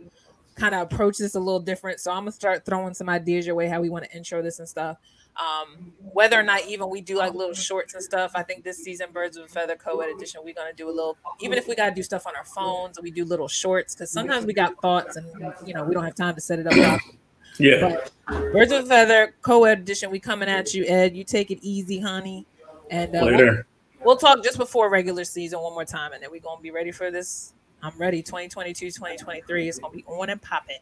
kind 0.55 0.73
of 0.73 0.81
approach 0.81 1.17
this 1.17 1.35
a 1.35 1.39
little 1.39 1.59
different. 1.59 1.99
So 1.99 2.11
I'm 2.11 2.21
gonna 2.21 2.31
start 2.31 2.65
throwing 2.65 2.93
some 2.93 3.09
ideas 3.09 3.45
your 3.45 3.55
way 3.55 3.67
how 3.67 3.81
we 3.81 3.89
want 3.89 4.05
to 4.05 4.15
intro 4.15 4.41
this 4.41 4.59
and 4.59 4.67
stuff. 4.67 4.97
Um, 5.37 5.91
whether 6.13 6.39
or 6.39 6.43
not 6.43 6.65
even 6.65 6.89
we 6.89 7.01
do 7.01 7.17
like 7.17 7.33
little 7.33 7.53
shorts 7.53 7.93
and 7.93 8.01
stuff, 8.01 8.31
I 8.35 8.43
think 8.43 8.63
this 8.63 8.77
season 8.77 9.07
Birds 9.11 9.35
of 9.35 9.45
a 9.45 9.47
Feather 9.47 9.75
Co-ed 9.75 10.09
edition, 10.09 10.41
we're 10.43 10.53
gonna 10.53 10.71
do 10.71 10.89
a 10.89 10.91
little 10.91 11.17
even 11.41 11.57
if 11.57 11.67
we 11.67 11.75
gotta 11.75 11.93
do 11.93 12.03
stuff 12.03 12.25
on 12.25 12.35
our 12.37 12.45
phones 12.45 12.99
we 13.01 13.11
do 13.11 13.25
little 13.25 13.49
shorts 13.49 13.93
because 13.93 14.09
sometimes 14.09 14.45
we 14.45 14.53
got 14.53 14.79
thoughts 14.81 15.17
and 15.17 15.25
you 15.65 15.73
know 15.73 15.83
we 15.83 15.93
don't 15.93 16.05
have 16.05 16.15
time 16.15 16.35
to 16.35 16.41
set 16.41 16.59
it 16.59 16.67
up. 16.67 17.01
Yeah. 17.57 18.01
But 18.27 18.51
Birds 18.51 18.73
of 18.73 18.83
a 18.83 18.87
Feather 18.87 19.33
Co-ed 19.41 19.79
edition, 19.79 20.11
we 20.11 20.19
coming 20.19 20.49
at 20.49 20.73
you, 20.73 20.83
Ed. 20.85 21.15
You 21.15 21.23
take 21.23 21.51
it 21.51 21.59
easy, 21.61 21.99
honey. 21.99 22.45
And 22.89 23.15
uh, 23.15 23.23
later. 23.23 23.65
We'll 24.03 24.17
talk 24.17 24.43
just 24.43 24.57
before 24.57 24.89
regular 24.89 25.23
season 25.23 25.59
one 25.61 25.73
more 25.73 25.85
time, 25.85 26.13
and 26.13 26.21
then 26.21 26.29
we're 26.31 26.41
gonna 26.41 26.61
be 26.61 26.71
ready 26.71 26.91
for 26.91 27.09
this. 27.11 27.53
I'm 27.81 27.97
ready. 27.97 28.21
2022, 28.21 28.91
2023. 28.91 29.69
It's 29.69 29.79
gonna 29.79 29.93
be 29.93 30.03
on 30.05 30.29
and 30.29 30.41
popping. 30.41 30.79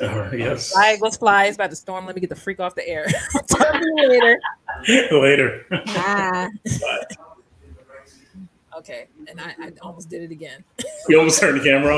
Uh, 0.00 0.30
yes. 0.36 0.72
Fly 0.72 0.94
Eagles 0.94 1.16
fly. 1.16 1.46
It's 1.46 1.56
about 1.56 1.70
to 1.70 1.76
storm. 1.76 2.06
Let 2.06 2.14
me 2.14 2.20
get 2.20 2.30
the 2.30 2.36
freak 2.36 2.60
off 2.60 2.74
the 2.74 2.86
air. 2.88 3.06
Talk 3.46 3.72
to 3.72 3.92
you 3.96 4.08
later. 4.08 4.40
later. 5.12 5.66
Bye. 5.70 6.48
Bye. 6.80 7.04
Okay, 8.76 9.08
and 9.28 9.40
I, 9.40 9.54
I 9.60 9.72
almost 9.82 10.08
did 10.08 10.22
it 10.22 10.30
again. 10.30 10.62
you 11.08 11.18
almost 11.18 11.40
turned 11.40 11.58
the 11.58 11.64
camera 11.64 11.92
off. 11.92 11.96